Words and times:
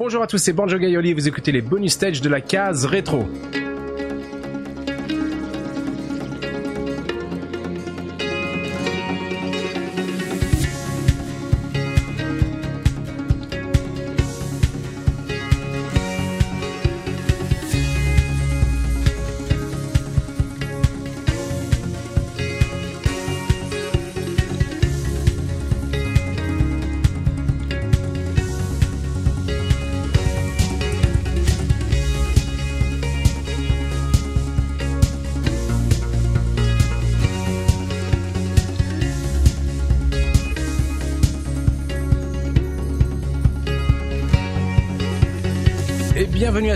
Bonjour 0.00 0.22
à 0.22 0.28
tous, 0.28 0.38
c'est 0.38 0.52
Banjo 0.52 0.78
Gaioli, 0.78 1.12
vous 1.12 1.26
écoutez 1.26 1.50
les 1.50 1.60
bonus 1.60 1.94
stages 1.94 2.20
de 2.20 2.28
la 2.28 2.40
case 2.40 2.84
rétro. 2.84 3.26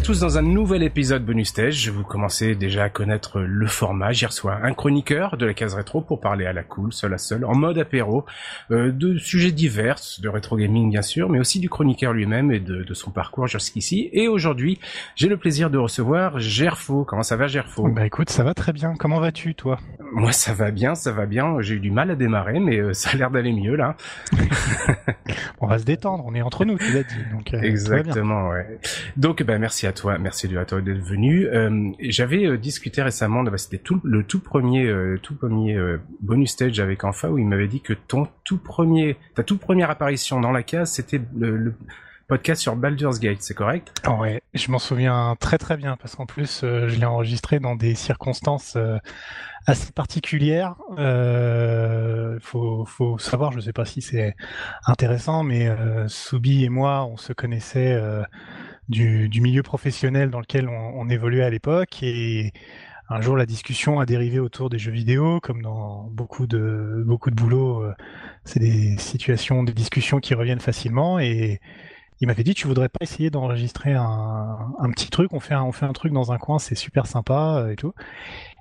Tous 0.02 0.20
dans 0.20 0.38
un 0.38 0.42
nouvel 0.42 0.82
épisode 0.82 1.24
bonus 1.24 1.48
stage. 1.48 1.88
Vous 1.88 2.02
commencez 2.02 2.54
déjà 2.54 2.84
à 2.84 2.88
connaître 2.88 3.40
le 3.40 3.66
format. 3.66 4.12
J'y 4.12 4.26
reçois 4.26 4.58
un 4.62 4.72
chroniqueur 4.72 5.36
de 5.36 5.46
la 5.46 5.54
case 5.54 5.74
rétro 5.74 6.00
pour 6.00 6.20
parler 6.20 6.46
à 6.46 6.52
la 6.52 6.62
cool, 6.62 6.92
seul 6.92 7.12
à 7.14 7.18
seul, 7.18 7.44
en 7.44 7.54
mode 7.54 7.78
apéro, 7.78 8.24
euh, 8.70 8.90
de 8.90 9.18
sujets 9.18 9.52
divers, 9.52 10.00
de 10.20 10.28
rétro 10.28 10.56
gaming 10.56 10.90
bien 10.90 11.02
sûr, 11.02 11.28
mais 11.28 11.38
aussi 11.38 11.60
du 11.60 11.68
chroniqueur 11.68 12.12
lui-même 12.12 12.50
et 12.52 12.58
de, 12.58 12.94
son 12.94 13.10
parcours 13.10 13.46
jusqu'ici. 13.46 14.08
Et 14.12 14.28
aujourd'hui, 14.28 14.78
j'ai 15.14 15.28
le 15.28 15.36
plaisir 15.36 15.70
de 15.70 15.78
recevoir 15.78 16.38
Gerfo. 16.38 17.04
Comment 17.04 17.22
ça 17.22 17.36
va 17.36 17.46
Gerfo? 17.46 17.88
Bah 17.88 18.06
écoute, 18.06 18.30
ça 18.30 18.44
va 18.44 18.54
très 18.54 18.72
bien. 18.72 18.94
Comment 18.98 19.20
vas-tu 19.20 19.54
toi? 19.54 19.78
Moi 20.12 20.32
ça 20.32 20.52
va 20.52 20.70
bien, 20.70 20.94
ça 20.94 21.12
va 21.12 21.26
bien. 21.26 21.60
J'ai 21.60 21.74
eu 21.74 21.80
du 21.80 21.90
mal 21.90 22.10
à 22.10 22.16
démarrer, 22.16 22.60
mais 22.60 22.78
euh, 22.78 22.92
ça 22.92 23.10
a 23.10 23.16
l'air 23.16 23.30
d'aller 23.30 23.52
mieux 23.52 23.76
là. 23.76 23.96
on 25.60 25.66
va 25.66 25.78
se 25.78 25.84
détendre, 25.84 26.24
on 26.26 26.34
est 26.34 26.42
entre 26.42 26.64
nous, 26.64 26.76
tu 26.76 26.92
l'as 26.92 27.04
dit. 27.04 27.14
Donc, 27.32 27.54
euh, 27.54 27.60
Exactement, 27.62 28.48
ouais. 28.48 28.78
Donc 29.16 29.42
bah 29.42 29.58
merci 29.58 29.82
merci 29.82 29.86
toi, 29.92 30.18
merci 30.18 30.54
à 30.56 30.64
toi 30.64 30.80
d'être 30.80 31.02
venu. 31.02 31.46
Euh, 31.46 31.90
J'avais 32.00 32.46
euh, 32.46 32.58
discuté 32.58 33.02
récemment, 33.02 33.44
c'était 33.56 33.82
le 34.02 34.24
tout 34.24 34.40
premier, 34.40 34.86
euh, 34.86 35.18
tout 35.22 35.34
premier 35.34 35.78
bonus 36.20 36.50
stage 36.50 36.80
avec 36.80 37.04
Enfa 37.04 37.30
où 37.30 37.38
il 37.38 37.46
m'avait 37.46 37.68
dit 37.68 37.80
que 37.80 37.92
ton 37.92 38.28
tout 38.44 38.58
premier, 38.58 39.16
ta 39.34 39.42
toute 39.42 39.60
première 39.60 39.90
apparition 39.90 40.40
dans 40.40 40.52
la 40.52 40.62
case, 40.62 40.92
c'était 40.92 41.20
le, 41.38 41.74
podcast 42.28 42.62
sur 42.62 42.76
Baldur's 42.76 43.20
Gate, 43.20 43.38
c'est 43.40 43.52
correct? 43.52 43.92
Ouais, 44.08 44.40
je 44.54 44.70
m'en 44.70 44.78
souviens 44.78 45.36
très 45.38 45.58
très 45.58 45.76
bien 45.76 45.98
parce 46.00 46.14
qu'en 46.14 46.24
plus 46.24 46.60
je 46.62 46.98
l'ai 46.98 47.04
enregistré 47.04 47.60
dans 47.60 47.76
des 47.76 47.94
circonstances 47.94 48.78
assez 49.66 49.92
particulières. 49.92 50.76
Euh, 50.98 52.38
faut, 52.40 53.18
savoir, 53.18 53.52
je 53.52 53.60
sais 53.60 53.72
pas 53.72 53.84
si 53.84 54.02
c'est 54.02 54.34
intéressant, 54.86 55.42
mais 55.42 55.68
euh, 55.68 56.08
Soubi 56.08 56.64
et 56.64 56.68
moi, 56.68 57.06
on 57.06 57.16
se 57.16 57.32
connaissait 57.32 58.00
du, 58.88 59.28
milieu 59.40 59.62
professionnel 59.62 60.30
dans 60.30 60.40
lequel 60.40 60.68
on, 60.68 61.08
évoluait 61.08 61.44
à 61.44 61.50
l'époque. 61.50 62.02
Et 62.02 62.52
un 63.08 63.20
jour 63.20 63.36
la 63.36 63.46
discussion 63.46 64.00
a 64.00 64.06
dérivé 64.06 64.38
autour 64.38 64.70
des 64.70 64.78
jeux 64.78 64.92
vidéo. 64.92 65.40
Comme 65.40 65.62
dans 65.62 66.08
beaucoup 66.10 66.46
de 66.46 67.02
beaucoup 67.06 67.30
de 67.30 67.36
boulot 67.36 67.82
euh, 67.82 67.94
c'est 68.44 68.60
des 68.60 68.96
situations 68.98 69.62
des 69.62 69.74
discussions 69.74 70.20
qui 70.20 70.34
reviennent 70.34 70.60
facilement. 70.60 71.18
Et 71.18 71.60
il 72.20 72.26
m'avait 72.28 72.44
dit 72.44 72.54
tu 72.54 72.66
voudrais 72.66 72.88
pas 72.88 72.98
essayer 73.02 73.30
d'enregistrer 73.30 73.94
un, 73.94 74.74
un, 74.78 74.90
petit 74.90 75.10
truc? 75.10 75.32
On 75.32 75.40
fait 75.40 75.54
un, 75.54 75.62
on 75.62 75.72
fait 75.72 75.86
un 75.86 75.92
truc 75.92 76.12
dans 76.12 76.32
un 76.32 76.38
coin 76.38 76.58
c'est 76.58 76.76
super 76.76 77.06
sympa 77.06 77.66
et 77.70 77.76
tout. 77.76 77.94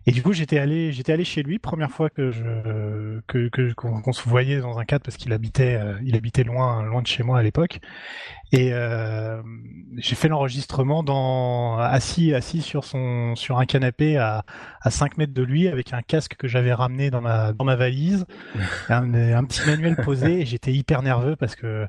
Et 0.07 0.11
du 0.11 0.23
coup, 0.23 0.33
j'étais 0.33 0.57
allé, 0.57 0.91
j'étais 0.91 1.13
allé 1.13 1.23
chez 1.23 1.43
lui, 1.43 1.59
première 1.59 1.91
fois 1.91 2.09
que 2.09 2.31
je, 2.31 3.19
que, 3.27 3.49
que 3.49 3.71
qu'on, 3.73 4.13
se 4.13 4.27
voyait 4.27 4.59
dans 4.59 4.79
un 4.79 4.85
cadre 4.85 5.03
parce 5.03 5.15
qu'il 5.15 5.31
habitait, 5.31 5.75
euh, 5.75 5.99
il 6.03 6.15
habitait 6.15 6.43
loin, 6.43 6.81
loin 6.83 7.03
de 7.03 7.07
chez 7.07 7.21
moi 7.21 7.37
à 7.37 7.43
l'époque. 7.43 7.79
Et 8.51 8.71
euh, 8.73 9.41
j'ai 9.97 10.15
fait 10.15 10.27
l'enregistrement 10.27 11.03
dans 11.03 11.77
assis, 11.77 12.33
assis 12.33 12.61
sur 12.61 12.83
son, 12.83 13.35
sur 13.35 13.59
un 13.59 13.65
canapé 13.65 14.17
à, 14.17 14.43
à 14.81 14.91
5 14.91 15.17
mètres 15.17 15.33
de 15.33 15.41
lui 15.41 15.67
avec 15.67 15.93
un 15.93 16.01
casque 16.01 16.35
que 16.35 16.47
j'avais 16.47 16.73
ramené 16.73 17.09
dans 17.09 17.21
ma, 17.21 17.53
dans 17.53 17.63
ma 17.63 17.75
valise, 17.75 18.25
un, 18.89 19.13
un 19.13 19.43
petit 19.45 19.65
manuel 19.65 19.95
posé. 19.97 20.41
Et 20.41 20.45
j'étais 20.45 20.73
hyper 20.73 21.01
nerveux 21.01 21.35
parce 21.35 21.55
que 21.55 21.87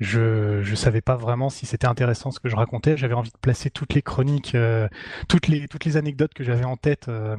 je 0.00 0.62
je 0.62 0.74
savais 0.74 1.00
pas 1.00 1.16
vraiment 1.16 1.48
si 1.48 1.66
c'était 1.66 1.86
intéressant 1.86 2.30
ce 2.30 2.40
que 2.40 2.48
je 2.48 2.56
racontais. 2.56 2.96
J'avais 2.96 3.14
envie 3.14 3.30
de 3.30 3.38
placer 3.38 3.70
toutes 3.70 3.94
les 3.94 4.02
chroniques, 4.02 4.54
euh, 4.54 4.88
toutes 5.28 5.48
les 5.48 5.68
toutes 5.68 5.84
les 5.84 5.96
anecdotes 5.96 6.34
que 6.34 6.44
j'avais 6.44 6.64
en 6.64 6.76
tête 6.76 7.08
euh, 7.08 7.36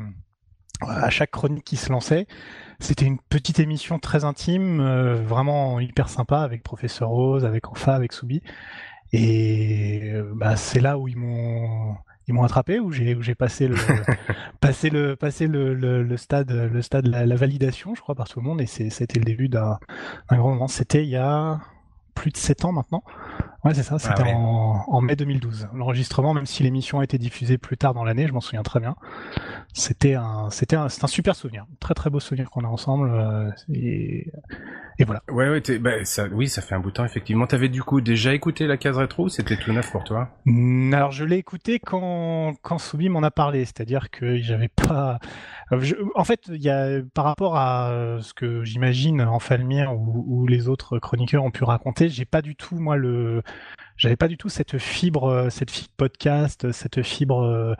à 0.81 1.09
chaque 1.09 1.31
chronique 1.31 1.63
qui 1.63 1.77
se 1.77 1.91
lançait. 1.91 2.27
C'était 2.79 3.05
une 3.05 3.19
petite 3.19 3.59
émission 3.59 3.99
très 3.99 4.25
intime, 4.25 4.81
euh, 4.81 5.15
vraiment 5.15 5.79
hyper 5.79 6.09
sympa 6.09 6.39
avec 6.39 6.63
Professeur 6.63 7.09
Rose, 7.09 7.45
avec 7.45 7.69
Enfa, 7.69 7.95
avec 7.95 8.13
Soubi. 8.13 8.41
Et 9.13 10.11
bah, 10.33 10.55
c'est 10.55 10.81
là 10.81 10.97
où 10.97 11.07
ils 11.07 11.17
m'ont 11.17 11.95
ils 12.27 12.33
m'ont 12.33 12.43
attrapé 12.43 12.79
où 12.79 12.91
j'ai 12.91 13.13
où 13.13 13.21
j'ai 13.21 13.35
passé 13.35 13.67
le 13.67 13.75
passé 14.59 14.89
le 14.89 15.15
passé 15.15 15.45
le, 15.47 15.75
le, 15.75 16.17
stade 16.17 16.51
le 16.51 16.81
stade 16.81 17.05
la, 17.05 17.23
la, 17.23 17.35
validation 17.35 17.93
je 17.93 18.01
crois 18.01 18.15
par 18.15 18.27
tout 18.27 18.39
le 18.39 18.45
monde 18.45 18.61
et 18.61 18.65
c'était 18.65 19.19
le 19.19 19.25
début 19.25 19.47
d'un 19.47 19.77
grand 20.31 20.49
moment 20.49 20.67
c'était 20.67 21.03
il 21.03 21.09
y 21.09 21.17
a 21.17 21.59
plus 22.15 22.31
de 22.31 22.37
7 22.37 22.65
ans 22.65 22.71
maintenant. 22.71 23.03
Ouais, 23.65 23.73
c'est 23.73 23.81
ça, 23.81 23.97
c'était 23.97 24.31
ah 24.33 24.37
en, 24.87 25.01
mai 25.01 25.15
2012. 25.15 25.69
L'enregistrement, 25.73 26.35
même 26.35 26.45
si 26.45 26.61
l'émission 26.61 26.99
a 26.99 27.03
été 27.03 27.17
diffusée 27.17 27.57
plus 27.57 27.77
tard 27.77 27.95
dans 27.95 28.03
l'année, 28.03 28.27
je 28.27 28.33
m'en 28.33 28.39
souviens 28.39 28.61
très 28.61 28.79
bien. 28.79 28.95
C'était 29.73 30.13
un, 30.13 30.51
c'était 30.51 30.75
un, 30.75 30.85
un 30.85 31.07
super 31.07 31.35
souvenir, 31.35 31.65
très 31.79 31.95
très 31.95 32.11
beau 32.11 32.19
souvenir 32.19 32.51
qu'on 32.51 32.63
a 32.63 32.67
ensemble. 32.67 33.09
Euh, 33.11 33.49
et, 33.73 34.31
et 34.99 35.03
voilà. 35.03 35.23
Ouais, 35.29 35.49
ouais, 35.49 35.79
bah, 35.79 36.05
ça, 36.05 36.27
oui, 36.31 36.47
ça 36.47 36.61
fait 36.61 36.75
un 36.75 36.79
bout 36.79 36.91
de 36.91 36.95
temps 36.95 37.05
effectivement. 37.05 37.47
T'avais 37.47 37.67
du 37.67 37.81
coup 37.81 38.01
déjà 38.01 38.35
écouté 38.35 38.67
la 38.67 38.77
case 38.77 38.97
rétro, 38.97 39.29
c'était 39.29 39.57
tout 39.57 39.73
neuf 39.73 39.91
pour 39.91 40.03
toi? 40.03 40.29
Alors 40.93 41.11
je 41.11 41.25
l'ai 41.25 41.37
écouté 41.37 41.79
quand 41.79 42.53
quand 42.61 42.77
Soubi 42.77 43.09
m'en 43.09 43.23
a 43.23 43.31
parlé, 43.31 43.65
c'est-à-dire 43.65 44.11
que 44.11 44.37
j'avais 44.37 44.69
pas. 44.69 45.17
en 46.13 46.23
fait, 46.23 46.41
il 46.49 46.61
y 46.61 46.69
a 46.69 47.01
par 47.13 47.25
rapport 47.25 47.57
à 47.57 48.19
ce 48.21 48.33
que 48.33 48.63
j'imagine 48.63 49.21
en 49.21 49.39
Falmire 49.39 49.91
ou, 49.93 50.23
ou 50.27 50.47
les 50.47 50.69
autres 50.69 50.99
chroniqueurs 50.99 51.43
ont 51.43 51.51
pu 51.51 51.63
raconter, 51.63 52.09
j'ai 52.09 52.25
pas 52.25 52.43
du 52.43 52.55
tout 52.55 52.75
moi 52.75 52.95
le 52.95 53.41
j'avais 53.97 54.17
pas 54.17 54.27
du 54.27 54.37
tout 54.37 54.49
cette 54.49 54.77
fibre, 54.77 55.29
euh, 55.29 55.49
cette 55.49 55.71
fibre 55.71 55.93
podcast, 55.95 56.71
cette 56.71 57.01
fibre 57.01 57.43
euh, 57.43 57.73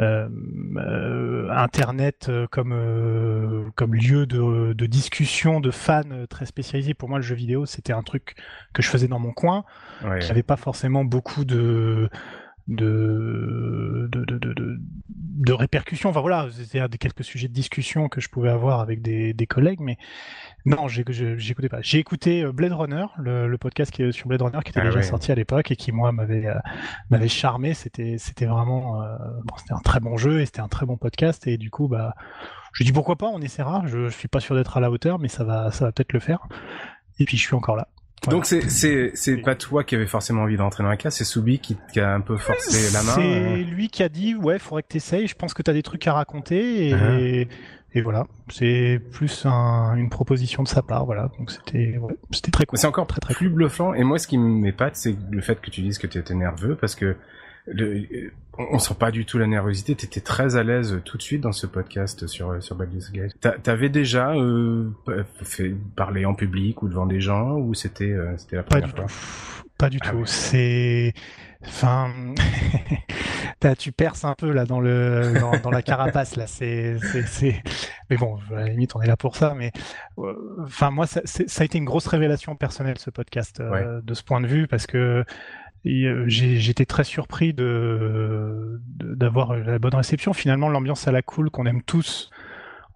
euh, 0.00 1.48
internet 1.50 2.30
comme 2.50 3.72
comme 3.76 3.94
lieu 3.94 4.26
de, 4.26 4.72
de, 4.72 4.86
discussion 4.86 5.60
de 5.60 5.70
fans 5.70 6.26
très 6.28 6.46
spécialisés. 6.46 6.94
Pour 6.94 7.08
moi, 7.08 7.18
le 7.18 7.24
jeu 7.24 7.34
vidéo, 7.34 7.66
c'était 7.66 7.92
un 7.92 8.02
truc 8.02 8.34
que 8.72 8.82
je 8.82 8.88
faisais 8.88 9.08
dans 9.08 9.20
mon 9.20 9.32
coin. 9.32 9.64
Ouais. 10.04 10.20
J'avais 10.20 10.42
pas 10.42 10.56
forcément 10.56 11.04
beaucoup 11.04 11.44
de 11.44 12.08
de, 12.68 14.08
de, 14.10 14.24
de, 14.24 14.38
de, 14.38 14.80
de 15.08 15.52
répercussions. 15.52 16.10
Enfin 16.10 16.20
voilà, 16.20 16.48
c'était 16.52 16.98
quelques 16.98 17.24
sujets 17.24 17.48
de 17.48 17.52
discussion 17.52 18.08
que 18.08 18.20
je 18.20 18.28
pouvais 18.28 18.50
avoir 18.50 18.80
avec 18.80 19.02
des, 19.02 19.34
des 19.34 19.46
collègues, 19.46 19.80
mais 19.80 19.98
non, 20.64 20.86
j'écoutais 20.88 21.68
pas. 21.68 21.80
J'ai 21.82 21.98
écouté 21.98 22.44
euh, 22.44 22.52
Blade 22.52 22.72
Runner, 22.72 23.06
le, 23.18 23.48
le, 23.48 23.58
podcast 23.58 23.90
qui 23.90 24.02
est 24.02 24.12
sur 24.12 24.28
Blade 24.28 24.42
Runner 24.42 24.60
qui 24.64 24.70
était 24.70 24.80
ah 24.80 24.84
déjà 24.84 25.02
sorti 25.02 25.32
à 25.32 25.34
l'époque 25.34 25.70
et 25.70 25.76
qui 25.76 25.90
moi 25.90 26.12
m'avait 26.12 26.46
euh, 26.46 26.54
m'avait 27.10 27.28
charmé. 27.28 27.74
C'était 27.74 28.16
c'était 28.18 28.46
vraiment 28.46 29.02
euh, 29.02 29.16
bon, 29.44 29.54
c'était 29.58 29.74
un 29.74 29.80
très 29.80 29.98
bon 29.98 30.16
jeu 30.16 30.40
et 30.40 30.46
c'était 30.46 30.60
un 30.60 30.68
très 30.68 30.86
bon 30.86 30.96
podcast 30.96 31.46
et 31.46 31.58
du 31.58 31.70
coup 31.70 31.88
bah 31.88 32.14
je 32.72 32.84
dis 32.84 32.92
pourquoi 32.92 33.16
pas, 33.16 33.26
on 33.26 33.40
essaiera. 33.40 33.82
Je, 33.86 34.08
je 34.08 34.16
suis 34.16 34.28
pas 34.28 34.40
sûr 34.40 34.54
d'être 34.54 34.76
à 34.76 34.80
la 34.80 34.90
hauteur, 34.90 35.18
mais 35.18 35.28
ça 35.28 35.42
va 35.42 35.72
ça 35.72 35.86
va 35.86 35.92
peut-être 35.92 36.12
le 36.12 36.20
faire. 36.20 36.46
Et 37.18 37.24
puis 37.24 37.36
je 37.36 37.42
suis 37.42 37.54
encore 37.54 37.76
là. 37.76 37.88
Donc 38.28 38.46
c'est 38.46 38.68
c'est 38.70 39.10
c'est 39.14 39.38
pas 39.38 39.56
toi 39.56 39.82
qui 39.82 39.96
avais 39.96 40.06
forcément 40.06 40.42
envie 40.42 40.56
d'entrer 40.56 40.84
dans 40.84 40.88
la 40.88 40.96
case, 40.96 41.16
c'est 41.16 41.24
Soubi 41.24 41.58
qui, 41.58 41.76
qui, 41.92 41.98
a 41.98 42.14
un 42.14 42.20
peu 42.20 42.36
forcé 42.36 42.92
la 42.92 43.02
main. 43.02 43.14
C'est 43.14 43.64
lui 43.64 43.88
qui 43.88 44.04
a 44.04 44.08
dit 44.08 44.36
ouais, 44.36 44.60
faudrait 44.60 44.82
que 44.82 44.88
t'essayes. 44.88 45.26
Je 45.26 45.34
pense 45.34 45.54
que 45.54 45.62
t'as 45.62 45.72
des 45.72 45.82
trucs 45.82 46.06
à 46.06 46.12
raconter 46.12 46.88
et, 46.88 46.94
uh-huh. 46.94 47.48
Et 47.94 48.00
voilà, 48.00 48.26
c'est 48.48 49.00
plus 49.12 49.44
un, 49.44 49.94
une 49.96 50.08
proposition 50.08 50.62
de 50.62 50.68
sa 50.68 50.82
part, 50.82 51.04
voilà. 51.04 51.30
Donc 51.38 51.50
c'était, 51.50 51.98
ouais, 51.98 52.14
c'était 52.30 52.50
très 52.50 52.64
cool. 52.64 52.78
C'est 52.78 52.86
encore 52.86 53.06
très 53.06 53.20
très 53.20 53.34
plus 53.34 53.50
bluffant. 53.50 53.92
Et 53.92 54.02
moi, 54.02 54.18
ce 54.18 54.26
qui 54.26 54.38
m'épate, 54.38 54.96
c'est 54.96 55.14
le 55.30 55.42
fait 55.42 55.60
que 55.60 55.70
tu 55.70 55.82
dises 55.82 55.98
que 55.98 56.06
tu 56.06 56.18
étais 56.18 56.34
nerveux, 56.34 56.74
parce 56.74 56.94
que 56.94 57.16
le, 57.66 58.32
on, 58.58 58.78
sent 58.78 58.94
pas 58.98 59.10
du 59.10 59.26
tout 59.26 59.36
la 59.36 59.46
nervosité. 59.46 59.94
T'étais 59.94 60.20
très 60.20 60.56
à 60.56 60.62
l'aise 60.62 61.00
tout 61.04 61.18
de 61.18 61.22
suite 61.22 61.42
dans 61.42 61.52
ce 61.52 61.66
podcast 61.66 62.26
sur 62.26 62.62
sur 62.62 62.76
Baldur's 62.76 63.12
Gate. 63.12 63.36
T'avais 63.62 63.90
déjà 63.90 64.34
euh, 64.34 64.90
fait 65.42 65.74
parler 65.94 66.24
en 66.24 66.34
public 66.34 66.82
ou 66.82 66.88
devant 66.88 67.06
des 67.06 67.20
gens, 67.20 67.58
ou 67.58 67.74
c'était 67.74 68.10
euh, 68.10 68.36
c'était 68.38 68.56
la 68.56 68.62
première 68.62 68.88
fois 68.88 69.06
Pas 69.76 69.90
du 69.90 69.98
ah 70.00 70.10
tout. 70.10 70.24
C'est 70.24 71.12
Enfin, 71.66 72.12
tu 73.78 73.92
perces 73.92 74.24
un 74.24 74.34
peu 74.34 74.50
là 74.50 74.64
dans 74.64 74.80
le 74.80 75.32
dans, 75.62 75.70
la 75.70 75.82
carapace 75.82 76.36
là. 76.36 76.46
C'est 76.46 76.96
c'est 77.26 77.62
mais 78.10 78.16
bon, 78.16 78.38
à 78.54 78.60
la 78.60 78.68
limite 78.68 78.94
on 78.96 79.02
est 79.02 79.06
là 79.06 79.16
pour 79.16 79.36
ça. 79.36 79.54
Mais 79.56 79.72
euh, 80.18 80.34
enfin 80.64 80.90
moi 80.90 81.06
ça, 81.06 81.20
ça 81.24 81.62
a 81.62 81.64
été 81.64 81.78
une 81.78 81.84
grosse 81.84 82.06
révélation 82.06 82.56
personnelle 82.56 82.98
ce 82.98 83.10
podcast 83.10 83.60
euh, 83.60 84.00
de 84.02 84.14
ce 84.14 84.22
point 84.22 84.40
de 84.40 84.46
vue 84.46 84.66
parce 84.66 84.86
que 84.86 85.24
j'étais 85.84 86.86
très 86.86 87.04
surpris 87.04 87.52
de 87.54 88.80
d'avoir 89.00 89.56
la 89.56 89.78
bonne 89.78 89.94
réception. 89.94 90.32
Finalement, 90.32 90.68
l'ambiance 90.68 91.08
à 91.08 91.12
la 91.12 91.22
cool 91.22 91.50
qu'on 91.50 91.66
aime 91.66 91.82
tous 91.82 92.30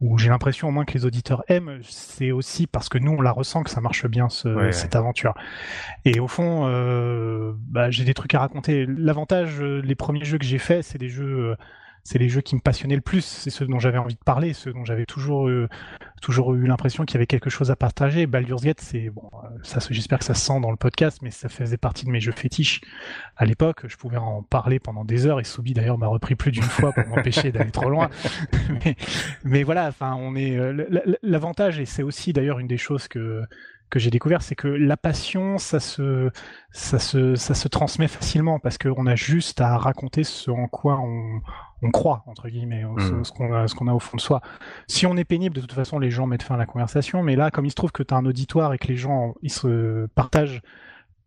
où 0.00 0.18
j'ai 0.18 0.28
l'impression 0.28 0.68
au 0.68 0.70
moins 0.70 0.84
que 0.84 0.92
les 0.92 1.06
auditeurs 1.06 1.42
aiment, 1.48 1.78
c'est 1.82 2.30
aussi 2.30 2.66
parce 2.66 2.88
que 2.88 2.98
nous 2.98 3.12
on 3.12 3.22
la 3.22 3.32
ressent 3.32 3.62
que 3.62 3.70
ça 3.70 3.80
marche 3.80 4.06
bien 4.06 4.28
ce, 4.28 4.70
cette 4.70 4.94
aventure. 4.94 5.34
Et 6.04 6.20
au 6.20 6.28
fond, 6.28 6.66
euh, 6.66 7.52
bah, 7.56 7.90
j'ai 7.90 8.04
des 8.04 8.14
trucs 8.14 8.34
à 8.34 8.40
raconter. 8.40 8.86
L'avantage, 8.86 9.60
euh, 9.60 9.80
les 9.82 9.94
premiers 9.94 10.24
jeux 10.24 10.38
que 10.38 10.44
j'ai 10.44 10.58
faits, 10.58 10.84
c'est 10.84 10.98
des 10.98 11.08
jeux 11.08 11.50
euh, 11.50 11.56
c'est 12.06 12.18
les 12.18 12.28
jeux 12.28 12.40
qui 12.40 12.54
me 12.54 12.60
passionnaient 12.60 12.94
le 12.94 13.00
plus, 13.00 13.24
c'est 13.24 13.50
ceux 13.50 13.66
dont 13.66 13.80
j'avais 13.80 13.98
envie 13.98 14.14
de 14.14 14.20
parler, 14.24 14.52
ceux 14.52 14.72
dont 14.72 14.84
j'avais 14.84 15.06
toujours 15.06 15.48
eu, 15.48 15.66
toujours 16.22 16.54
eu 16.54 16.64
l'impression 16.64 17.04
qu'il 17.04 17.16
y 17.16 17.18
avait 17.18 17.26
quelque 17.26 17.50
chose 17.50 17.72
à 17.72 17.76
partager. 17.76 18.28
Baldur's 18.28 18.62
Gate, 18.62 18.80
c'est 18.80 19.10
bon, 19.10 19.28
ça, 19.64 19.80
j'espère 19.90 20.20
que 20.20 20.24
ça 20.24 20.34
se 20.34 20.46
sent 20.46 20.60
dans 20.60 20.70
le 20.70 20.76
podcast, 20.76 21.18
mais 21.22 21.32
ça 21.32 21.48
faisait 21.48 21.76
partie 21.76 22.06
de 22.06 22.10
mes 22.10 22.20
jeux 22.20 22.30
fétiches 22.30 22.80
à 23.36 23.44
l'époque. 23.44 23.86
Je 23.88 23.96
pouvais 23.96 24.18
en 24.18 24.44
parler 24.44 24.78
pendant 24.78 25.04
des 25.04 25.26
heures 25.26 25.40
et 25.40 25.44
Soubi 25.44 25.74
d'ailleurs 25.74 25.98
m'a 25.98 26.06
repris 26.06 26.36
plus 26.36 26.52
d'une 26.52 26.62
fois 26.62 26.92
pour 26.92 27.08
m'empêcher 27.08 27.50
d'aller 27.50 27.72
trop 27.72 27.90
loin. 27.90 28.08
mais, 28.84 28.94
mais, 29.42 29.62
voilà, 29.64 29.88
enfin, 29.88 30.14
on 30.14 30.36
est 30.36 30.56
euh, 30.56 31.16
l'avantage 31.24 31.80
et 31.80 31.86
c'est 31.86 32.04
aussi 32.04 32.32
d'ailleurs 32.32 32.60
une 32.60 32.68
des 32.68 32.78
choses 32.78 33.08
que 33.08 33.42
que 33.88 34.00
j'ai 34.00 34.10
découvert, 34.10 34.42
c'est 34.42 34.56
que 34.56 34.66
la 34.66 34.96
passion, 34.96 35.58
ça 35.58 35.78
se, 35.78 36.30
ça 36.72 36.98
se, 36.98 37.36
ça 37.36 37.54
se 37.54 37.68
transmet 37.68 38.08
facilement 38.08 38.58
parce 38.58 38.78
qu'on 38.78 39.06
a 39.06 39.14
juste 39.14 39.60
à 39.60 39.78
raconter 39.78 40.24
ce 40.24 40.50
en 40.50 40.66
quoi 40.66 40.98
on, 40.98 41.40
on 41.86 41.90
croit 41.90 42.22
entre 42.26 42.48
guillemets, 42.48 42.84
hmm. 42.84 43.24
ce, 43.24 43.32
qu'on 43.32 43.52
a, 43.52 43.68
ce 43.68 43.74
qu'on 43.74 43.86
a 43.88 43.92
au 43.92 43.98
fond 43.98 44.16
de 44.16 44.22
soi. 44.22 44.40
Si 44.86 45.06
on 45.06 45.16
est 45.16 45.24
pénible, 45.24 45.54
de 45.54 45.60
toute 45.60 45.72
façon, 45.72 45.98
les 45.98 46.10
gens 46.10 46.26
mettent 46.26 46.42
fin 46.42 46.54
à 46.54 46.58
la 46.58 46.66
conversation. 46.66 47.22
Mais 47.22 47.36
là, 47.36 47.50
comme 47.50 47.66
il 47.66 47.70
se 47.70 47.76
trouve 47.76 47.92
que 47.92 48.02
tu 48.02 48.12
as 48.12 48.16
un 48.16 48.26
auditoire 48.26 48.72
et 48.74 48.78
que 48.78 48.88
les 48.88 48.96
gens 48.96 49.34
ils 49.42 49.52
se 49.52 50.06
partagent 50.14 50.62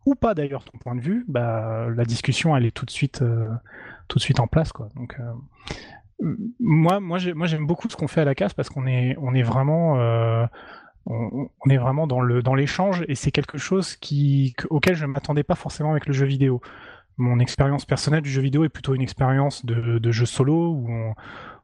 ou 0.05 0.15
pas 0.15 0.33
d'ailleurs 0.33 0.63
ton 0.63 0.77
point 0.77 0.95
de 0.95 1.01
vue, 1.01 1.25
bah 1.27 1.87
la 1.95 2.05
discussion 2.05 2.55
elle 2.55 2.65
est 2.65 2.71
tout 2.71 2.85
de 2.85 2.91
suite, 2.91 3.21
euh, 3.21 3.47
tout 4.07 4.17
de 4.17 4.23
suite 4.23 4.39
en 4.39 4.47
place 4.47 4.71
quoi. 4.71 4.89
Donc 4.95 5.17
euh, 5.19 5.33
moi, 6.59 6.99
moi, 6.99 7.17
j'aime 7.17 7.65
beaucoup 7.65 7.87
ce 7.89 7.95
qu'on 7.95 8.07
fait 8.07 8.21
à 8.21 8.25
la 8.25 8.35
casse 8.35 8.53
parce 8.53 8.69
qu'on 8.69 8.87
est, 8.87 9.15
on 9.21 9.33
est 9.33 9.43
vraiment 9.43 9.99
euh, 9.99 10.45
on, 11.05 11.49
est 11.69 11.77
vraiment 11.77 12.07
dans 12.07 12.19
le 12.19 12.43
dans 12.43 12.55
l'échange 12.55 13.03
et 13.07 13.15
c'est 13.15 13.31
quelque 13.31 13.57
chose 13.57 13.95
qui 13.95 14.55
auquel 14.69 14.95
je 14.95 15.05
ne 15.05 15.11
m'attendais 15.11 15.43
pas 15.43 15.55
forcément 15.55 15.91
avec 15.91 16.07
le 16.07 16.13
jeu 16.13 16.25
vidéo. 16.25 16.61
Mon 17.19 17.39
expérience 17.39 17.85
personnelle 17.85 18.21
du 18.21 18.31
jeu 18.31 18.41
vidéo 18.41 18.63
est 18.63 18.69
plutôt 18.69 18.95
une 18.95 19.01
expérience 19.01 19.65
de, 19.65 19.99
de 19.99 20.11
jeu 20.11 20.25
solo 20.25 20.71
où 20.71 20.89
on, 20.89 21.13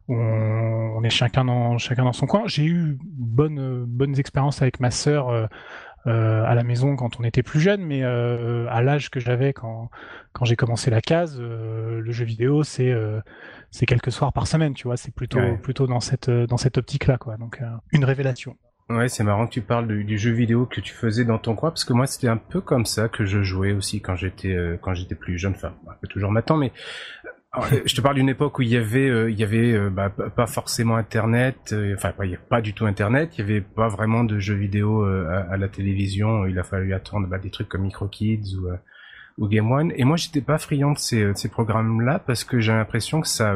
on, 0.08 1.04
est 1.04 1.10
chacun 1.10 1.46
dans 1.46 1.78
chacun 1.78 2.04
dans 2.04 2.14
son 2.14 2.28
coin. 2.28 2.44
J'ai 2.46 2.66
eu 2.66 2.98
bonnes 3.02 3.86
bonnes 3.86 4.20
expériences 4.20 4.62
avec 4.62 4.80
ma 4.80 4.92
sœur 4.92 5.30
euh, 5.30 5.48
euh, 6.08 6.44
à 6.46 6.54
la 6.54 6.64
maison 6.64 6.96
quand 6.96 7.20
on 7.20 7.24
était 7.24 7.42
plus 7.42 7.60
jeune, 7.60 7.84
mais 7.84 8.04
euh, 8.04 8.68
à 8.70 8.84
l'âge 8.84 9.10
que 9.10 9.20
j'avais 9.20 9.54
quand 9.54 9.90
quand 10.34 10.46
j'ai 10.46 10.56
commencé 10.56 10.92
la 10.92 11.02
case, 11.02 11.40
le 11.40 12.12
jeu 12.12 12.26
vidéo 12.26 12.64
c'est 12.64 12.94
c'est 13.72 13.86
quelques 13.86 14.12
soirs 14.12 14.34
par 14.34 14.48
semaine, 14.48 14.74
tu 14.74 14.88
vois. 14.88 14.98
C'est 14.98 15.14
plutôt 15.14 15.40
plutôt 15.64 15.88
dans 15.88 16.02
cette 16.02 16.30
dans 16.30 16.58
cette 16.58 16.78
optique 16.78 17.08
là, 17.08 17.18
quoi. 17.18 17.38
Donc 17.38 17.62
une 17.92 18.06
révélation. 18.06 18.58
Ouais, 18.88 19.10
c'est 19.10 19.24
marrant 19.24 19.48
que 19.48 19.52
tu 19.52 19.62
parles 19.62 19.88
du, 19.88 20.18
jeu 20.20 20.32
vidéo 20.32 20.68
que 20.68 20.80
tu 20.80 20.94
faisais 20.94 21.26
dans 21.26 21.40
ton 21.40 21.56
coin, 21.56 21.72
parce 21.72 21.86
que 21.86 21.94
moi 21.94 22.06
c'était 22.06 22.28
un 22.28 22.38
peu 22.38 22.62
comme 22.62 22.86
ça 22.86 23.10
que 23.10 23.26
je 23.26 23.42
jouais 23.42 23.72
aussi 23.72 24.00
quand 24.00 24.16
j'étais 24.16 24.54
euh, 24.56 24.78
quand 24.80 24.94
j'étais 24.94 25.16
plus 25.16 25.40
jeune, 25.40 25.54
enfin 25.54 25.74
un 25.90 25.96
peu 26.00 26.08
toujours 26.08 26.32
maintenant, 26.32 26.56
mais 26.56 26.72
euh, 27.58 27.82
je 27.86 27.96
te 27.96 28.02
parle 28.02 28.16
d'une 28.16 28.30
époque 28.30 28.60
où 28.60 28.62
il 28.62 28.70
y 28.70 28.78
avait 28.78 29.10
euh, 29.10 29.32
il 29.32 29.40
y 29.40 29.44
avait 29.44 29.90
bah, 29.90 30.12
pas 30.12 30.46
forcément 30.46 30.98
Internet, 30.98 31.76
enfin 31.96 32.14
il 32.22 32.30
n'y 32.30 32.36
a 32.36 32.40
pas 32.40 32.62
du 32.62 32.74
tout 32.74 32.86
Internet, 32.86 33.32
il 33.36 33.40
y 33.40 33.44
avait 33.44 33.62
pas 33.62 33.88
vraiment 33.88 34.24
de 34.24 34.38
jeux 34.38 34.54
vidéo 34.54 35.04
à, 35.04 35.58
la 35.58 35.68
télévision, 35.68 36.46
il 36.46 36.60
a 36.60 36.64
fallu 36.64 36.94
attendre 36.94 37.28
bah, 37.28 37.40
des 37.40 37.50
trucs 37.50 37.70
comme 37.70 37.82
MicroKids 37.82 38.56
ou 38.56 38.68
ou 39.40 39.48
Game 39.48 39.72
One, 39.72 39.94
et 39.96 40.04
moi 40.04 40.16
j'étais 40.16 40.42
pas 40.42 40.60
friand 40.60 40.92
de 40.92 41.00
ces, 41.00 41.26
de 41.26 41.34
ces 41.36 41.50
programmes-là 41.50 42.20
parce 42.20 42.44
que 42.44 42.60
j'ai 42.60 42.72
l'impression 42.72 43.20
que 43.20 43.28
ça 43.28 43.56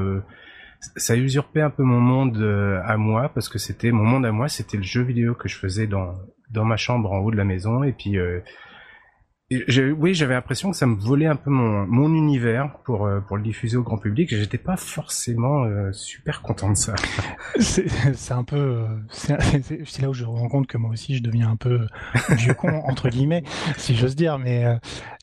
ça 0.80 1.16
usurpait 1.16 1.62
un 1.62 1.70
peu 1.70 1.84
mon 1.84 2.00
monde 2.00 2.38
euh, 2.38 2.82
à 2.86 2.98
moi 2.98 3.30
parce 3.30 3.50
que 3.50 3.60
c'était 3.60 3.92
mon 3.92 4.06
monde 4.06 4.26
à 4.26 4.32
moi, 4.32 4.48
c'était 4.48 4.78
le 4.78 4.84
jeu 4.84 5.02
vidéo 5.02 5.36
que 5.36 5.50
je 5.50 5.58
faisais 5.58 5.88
dans 5.88 6.14
dans 6.52 6.66
ma 6.66 6.78
chambre 6.78 7.12
en 7.12 7.20
haut 7.20 7.32
de 7.32 7.38
la 7.38 7.44
maison. 7.44 7.84
Et 7.84 7.92
puis 7.92 8.18
euh, 8.18 8.40
oui, 9.52 10.14
j'avais 10.14 10.36
l'impression 10.36 10.70
que 10.70 10.78
ça 10.78 10.86
me 10.86 10.96
volait 10.96 11.26
un 11.26 11.36
peu 11.36 11.50
mon, 11.50 11.88
mon 11.88 12.14
univers 12.14 12.78
pour 12.84 13.08
euh, 13.08 13.20
pour 13.20 13.36
le 13.36 13.42
diffuser 13.42 13.78
au 13.78 13.84
grand 13.84 13.98
public. 13.98 14.30
J'étais 14.30 14.60
pas 14.60 14.78
forcément 14.78 15.64
euh, 15.64 15.92
super 15.92 16.44
content 16.44 16.70
de 16.70 16.76
ça. 16.76 16.94
C'est 17.60 18.32
un 18.32 18.44
peu, 18.44 18.58
euh, 18.58 18.88
c'est 19.12 20.02
là 20.02 20.10
où 20.10 20.14
je 20.14 20.24
me 20.24 20.30
rends 20.30 20.50
compte 20.50 20.68
que 20.68 20.78
moi 20.78 20.92
aussi 20.92 21.16
je 21.16 21.24
deviens 21.24 21.50
un 21.50 21.56
peu 21.56 21.88
vieux 22.30 22.54
con 22.54 22.70
entre 22.86 23.10
guillemets, 23.10 23.44
si 23.76 23.96
j'ose 23.96 24.16
dire. 24.16 24.38
Mais 24.38 24.66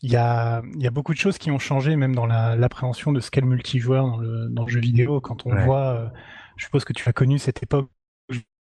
il 0.02 0.11
y 0.11 0.17
a 0.17 0.62
y 0.76 0.87
a 0.87 0.90
beaucoup 0.90 1.14
de 1.14 1.19
choses 1.19 1.38
qui 1.38 1.52
ont 1.52 1.58
changé, 1.61 1.94
même 1.94 2.14
dans 2.14 2.26
l'appréhension 2.26 3.12
de 3.12 3.20
ce 3.20 3.31
qu'est 3.31 3.40
le 3.40 3.46
multijoueur 3.46 4.06
dans 4.06 4.17
le 4.17 4.49
dans 4.49 4.64
le 4.64 4.70
jeu 4.70 4.81
vidéo. 4.81 5.20
Quand 5.20 5.46
on 5.46 5.55
voit, 5.55 6.12
je 6.56 6.64
suppose 6.64 6.84
que 6.84 6.93
tu 6.93 7.08
as 7.08 7.12
connu 7.12 7.38
cette 7.38 7.62
époque 7.62 7.88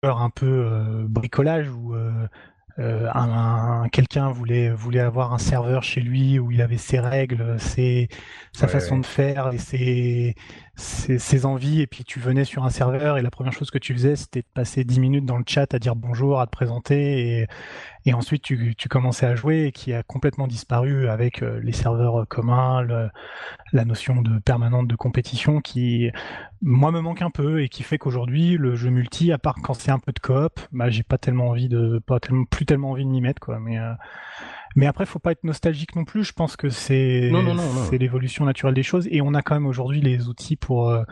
un 0.02 0.30
peu 0.30 1.06
bricolage 1.08 1.70
où 1.70 1.94
euh, 2.78 3.08
un, 3.14 3.88
quelqu'un 3.90 4.30
voulait 4.30 4.70
voulait 4.70 5.00
avoir 5.00 5.32
un 5.34 5.38
serveur 5.38 5.82
chez 5.82 6.00
lui 6.00 6.38
où 6.38 6.50
il 6.50 6.62
avait 6.62 6.78
ses 6.78 7.00
règles, 7.00 7.58
ses, 7.60 8.08
sa 8.52 8.68
façon 8.68 8.98
de 8.98 9.06
faire 9.06 9.52
et 9.52 9.58
ses, 9.58 10.34
ses, 10.74 11.44
envies 11.44 11.82
et 11.82 11.86
puis 11.86 12.02
tu 12.02 12.18
venais 12.18 12.44
sur 12.44 12.64
un 12.64 12.70
serveur 12.70 13.18
et 13.18 13.22
la 13.22 13.30
première 13.30 13.52
chose 13.52 13.70
que 13.70 13.78
tu 13.78 13.92
faisais 13.92 14.16
c'était 14.16 14.40
de 14.40 14.46
passer 14.54 14.84
10 14.84 15.00
minutes 15.00 15.26
dans 15.26 15.36
le 15.36 15.44
chat 15.46 15.72
à 15.74 15.78
dire 15.78 15.94
bonjour, 15.94 16.40
à 16.40 16.46
te 16.46 16.50
présenter 16.50 17.46
et, 18.06 18.14
ensuite 18.14 18.42
tu, 18.42 18.74
commençais 18.88 19.26
à 19.26 19.34
jouer 19.34 19.66
et 19.66 19.72
qui 19.72 19.92
a 19.92 20.02
complètement 20.02 20.46
disparu 20.46 21.08
avec 21.08 21.42
euh, 21.42 21.60
les 21.62 21.72
serveurs 21.72 22.26
communs, 22.26 22.80
le, 22.80 23.10
la 23.72 23.84
notion 23.84 24.22
de 24.22 24.38
permanente 24.38 24.88
de 24.88 24.96
compétition 24.96 25.60
qui 25.60 26.10
moi 26.62 26.90
me 26.90 27.00
manque 27.00 27.22
un 27.22 27.30
peu 27.30 27.62
et 27.62 27.68
qui 27.68 27.82
fait 27.82 27.98
qu'aujourd'hui 27.98 28.56
le 28.56 28.74
jeu 28.74 28.90
multi 28.90 29.32
à 29.32 29.38
part 29.38 29.56
quand 29.62 29.74
c'est 29.74 29.90
un 29.90 29.98
peu 29.98 30.12
de 30.12 30.20
coop, 30.20 30.60
bah 30.72 30.90
j'ai 30.90 31.02
pas 31.02 31.18
tellement 31.18 31.48
envie 31.48 31.68
de 31.68 32.00
pas 32.06 32.18
tellement 32.18 32.44
plus 32.44 32.64
tellement 32.64 32.90
envie 32.90 33.04
de 33.04 33.10
m'y 33.10 33.20
mettre 33.20 33.40
quoi. 33.40 33.58
Mais 33.60 33.78
euh, 33.78 33.92
mais 34.76 34.86
après, 34.86 35.06
faut 35.06 35.18
pas 35.18 35.32
être 35.32 35.44
nostalgique 35.44 35.94
non 35.96 36.04
plus. 36.04 36.24
Je 36.24 36.32
pense 36.32 36.56
que 36.56 36.68
c'est 36.68 37.30
c'est 37.90 37.98
l'évolution 37.98 38.44
naturelle 38.44 38.74
des 38.74 38.82
choses 38.82 39.08
et 39.10 39.20
on 39.20 39.34
a 39.34 39.42
quand 39.42 39.54
même 39.54 39.66
aujourd'hui 39.66 40.00
les 40.00 40.28
outils 40.28 40.56
pour 40.56 40.88
euh, 40.88 41.02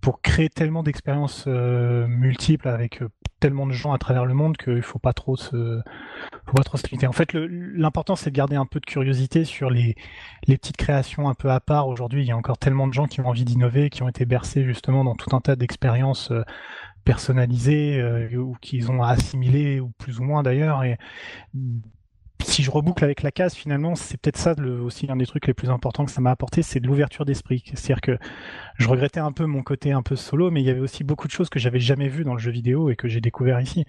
pour 0.00 0.20
créer 0.20 0.48
tellement 0.48 0.82
d'expériences 0.82 1.44
euh, 1.46 2.06
multiples 2.06 2.68
avec 2.68 3.02
euh, 3.02 3.08
tellement 3.40 3.66
de 3.66 3.72
gens 3.72 3.92
à 3.92 3.98
travers 3.98 4.26
le 4.26 4.34
monde 4.34 4.56
qu'il 4.56 4.82
faut 4.82 4.98
pas 4.98 5.12
trop 5.12 5.36
se 5.36 5.80
faut 6.46 6.56
pas 6.56 6.64
trop 6.64 6.76
se 6.76 6.86
limiter. 6.88 7.06
En 7.06 7.12
fait, 7.12 7.32
l'important 7.34 8.16
c'est 8.16 8.30
de 8.30 8.36
garder 8.36 8.56
un 8.56 8.66
peu 8.66 8.80
de 8.80 8.86
curiosité 8.86 9.44
sur 9.44 9.70
les 9.70 9.94
les 10.46 10.56
petites 10.56 10.76
créations 10.76 11.28
un 11.28 11.34
peu 11.34 11.50
à 11.50 11.60
part. 11.60 11.88
Aujourd'hui, 11.88 12.22
il 12.22 12.26
y 12.26 12.32
a 12.32 12.36
encore 12.36 12.58
tellement 12.58 12.88
de 12.88 12.94
gens 12.94 13.06
qui 13.06 13.20
ont 13.20 13.28
envie 13.28 13.44
d'innover, 13.44 13.90
qui 13.90 14.02
ont 14.02 14.08
été 14.08 14.24
bercés 14.24 14.64
justement 14.64 15.04
dans 15.04 15.14
tout 15.14 15.34
un 15.36 15.40
tas 15.40 15.56
d'expériences 15.56 16.32
personnalisées 17.04 18.02
ou 18.36 18.56
qu'ils 18.62 18.90
ont 18.90 19.02
assimilées 19.02 19.78
ou 19.78 19.90
plus 19.98 20.20
ou 20.20 20.24
moins 20.24 20.42
d'ailleurs 20.42 20.84
et 20.84 20.96
si 22.42 22.62
je 22.62 22.70
reboucle 22.70 23.04
avec 23.04 23.22
la 23.22 23.30
case, 23.30 23.54
finalement, 23.54 23.94
c'est 23.94 24.20
peut-être 24.20 24.36
ça 24.36 24.54
le, 24.58 24.80
aussi 24.80 25.10
un 25.10 25.16
des 25.16 25.26
trucs 25.26 25.46
les 25.46 25.54
plus 25.54 25.70
importants 25.70 26.04
que 26.04 26.10
ça 26.10 26.20
m'a 26.20 26.30
apporté, 26.30 26.62
c'est 26.62 26.80
de 26.80 26.86
l'ouverture 26.86 27.24
d'esprit. 27.24 27.62
C'est-à-dire 27.74 28.00
que 28.00 28.18
je 28.76 28.88
regrettais 28.88 29.20
un 29.20 29.32
peu 29.32 29.46
mon 29.46 29.62
côté 29.62 29.92
un 29.92 30.02
peu 30.02 30.16
solo, 30.16 30.50
mais 30.50 30.60
il 30.60 30.66
y 30.66 30.70
avait 30.70 30.80
aussi 30.80 31.04
beaucoup 31.04 31.26
de 31.26 31.32
choses 31.32 31.48
que 31.48 31.58
j'avais 31.58 31.80
jamais 31.80 32.08
vues 32.08 32.24
dans 32.24 32.34
le 32.34 32.40
jeu 32.40 32.50
vidéo 32.50 32.90
et 32.90 32.96
que 32.96 33.08
j'ai 33.08 33.20
découvert 33.20 33.60
ici. 33.60 33.84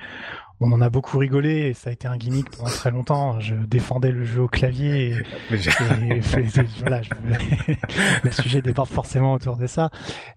On 0.62 0.72
en 0.72 0.80
a 0.80 0.90
beaucoup 0.90 1.18
rigolé 1.18 1.68
et 1.68 1.74
ça 1.74 1.90
a 1.90 1.94
été 1.94 2.08
un 2.08 2.16
gimmick 2.16 2.50
pendant 2.50 2.70
très 2.70 2.92
longtemps. 2.92 3.40
Je 3.40 3.56
défendais 3.56 4.12
le 4.12 4.24
jeu 4.24 4.42
au 4.42 4.48
clavier 4.48 5.10
et, 5.10 5.16
voilà, 6.80 7.02
le 8.24 8.32
sujet 8.32 8.62
déborde 8.62 8.90
forcément 8.90 9.34
autour 9.34 9.58
de 9.58 9.68
ça. 9.68 9.90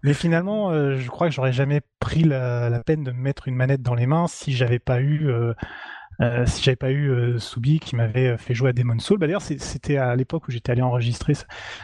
Mais 0.02 0.14
finalement, 0.14 0.70
euh, 0.70 0.96
je 0.96 1.08
crois 1.08 1.28
que 1.28 1.34
j'aurais 1.34 1.52
jamais 1.52 1.82
pris 2.00 2.24
la, 2.24 2.82
peine 2.84 3.04
de 3.04 3.12
me 3.12 3.20
mettre 3.20 3.48
une 3.48 3.54
manette 3.54 3.82
dans 3.82 3.94
les 3.94 4.06
mains 4.06 4.26
si 4.26 4.52
j'avais 4.52 4.78
pas 4.80 5.00
eu 5.00 5.28
euh, 5.28 5.52
euh, 6.20 6.46
si 6.46 6.62
j'avais 6.62 6.76
pas 6.76 6.90
eu 6.90 7.10
euh, 7.10 7.38
Soubi 7.38 7.78
qui 7.78 7.94
m'avait 7.94 8.28
euh, 8.28 8.36
fait 8.36 8.52
jouer 8.52 8.70
à 8.70 8.72
Demon's 8.72 9.04
Soul, 9.04 9.18
bah 9.18 9.26
d'ailleurs 9.26 9.42
c'était 9.42 9.96
à 9.96 10.16
l'époque 10.16 10.48
où 10.48 10.50
j'étais 10.50 10.72
allé 10.72 10.82
enregistrer 10.82 11.34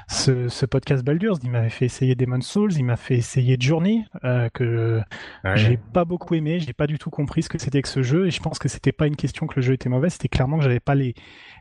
ce, 0.09 0.49
ce, 0.49 0.67
podcast 0.67 1.05
Baldur's, 1.05 1.39
il 1.45 1.51
m'avait 1.51 1.69
fait 1.69 1.85
essayer 1.85 2.17
Demon's 2.17 2.47
Souls, 2.47 2.73
il 2.73 2.85
m'a 2.85 2.97
fait 2.97 3.15
essayer 3.15 3.57
Journey 3.61 4.05
euh, 4.25 4.49
que 4.53 5.01
ah 5.45 5.55
j'ai 5.55 5.77
pas 5.77 6.05
beaucoup 6.05 6.35
aimé, 6.35 6.59
j'ai 6.59 6.73
pas 6.73 6.89
du 6.89 6.99
tout 6.99 7.11
compris 7.11 7.45
ce 7.45 7.49
que 7.49 7.59
c'était 7.59 7.81
que 7.81 7.89
ce 7.89 8.03
jeu 8.03 8.27
et 8.27 8.31
je 8.31 8.41
pense 8.41 8.59
que 8.59 8.69
c'était 8.69 8.93
pas 8.93 9.07
une 9.07 9.17
question 9.17 9.47
que 9.47 9.55
le 9.57 9.63
jeu 9.63 9.75
était 9.75 9.89
mauvais, 9.89 10.11
c'était 10.11 10.29
clairement 10.29 10.59
que 10.59 10.65
j'avais 10.65 10.81
pas 10.81 10.97
les 10.97 11.15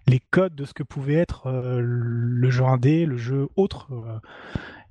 les 0.08 0.20
codes 0.20 0.56
de 0.56 0.66
ce 0.66 0.74
que 0.74 0.84
pouvait 0.84 1.14
être 1.14 1.50
le 1.52 2.50
jeu 2.50 2.66
indé, 2.66 3.06
le 3.06 3.18
jeu 3.18 3.48
autre 3.56 3.88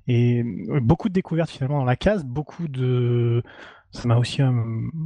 et 0.07 0.43
beaucoup 0.81 1.07
de 1.09 1.13
découvertes 1.13 1.49
finalement 1.49 1.79
dans 1.79 1.85
la 1.85 1.95
case, 1.95 2.23
beaucoup 2.23 2.67
de 2.67 3.43
ça 3.93 4.07
m'a 4.07 4.17
aussi 4.17 4.41
euh, 4.41 4.51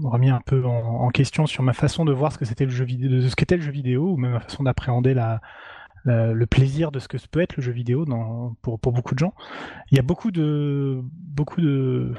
remis 0.04 0.30
un 0.30 0.42
peu 0.46 0.66
en, 0.66 1.10
question 1.10 1.46
sur 1.46 1.62
ma 1.62 1.74
façon 1.74 2.06
de 2.06 2.14
voir 2.14 2.32
ce 2.32 2.38
que 2.38 2.46
c'était 2.46 2.66
le 2.66 2.72
jeu 2.72 2.86
vidéo, 2.86 3.10
de 3.10 3.28
ce 3.28 3.36
qu'était 3.36 3.58
le 3.58 3.62
jeu 3.62 3.72
vidéo, 3.72 4.12
ou 4.14 4.18
même 4.18 4.32
ma 4.32 4.40
façon 4.40 4.64
d'appréhender 4.64 5.14
la, 5.14 5.42
le 6.06 6.46
plaisir 6.46 6.92
de 6.92 7.00
ce 7.00 7.08
que 7.08 7.18
peut 7.30 7.42
être 7.42 7.58
le 7.58 7.64
jeu 7.64 7.72
vidéo 7.72 8.06
dans, 8.06 8.56
pour, 8.62 8.80
pour 8.80 8.94
beaucoup 8.94 9.14
de 9.14 9.20
gens. 9.20 9.34
Il 9.92 9.98
y 9.98 10.00
a 10.00 10.04
beaucoup 10.04 10.32
de 10.32 11.02
beaucoup 11.04 11.62
de 11.62 12.14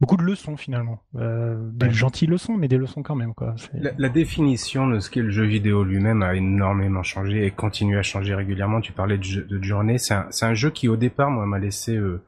beaucoup 0.00 0.16
de 0.16 0.22
leçons 0.22 0.56
finalement, 0.56 1.00
euh, 1.16 1.70
des 1.72 1.90
gentilles 1.90 2.28
leçons, 2.28 2.56
mais 2.56 2.68
des 2.68 2.76
leçons 2.76 3.02
quand 3.02 3.14
même 3.14 3.32
quoi. 3.32 3.54
La, 3.72 3.90
la, 3.96 4.08
définition 4.08 4.86
de 4.86 4.98
ce 4.98 5.08
qu'est 5.08 5.22
le 5.22 5.30
jeu 5.30 5.44
vidéo 5.44 5.84
lui-même 5.84 6.22
a 6.22 6.34
énormément 6.34 7.02
changé 7.02 7.46
et 7.46 7.50
continue 7.50 7.96
à 7.96 8.02
changer 8.02 8.34
régulièrement. 8.34 8.80
Tu 8.80 8.92
parlais 8.92 9.18
de, 9.18 9.42
de 9.42 9.62
journée, 9.62 9.98
c'est 9.98 10.14
un, 10.14 10.28
un, 10.42 10.54
jeu 10.54 10.70
qui 10.70 10.88
au 10.88 10.96
départ 10.96 11.30
moi 11.30 11.46
m'a 11.46 11.58
laissé 11.58 11.96
euh, 11.96 12.22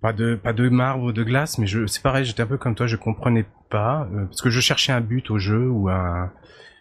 pas 0.00 0.12
de 0.12 0.36
pas 0.36 0.52
de 0.52 0.68
marbre 0.68 1.12
de 1.12 1.24
glace, 1.24 1.58
mais 1.58 1.66
je 1.66 1.86
c'est 1.86 2.02
pareil, 2.02 2.24
j'étais 2.24 2.42
un 2.42 2.46
peu 2.46 2.58
comme 2.58 2.74
toi, 2.74 2.86
je 2.86 2.96
comprenais 2.96 3.46
pas 3.68 4.08
euh, 4.12 4.26
parce 4.26 4.40
que 4.40 4.50
je 4.50 4.60
cherchais 4.60 4.92
un 4.92 5.00
but 5.00 5.30
au 5.30 5.38
jeu 5.38 5.68
ou 5.68 5.88
un, 5.88 6.30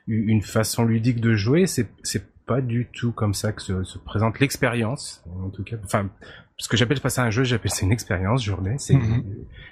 une 0.07 0.41
façon 0.41 0.85
ludique 0.85 1.19
de 1.19 1.35
jouer. 1.35 1.65
C'est 1.65 1.89
c'est 2.03 2.23
pas 2.45 2.61
du 2.61 2.87
tout 2.93 3.11
comme 3.11 3.33
ça 3.33 3.51
que 3.51 3.61
se, 3.61 3.83
se 3.83 3.97
présente 3.97 4.39
l'expérience, 4.39 5.23
en 5.43 5.49
tout 5.49 5.63
cas. 5.63 5.75
Enfin, 5.83 6.09
ce 6.59 6.69
que 6.69 6.77
j'appelle 6.77 6.99
pas 7.01 7.09
ça 7.09 7.23
un 7.23 7.29
jeu, 7.29 7.43
j'appelle 7.43 7.71
c'est 7.71 7.85
une 7.85 7.91
expérience 7.91 8.43
journée. 8.43 8.75
C'est 8.77 8.93
mhm. 8.93 9.23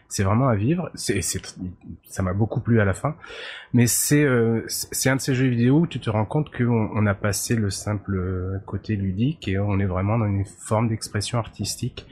c'est 0.10 0.24
vraiment 0.24 0.48
à 0.48 0.56
vivre. 0.56 0.90
C'est 0.96 1.22
ça 1.22 2.24
m'a 2.24 2.34
beaucoup 2.34 2.62
plu 2.62 2.82
à 2.82 2.86
la 2.86 2.96
fin, 2.96 3.16
mais 3.74 3.86
c'est 3.86 4.24
euh, 4.24 4.64
c'est 4.68 5.10
un 5.10 5.18
de 5.18 5.22
ces 5.22 5.36
jeux 5.36 5.48
vidéo 5.48 5.82
où 5.82 5.88
tu 5.88 6.00
te 6.00 6.10
rends 6.10 6.26
compte 6.26 6.52
qu'on 6.52 6.90
on 6.96 7.06
a 7.06 7.14
passé 7.14 7.56
le 7.56 7.70
simple 7.70 8.60
côté 8.66 8.96
ludique 8.96 9.48
et 9.48 9.60
on 9.60 9.80
est 9.80 9.86
vraiment 9.86 10.18
dans 10.18 10.26
une 10.26 10.46
forme 10.46 10.90
d'expression 10.90 11.38
artistique. 11.38 12.08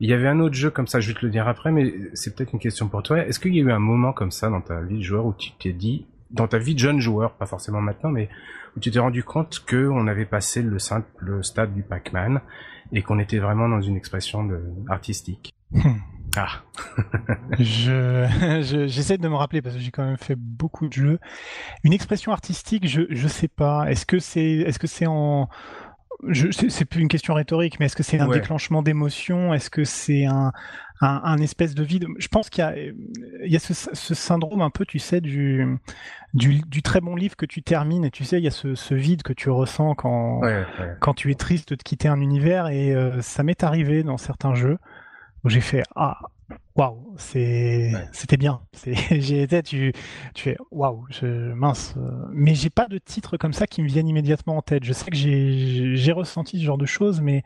Il 0.00 0.10
y 0.10 0.12
avait 0.12 0.28
un 0.28 0.40
autre 0.40 0.54
jeu 0.54 0.70
comme 0.70 0.86
ça, 0.86 1.00
je 1.00 1.08
vais 1.08 1.18
te 1.18 1.24
le 1.24 1.30
dire 1.30 1.48
après, 1.48 1.72
mais 1.72 1.94
c'est 2.14 2.34
peut-être 2.34 2.52
une 2.52 2.58
question 2.58 2.88
pour 2.88 3.02
toi. 3.02 3.18
Est-ce 3.26 3.40
qu'il 3.40 3.54
y 3.54 3.60
a 3.60 3.62
eu 3.62 3.72
un 3.72 3.78
moment 3.78 4.12
comme 4.12 4.30
ça 4.30 4.50
dans 4.50 4.60
ta 4.60 4.80
vie 4.80 4.98
de 4.98 5.02
joueur 5.02 5.24
où 5.24 5.32
tu 5.32 5.52
t'es 5.52 5.72
dit, 5.72 6.06
dans 6.30 6.48
ta 6.48 6.58
vie 6.58 6.74
de 6.74 6.80
jeune 6.80 7.00
joueur, 7.00 7.32
pas 7.32 7.46
forcément 7.46 7.80
maintenant, 7.80 8.10
mais 8.10 8.28
où 8.76 8.80
tu 8.80 8.90
t'es 8.90 8.98
rendu 8.98 9.24
compte 9.24 9.64
que 9.64 9.88
on 9.88 10.06
avait 10.06 10.26
passé 10.26 10.60
le 10.62 10.78
simple 10.78 11.42
stade 11.42 11.72
du 11.72 11.82
Pac-Man 11.82 12.40
et 12.92 13.02
qu'on 13.02 13.18
était 13.18 13.38
vraiment 13.38 13.68
dans 13.68 13.80
une 13.80 13.96
expression 13.96 14.44
de, 14.44 14.60
artistique? 14.88 15.54
Hmm. 15.72 15.98
Ah. 16.36 16.62
je, 17.58 18.86
j'essaie 18.88 19.16
de 19.16 19.26
me 19.26 19.34
rappeler 19.34 19.62
parce 19.62 19.74
que 19.74 19.80
j'ai 19.80 19.90
quand 19.90 20.04
même 20.04 20.18
fait 20.18 20.36
beaucoup 20.36 20.86
de 20.86 20.92
jeux. 20.92 21.18
Une 21.82 21.94
expression 21.94 22.30
artistique, 22.32 22.86
je 22.86 23.02
je 23.08 23.28
sais 23.28 23.48
pas. 23.48 23.90
Est-ce 23.90 24.04
que 24.04 24.18
c'est 24.18 24.44
est-ce 24.44 24.78
que 24.78 24.86
c'est 24.86 25.06
en 25.06 25.48
c'est 26.32 26.84
plus 26.84 27.00
une 27.00 27.08
question 27.08 27.34
rhétorique, 27.34 27.78
mais 27.78 27.86
est-ce 27.86 27.96
que 27.96 28.02
c'est 28.02 28.20
un 28.20 28.28
déclenchement 28.28 28.82
d'émotion? 28.82 29.52
Est-ce 29.52 29.70
que 29.70 29.84
c'est 29.84 30.24
un, 30.24 30.52
un, 31.00 31.20
un, 31.24 31.38
espèce 31.38 31.74
de 31.74 31.82
vide? 31.82 32.06
Je 32.18 32.28
pense 32.28 32.50
qu'il 32.50 32.62
y 32.62 32.66
a, 32.66 32.76
il 32.76 33.52
y 33.52 33.56
a 33.56 33.58
ce, 33.58 33.74
ce, 33.74 34.14
syndrome 34.14 34.62
un 34.62 34.70
peu, 34.70 34.86
tu 34.86 34.98
sais, 34.98 35.20
du, 35.20 35.78
du, 36.34 36.60
du, 36.62 36.82
très 36.82 37.00
bon 37.00 37.16
livre 37.16 37.36
que 37.36 37.46
tu 37.46 37.62
termines, 37.62 38.04
et 38.04 38.10
tu 38.10 38.24
sais, 38.24 38.38
il 38.38 38.44
y 38.44 38.48
a 38.48 38.52
ce, 38.52 38.74
ce 38.74 38.94
vide 38.94 39.22
que 39.22 39.32
tu 39.32 39.50
ressens 39.50 39.94
quand, 39.94 40.40
quand 41.00 41.14
tu 41.14 41.30
es 41.30 41.34
triste 41.34 41.74
de 41.74 41.82
quitter 41.82 42.08
un 42.08 42.20
univers, 42.20 42.68
et 42.68 42.94
euh, 42.94 43.20
ça 43.20 43.42
m'est 43.42 43.62
arrivé 43.62 44.02
dans 44.02 44.16
certains 44.16 44.54
jeux 44.54 44.78
où 45.44 45.48
j'ai 45.48 45.60
fait 45.60 45.82
ah 45.94 46.18
waouh, 46.76 47.14
c'est 47.16 47.92
c'était 48.12 48.36
bien. 48.36 48.60
J'ai 49.10 49.42
été 49.42 49.62
tu 49.62 49.92
tu 50.34 50.42
fais 50.42 50.56
waouh, 50.70 51.06
mince. 51.54 51.94
Mais 52.32 52.54
j'ai 52.54 52.70
pas 52.70 52.86
de 52.86 52.98
titre 52.98 53.36
comme 53.36 53.52
ça 53.52 53.66
qui 53.66 53.82
me 53.82 53.88
viennent 53.88 54.08
immédiatement 54.08 54.56
en 54.58 54.62
tête. 54.62 54.84
Je 54.84 54.92
sais 54.92 55.10
que 55.10 55.16
j'ai 55.16 56.12
ressenti 56.12 56.58
ce 56.58 56.64
genre 56.64 56.78
de 56.78 56.86
choses, 56.86 57.20
mais 57.20 57.42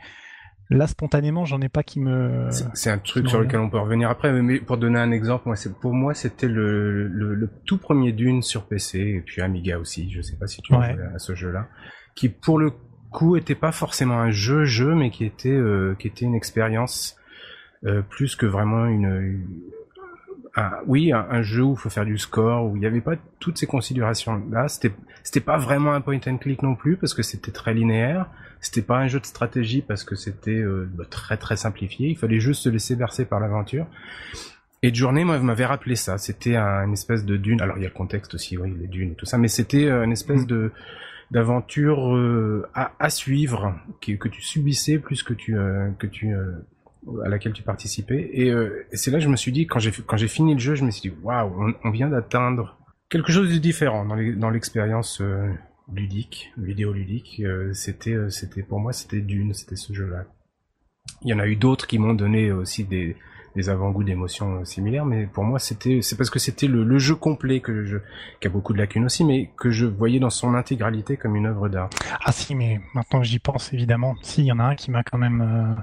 là 0.68 0.87
spontanément, 0.87 1.44
j'en 1.44 1.60
ai 1.60 1.68
pas 1.68 1.82
qui 1.82 2.00
me. 2.00 2.49
C'est 2.75 2.90
un 2.90 2.99
truc 2.99 3.28
sur 3.28 3.40
lequel 3.40 3.60
on 3.60 3.70
peut 3.70 3.78
revenir 3.78 4.10
après. 4.10 4.32
Mais 4.32 4.60
pour 4.60 4.76
donner 4.76 4.99
un 4.99 5.12
exemple, 5.12 5.44
moi, 5.46 5.56
pour 5.80 5.94
moi, 5.94 6.14
c'était 6.14 6.49
le, 6.49 7.06
le, 7.08 7.50
tout 7.64 7.78
premier 7.78 8.12
Dune 8.12 8.42
sur 8.42 8.66
PC 8.66 8.99
et 8.99 9.20
puis 9.20 9.42
Amiga 9.42 9.78
aussi. 9.78 10.10
Je 10.10 10.20
sais 10.22 10.37
pas 10.37 10.46
si 10.46 10.62
tu 10.62 10.75
ouais. 10.75 10.96
à 11.14 11.18
ce 11.18 11.34
jeu-là, 11.34 11.68
qui 12.14 12.28
pour 12.28 12.58
le 12.58 12.72
coup 13.10 13.37
était 13.37 13.56
pas 13.56 13.72
forcément 13.72 14.18
un 14.18 14.30
jeu 14.30 14.64
jeu, 14.64 14.94
mais 14.94 15.10
qui 15.10 15.25
était 15.25 15.49
euh, 15.50 15.94
qui 15.99 16.08
était 16.08 16.25
une 16.25 16.34
expérience 16.34 17.16
euh, 17.87 18.02
plus 18.02 18.37
que 18.37 18.46
vraiment 18.46 18.87
une, 18.87 19.46
un, 20.56 20.70
oui, 20.87 21.12
un, 21.12 21.42
jeu 21.42 21.62
où 21.62 21.72
il 21.72 21.78
faut 21.78 21.90
faire 21.90 22.04
du 22.04 22.18
score, 22.18 22.66
où 22.66 22.76
il 22.76 22.80
n'y 22.80 22.87
avait 22.87 23.00
pas 23.00 23.16
toutes 23.38 23.58
ces 23.58 23.66
considérations 23.66 24.42
là. 24.50 24.68
C'était, 24.68 24.92
c'était 25.22 25.40
pas 25.40 25.56
vraiment 25.56 25.92
un 25.92 26.00
point 26.00 26.20
and 26.26 26.38
click 26.38 26.62
non 26.62 26.75
plus 26.75 26.96
parce 26.96 27.14
que 27.14 27.22
c'était 27.22 27.52
très 27.52 27.75
linéaire. 27.75 28.26
C'était 28.60 28.82
pas 28.82 28.99
un 28.99 29.06
jeu 29.06 29.20
de 29.20 29.26
stratégie 29.26 29.80
parce 29.80 30.04
que 30.04 30.14
c'était 30.14 30.50
euh, 30.50 30.88
bah, 30.92 31.04
très 31.08 31.37
très 31.37 31.56
simplifié. 31.56 32.08
Il 32.08 32.18
fallait 32.18 32.40
juste 32.40 32.62
se 32.62 32.68
laisser 32.68 32.96
bercer 32.96 33.25
par 33.25 33.40
l'aventure. 33.40 33.87
Et 34.82 34.90
de 34.90 34.96
journée, 34.96 35.25
moi, 35.25 35.38
m'avait 35.38 35.66
rappelé 35.66 35.94
ça. 35.94 36.18
C'était 36.18 36.56
un, 36.56 36.84
une 36.84 36.92
espèce 36.92 37.25
de 37.25 37.37
dune. 37.37 37.60
Alors 37.60 37.78
il 37.78 37.82
y 37.82 37.87
a 37.87 37.88
le 37.88 37.94
contexte 37.94 38.34
aussi, 38.34 38.58
oui, 38.58 38.75
les 38.78 38.88
dunes 38.88 39.12
et 39.12 39.14
tout 39.14 39.26
ça, 39.26 39.38
mais 39.38 39.49
c'était 39.49 39.87
euh, 39.87 40.04
une 40.04 40.12
espèce 40.12 40.42
mm. 40.42 40.46
de 40.46 40.72
d'aventure 41.30 42.18
à, 42.75 42.90
à, 42.99 43.08
suivre 43.08 43.78
que, 44.00 44.14
que 44.14 44.26
tu 44.26 44.42
subissais 44.42 44.99
plus 44.99 45.22
que 45.22 45.32
tu 45.32 45.54
que 45.96 46.08
tu 46.08 46.34
à 47.25 47.28
laquelle 47.28 47.52
tu 47.52 47.62
participais. 47.62 48.30
Euh, 48.38 48.87
et, 48.92 48.97
c'est 48.97 49.11
là 49.11 49.19
que 49.19 49.25
je 49.25 49.28
me 49.28 49.37
suis 49.37 49.52
dit, 49.52 49.66
quand 49.66 49.78
j'ai 49.78 50.28
fini 50.28 50.54
le 50.54 50.61
jeu, 50.61 50.75
je 50.75 50.85
me 50.85 50.90
suis 50.90 51.11
dit, 51.11 51.16
waouh, 51.23 51.75
on, 51.83 51.90
vient 51.90 52.09
d'atteindre 52.09 52.78
quelque 53.09 53.33
chose 53.33 53.52
de 53.52 53.59
différent 53.59 54.04
dans 54.04 54.50
l'expérience 54.50 55.21
euh, 55.21 55.52
ludique, 55.92 56.52
vidéo 56.57 56.92
ludique. 56.92 57.40
Euh, 57.45 57.73
c'était 57.73 58.16
c'était 58.30 58.62
pour 58.62 58.80
moi 58.80 58.92
c'était 58.92 59.21
Dune, 59.21 59.54
c'était 59.54 59.76
ce 59.76 59.92
jeu-là. 59.92 60.25
Il 61.23 61.28
y 61.28 61.35
en 61.35 61.38
a 61.38 61.47
eu 61.47 61.57
d'autres 61.57 61.87
qui 61.87 61.99
m'ont 61.99 62.14
donné 62.14 62.52
aussi 62.52 62.85
des 62.85 63.16
avant-goûts 63.69 64.04
d'émotions 64.04 64.64
similaires, 64.64 65.04
mais 65.04 65.26
pour 65.26 65.42
moi 65.42 65.59
c'était 65.59 66.02
c'est 66.02 66.16
parce 66.16 66.30
que 66.30 66.38
c'était 66.38 66.69
le, 66.69 66.85
le, 66.85 66.99
jeu 66.99 67.16
complet 67.16 67.61
que 67.61 67.85
je 67.85 67.99
qui 68.40 68.47
a 68.47 68.50
beaucoup 68.50 68.73
de 68.73 68.78
lacunes 68.78 69.04
aussi, 69.04 69.25
mais 69.25 69.50
que 69.57 69.71
je 69.71 69.87
voyais 69.87 70.21
dans 70.21 70.30
son 70.30 70.54
intégralité 70.54 71.16
comme 71.16 71.35
une 71.35 71.47
œuvre 71.47 71.69
d'art. 71.69 71.90
Ah 72.25 72.33
si, 72.33 72.54
mais 72.54 72.80
maintenant 72.95 73.21
que 73.21 73.26
j'y 73.26 73.40
pense 73.40 73.73
évidemment, 73.73 74.14
si 74.23 74.42
il 74.42 74.47
y 74.47 74.52
en 74.52 74.61
a 74.61 74.64
un 74.64 74.75
qui 74.76 74.90
m'a 74.90 75.02
quand 75.02 75.19
même 75.19 75.83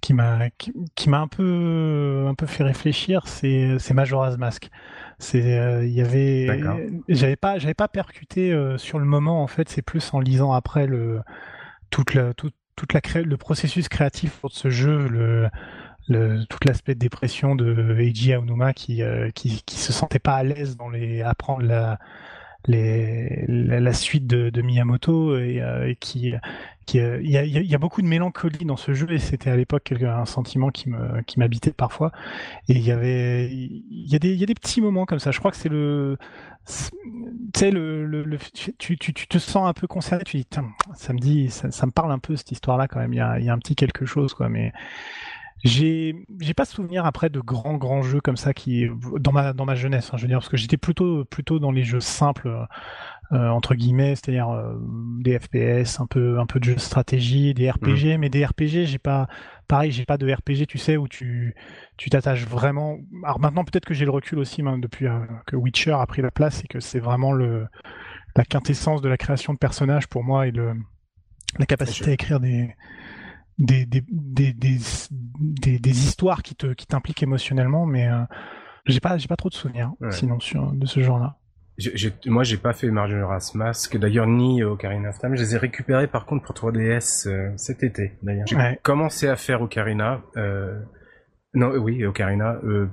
qui 0.00 0.14
m'a 0.14 0.50
qui, 0.50 1.08
m'a 1.08 1.20
un 1.20 1.28
peu 1.28 2.26
un 2.28 2.34
peu 2.34 2.46
fait 2.46 2.64
réfléchir, 2.64 3.26
c'est 3.26 3.78
c'est 3.78 3.94
Majora's 3.94 4.38
Mask. 4.38 4.70
C'est 5.18 5.58
euh, 5.58 5.84
il 5.84 5.92
y 5.92 6.00
avait 6.00 6.62
j'avais 7.08 7.36
pas 7.36 7.58
j'avais 7.58 7.74
pas 7.74 7.88
percuté 7.88 8.52
euh, 8.52 8.78
sur 8.78 8.98
le 8.98 9.04
moment 9.04 9.42
en 9.42 9.46
fait, 9.46 9.68
c'est 9.68 9.82
plus 9.82 10.12
en 10.14 10.20
lisant 10.20 10.52
après 10.52 10.86
le 10.86 11.20
toute 11.90 12.14
la 12.14 12.34
toute 12.34 12.54
toute 12.76 12.92
la 12.94 13.00
cré... 13.00 13.22
le 13.22 13.36
processus 13.36 13.88
créatif 13.88 14.38
pour 14.40 14.52
ce 14.52 14.70
jeu, 14.70 15.08
le 15.08 15.48
le, 16.08 16.44
tout 16.46 16.58
l'aspect 16.66 16.94
de 16.94 16.98
dépression 16.98 17.54
de 17.54 17.96
Eiji 18.00 18.32
Aonuma 18.32 18.72
qui, 18.72 19.02
euh, 19.02 19.30
qui, 19.30 19.62
qui 19.64 19.76
se 19.76 19.92
sentait 19.92 20.18
pas 20.18 20.34
à 20.34 20.42
l'aise 20.42 20.76
dans 20.76 20.88
les 20.88 21.22
apprendre 21.22 21.62
la 21.62 21.98
les, 22.66 23.44
la, 23.48 23.92
suite 23.92 24.26
de, 24.26 24.50
de 24.50 24.62
Miyamoto 24.62 25.36
et, 25.36 25.62
et 25.86 25.96
qui 25.96 26.34
euh, 26.96 27.20
il 27.22 27.30
y, 27.30 27.36
a, 27.36 27.44
y, 27.44 27.74
a, 27.74 27.78
beaucoup 27.78 28.02
de 28.02 28.06
mélancolie 28.06 28.64
dans 28.64 28.76
ce 28.76 28.92
jeu 28.92 29.10
et 29.12 29.18
c'était 29.18 29.50
à 29.50 29.56
l'époque 29.56 29.92
un 29.92 30.24
sentiment 30.24 30.70
qui 30.70 30.88
me 30.88 31.22
qui 31.22 31.38
m'habitait 31.38 31.72
parfois. 31.72 32.12
Et 32.68 32.74
il 32.74 32.82
y 32.82 32.90
avait 32.90 33.50
il 33.50 33.82
y 33.90 34.10
y 34.10 34.42
a 34.42 34.46
des 34.46 34.54
petits 34.54 34.80
moments 34.80 35.06
comme 35.06 35.18
ça. 35.18 35.30
Je 35.30 35.38
crois 35.38 35.50
que 35.50 35.56
c'est 35.56 35.68
le 35.68 36.18
tu 36.66 37.58
sais 37.58 37.70
le, 37.70 38.06
le, 38.06 38.38
tu, 38.78 38.96
tu, 38.96 39.14
tu, 39.14 39.26
te 39.26 39.38
sens 39.38 39.66
un 39.66 39.72
peu 39.72 39.86
concerné 39.86 40.24
tu 40.24 40.36
dis 40.36 40.46
ça 40.94 41.12
me 41.12 41.18
dit 41.18 41.50
ça, 41.50 41.70
ça, 41.70 41.86
me 41.86 41.90
parle 41.90 42.12
un 42.12 42.18
peu 42.18 42.36
cette 42.36 42.52
histoire 42.52 42.76
là 42.76 42.88
quand 42.88 43.00
même. 43.00 43.12
Il 43.12 43.16
y 43.16 43.20
a, 43.20 43.38
y 43.38 43.48
a 43.48 43.52
un 43.52 43.58
petit 43.58 43.74
quelque 43.74 44.06
chose 44.06 44.34
quoi 44.34 44.48
mais 44.48 44.72
j'ai 45.64 46.14
j'ai 46.40 46.54
pas 46.54 46.64
souvenir 46.64 47.04
après 47.04 47.28
de 47.28 47.40
grands 47.40 47.76
grands 47.76 48.02
jeux 48.02 48.20
comme 48.20 48.36
ça 48.36 48.54
qui 48.54 48.88
dans 49.18 49.32
ma 49.32 49.52
dans 49.52 49.66
ma 49.66 49.74
jeunesse 49.74 50.10
hein, 50.12 50.16
je 50.16 50.22
veux 50.22 50.28
dire 50.28 50.38
parce 50.38 50.48
que 50.48 50.56
j'étais 50.56 50.78
plutôt 50.78 51.24
plutôt 51.24 51.58
dans 51.58 51.70
les 51.70 51.84
jeux 51.84 52.00
simples 52.00 52.66
euh, 53.32 53.48
entre 53.48 53.76
guillemets, 53.76 54.16
c'est-à-dire 54.16 54.50
euh, 54.50 54.74
des 55.20 55.38
FPS, 55.38 56.00
un 56.00 56.06
peu 56.06 56.40
un 56.40 56.46
peu 56.46 56.58
de 56.58 56.64
jeux 56.64 56.74
de 56.74 56.80
stratégie, 56.80 57.54
des 57.54 57.70
RPG, 57.70 58.16
mm. 58.16 58.18
mais 58.18 58.28
des 58.28 58.44
RPG, 58.44 58.86
j'ai 58.86 58.98
pas 58.98 59.28
pareil, 59.68 59.92
j'ai 59.92 60.04
pas 60.04 60.18
de 60.18 60.32
RPG, 60.32 60.66
tu 60.66 60.78
sais, 60.78 60.96
où 60.96 61.06
tu 61.06 61.54
tu 61.96 62.10
t'attaches 62.10 62.44
vraiment. 62.44 62.98
Alors 63.22 63.38
maintenant, 63.38 63.62
peut-être 63.62 63.84
que 63.84 63.94
j'ai 63.94 64.04
le 64.04 64.10
recul 64.10 64.40
aussi 64.40 64.64
même, 64.64 64.80
depuis 64.80 65.06
euh, 65.06 65.20
que 65.46 65.54
Witcher 65.54 65.92
a 65.92 66.04
pris 66.06 66.22
la 66.22 66.32
place 66.32 66.64
et 66.64 66.66
que 66.66 66.80
c'est 66.80 66.98
vraiment 66.98 67.30
le 67.30 67.66
la 68.34 68.44
quintessence 68.44 69.00
de 69.00 69.08
la 69.08 69.16
création 69.16 69.52
de 69.52 69.58
personnages 69.58 70.08
pour 70.08 70.24
moi 70.24 70.48
et 70.48 70.50
le 70.50 70.74
la 71.56 71.66
capacité 71.66 72.10
à 72.10 72.14
écrire 72.14 72.40
des 72.40 72.74
des, 73.60 73.86
des, 73.86 74.02
des, 74.10 74.52
des, 74.52 75.78
des, 75.78 75.90
histoires 76.04 76.42
qui 76.42 76.54
te 76.54 76.72
qui 76.72 76.86
t'impliquent 76.86 77.22
émotionnellement, 77.22 77.86
mais 77.86 78.08
j'ai 78.86 79.00
pas 79.00 79.18
j'ai 79.18 79.28
pas 79.28 79.36
trop 79.36 79.48
de 79.48 79.54
souvenirs 79.54 79.92
sinon 80.10 80.40
sur 80.40 80.72
de 80.72 80.86
ce 80.86 81.00
genre-là. 81.00 81.36
J'ai, 81.80 82.12
moi, 82.26 82.42
j'ai 82.44 82.58
pas 82.58 82.74
fait 82.74 82.90
Majora's 82.90 83.54
Mask, 83.54 83.96
d'ailleurs 83.96 84.26
ni 84.26 84.62
Ocarina 84.62 85.08
of 85.08 85.18
Time. 85.18 85.34
Je 85.34 85.40
les 85.40 85.54
ai 85.54 85.58
récupérés 85.58 86.06
par 86.08 86.26
contre 86.26 86.44
pour 86.44 86.54
3DS 86.54 87.26
euh, 87.26 87.52
cet 87.56 87.82
été. 87.82 88.18
D'ailleurs, 88.22 88.46
j'ai 88.46 88.78
commencé 88.82 89.28
à 89.28 89.36
faire 89.36 89.62
Ocarina. 89.62 90.20
Euh... 90.36 90.78
Non, 91.54 91.70
oui, 91.70 92.04
Ocarina. 92.04 92.58
Euh... 92.64 92.88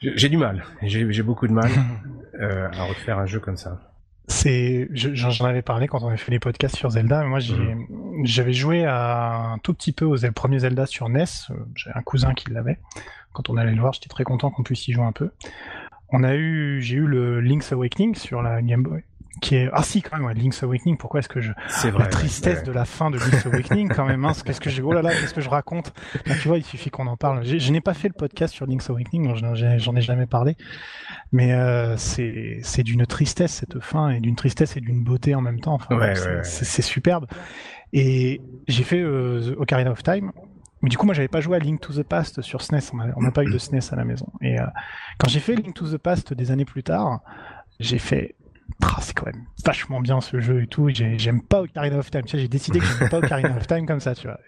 J'ai 0.00 0.28
du 0.28 0.36
mal. 0.36 0.64
J'ai 0.82 1.22
beaucoup 1.22 1.46
de 1.46 1.52
mal 1.52 1.70
euh, 2.40 2.68
à 2.72 2.84
refaire 2.84 3.18
un 3.18 3.26
jeu 3.26 3.38
comme 3.38 3.56
ça. 3.56 3.78
C'est, 4.26 4.88
j'en 4.92 5.46
avais 5.46 5.62
parlé 5.62 5.86
quand 5.86 6.02
on 6.02 6.08
avait 6.08 6.16
fait 6.16 6.32
les 6.32 6.40
podcasts 6.40 6.76
sur 6.76 6.90
Zelda. 6.90 7.22
moi, 7.24 7.38
mhm. 7.38 7.86
J'avais 8.24 8.52
joué 8.52 8.84
à 8.84 9.52
un 9.54 9.58
tout 9.58 9.74
petit 9.74 9.92
peu 9.92 10.04
aux 10.04 10.16
premiers 10.34 10.60
Zelda 10.60 10.86
sur 10.86 11.08
NES. 11.08 11.24
J'ai 11.74 11.90
un 11.94 12.02
cousin 12.02 12.34
qui 12.34 12.50
l'avait. 12.50 12.78
Quand 13.32 13.48
on 13.50 13.56
allait 13.56 13.72
le 13.72 13.80
voir, 13.80 13.92
j'étais 13.92 14.08
très 14.08 14.24
content 14.24 14.50
qu'on 14.50 14.62
puisse 14.62 14.86
y 14.88 14.92
jouer 14.92 15.04
un 15.04 15.12
peu. 15.12 15.30
On 16.10 16.22
a 16.24 16.34
eu, 16.34 16.80
j'ai 16.82 16.96
eu 16.96 17.06
le 17.06 17.40
Link's 17.40 17.72
Awakening 17.72 18.14
sur 18.14 18.42
la 18.42 18.60
Game 18.60 18.82
Boy, 18.82 19.02
qui 19.40 19.56
est 19.56 19.70
ah 19.72 19.82
si 19.82 20.02
quand 20.02 20.18
même 20.18 20.26
ouais, 20.26 20.34
Link's 20.34 20.62
Awakening 20.62 20.98
pourquoi 20.98 21.20
est-ce 21.20 21.28
que 21.28 21.40
je 21.40 21.52
c'est 21.68 21.90
vrai 21.90 22.04
la 22.04 22.10
tristesse 22.10 22.62
de 22.64 22.72
la 22.72 22.84
fin 22.84 23.10
de 23.10 23.16
Link's 23.16 23.46
Awakening 23.46 23.88
quand 23.88 24.04
même 24.04 24.22
hein, 24.26 24.32
qu'est-ce 24.44 24.60
que 24.60 24.68
je 24.68 24.82
oh 24.82 24.92
là 24.92 25.00
là 25.00 25.10
qu'est-ce 25.10 25.32
que 25.32 25.40
je 25.40 25.48
raconte? 25.48 25.94
Tu 26.42 26.48
vois 26.48 26.58
il 26.58 26.64
suffit 26.64 26.90
qu'on 26.90 27.06
en 27.06 27.16
parle. 27.16 27.44
Je 27.44 27.72
n'ai 27.72 27.80
pas 27.80 27.94
fait 27.94 28.08
le 28.08 28.14
podcast 28.14 28.52
sur 28.52 28.66
Link's 28.66 28.90
Awakening 28.90 29.34
j'en 29.34 29.96
ai 29.96 30.02
jamais 30.02 30.26
parlé. 30.26 30.56
Mais 31.32 31.54
euh, 31.54 31.96
c'est 31.96 32.58
c'est 32.62 32.82
d'une 32.82 33.06
tristesse 33.06 33.52
cette 33.52 33.80
fin 33.80 34.10
et 34.10 34.20
d'une 34.20 34.36
tristesse 34.36 34.76
et 34.76 34.82
d'une 34.82 35.02
beauté 35.02 35.34
en 35.34 35.40
même 35.40 35.60
temps. 35.60 35.74
Enfin 35.74 35.96
Ouais, 35.96 36.14
c'est 36.42 36.82
superbe 36.82 37.26
et 37.92 38.40
j'ai 38.68 38.84
fait 38.84 39.00
euh, 39.00 39.54
Ocarina 39.58 39.90
of 39.90 40.02
Time 40.02 40.32
mais 40.82 40.88
du 40.88 40.98
coup, 40.98 41.06
moi, 41.06 41.14
j'avais 41.14 41.28
pas 41.28 41.40
joué 41.40 41.56
à 41.56 41.60
Link 41.60 41.80
to 41.80 41.92
the 41.92 42.02
Past 42.02 42.42
sur 42.42 42.60
SNES. 42.60 42.90
On 43.16 43.22
n'a 43.22 43.30
pas 43.30 43.44
eu 43.44 43.52
de 43.52 43.58
SNES 43.58 43.92
à 43.92 43.96
la 43.96 44.04
maison. 44.04 44.26
Et 44.40 44.60
euh, 44.60 44.66
quand 45.18 45.28
j'ai 45.28 45.38
fait 45.38 45.54
Link 45.54 45.74
to 45.74 45.86
the 45.88 45.96
Past 45.96 46.34
des 46.34 46.50
années 46.50 46.64
plus 46.64 46.82
tard, 46.82 47.20
j'ai 47.78 47.98
fait. 47.98 48.34
Ah, 48.82 48.96
c'est 49.00 49.14
quand 49.14 49.26
même 49.26 49.44
vachement 49.64 50.00
bien 50.00 50.20
ce 50.20 50.40
jeu 50.40 50.62
et 50.62 50.66
tout. 50.66 50.88
J'aime 50.88 51.40
pas 51.40 51.62
Ocarina 51.62 51.98
of 51.98 52.10
Time. 52.10 52.22
J'ai 52.26 52.48
décidé 52.48 52.80
que 52.80 52.84
j'aimais 52.84 53.10
pas 53.10 53.18
Ocarina 53.18 53.56
of 53.56 53.66
Time 53.66 53.86
comme 53.86 54.00
ça, 54.00 54.14
tu 54.14 54.26
vois. 54.26 54.40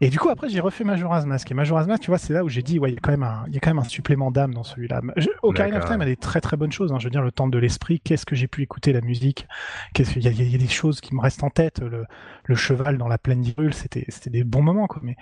Et 0.00 0.10
du 0.10 0.18
coup, 0.18 0.28
après, 0.28 0.48
j'ai 0.48 0.60
refait 0.60 0.84
Majora's 0.84 1.24
Mask. 1.26 1.50
Et 1.50 1.54
Majora's 1.54 1.86
Mask, 1.86 2.02
tu 2.02 2.10
vois, 2.10 2.18
c'est 2.18 2.32
là 2.32 2.44
où 2.44 2.48
j'ai 2.48 2.62
dit, 2.62 2.78
ouais, 2.78 2.90
il 2.90 2.94
y 2.94 2.96
a 2.98 3.00
quand 3.00 3.12
même 3.12 3.22
un, 3.22 3.44
il 3.48 3.54
y 3.54 3.56
a 3.56 3.60
quand 3.60 3.70
même 3.70 3.78
un 3.78 3.84
supplément 3.84 4.30
d'âme 4.30 4.52
dans 4.52 4.62
celui-là. 4.64 5.00
Ocarina 5.42 5.78
of. 5.78 5.84
Time 5.88 6.00
a 6.02 6.04
des 6.04 6.16
très 6.16 6.40
très 6.40 6.56
bonnes 6.56 6.72
choses. 6.72 6.92
hein. 6.92 6.98
Je 6.98 7.04
veux 7.04 7.10
dire, 7.10 7.22
le 7.22 7.32
temple 7.32 7.52
de 7.52 7.58
l'esprit. 7.58 8.00
Qu'est-ce 8.00 8.26
que 8.26 8.36
j'ai 8.36 8.48
pu 8.48 8.62
écouter 8.62 8.92
la 8.92 9.00
musique 9.00 9.46
Qu'est-ce 9.94 10.12
qu'il 10.12 10.22
y, 10.22 10.50
y 10.50 10.54
a- 10.54 10.58
des 10.58 10.68
choses 10.68 11.00
qui 11.00 11.14
me 11.14 11.20
restent 11.20 11.44
en 11.44 11.50
tête. 11.50 11.80
Le, 11.80 12.04
le 12.44 12.54
cheval 12.54 12.98
dans 12.98 13.08
la 13.08 13.18
plaine 13.18 13.40
d'Hyrule, 13.40 13.72
c'était 13.74 14.04
c'était 14.08 14.30
des 14.30 14.44
bons 14.44 14.62
moments, 14.62 14.86
quoi. 14.86 15.00
Mais 15.02 15.16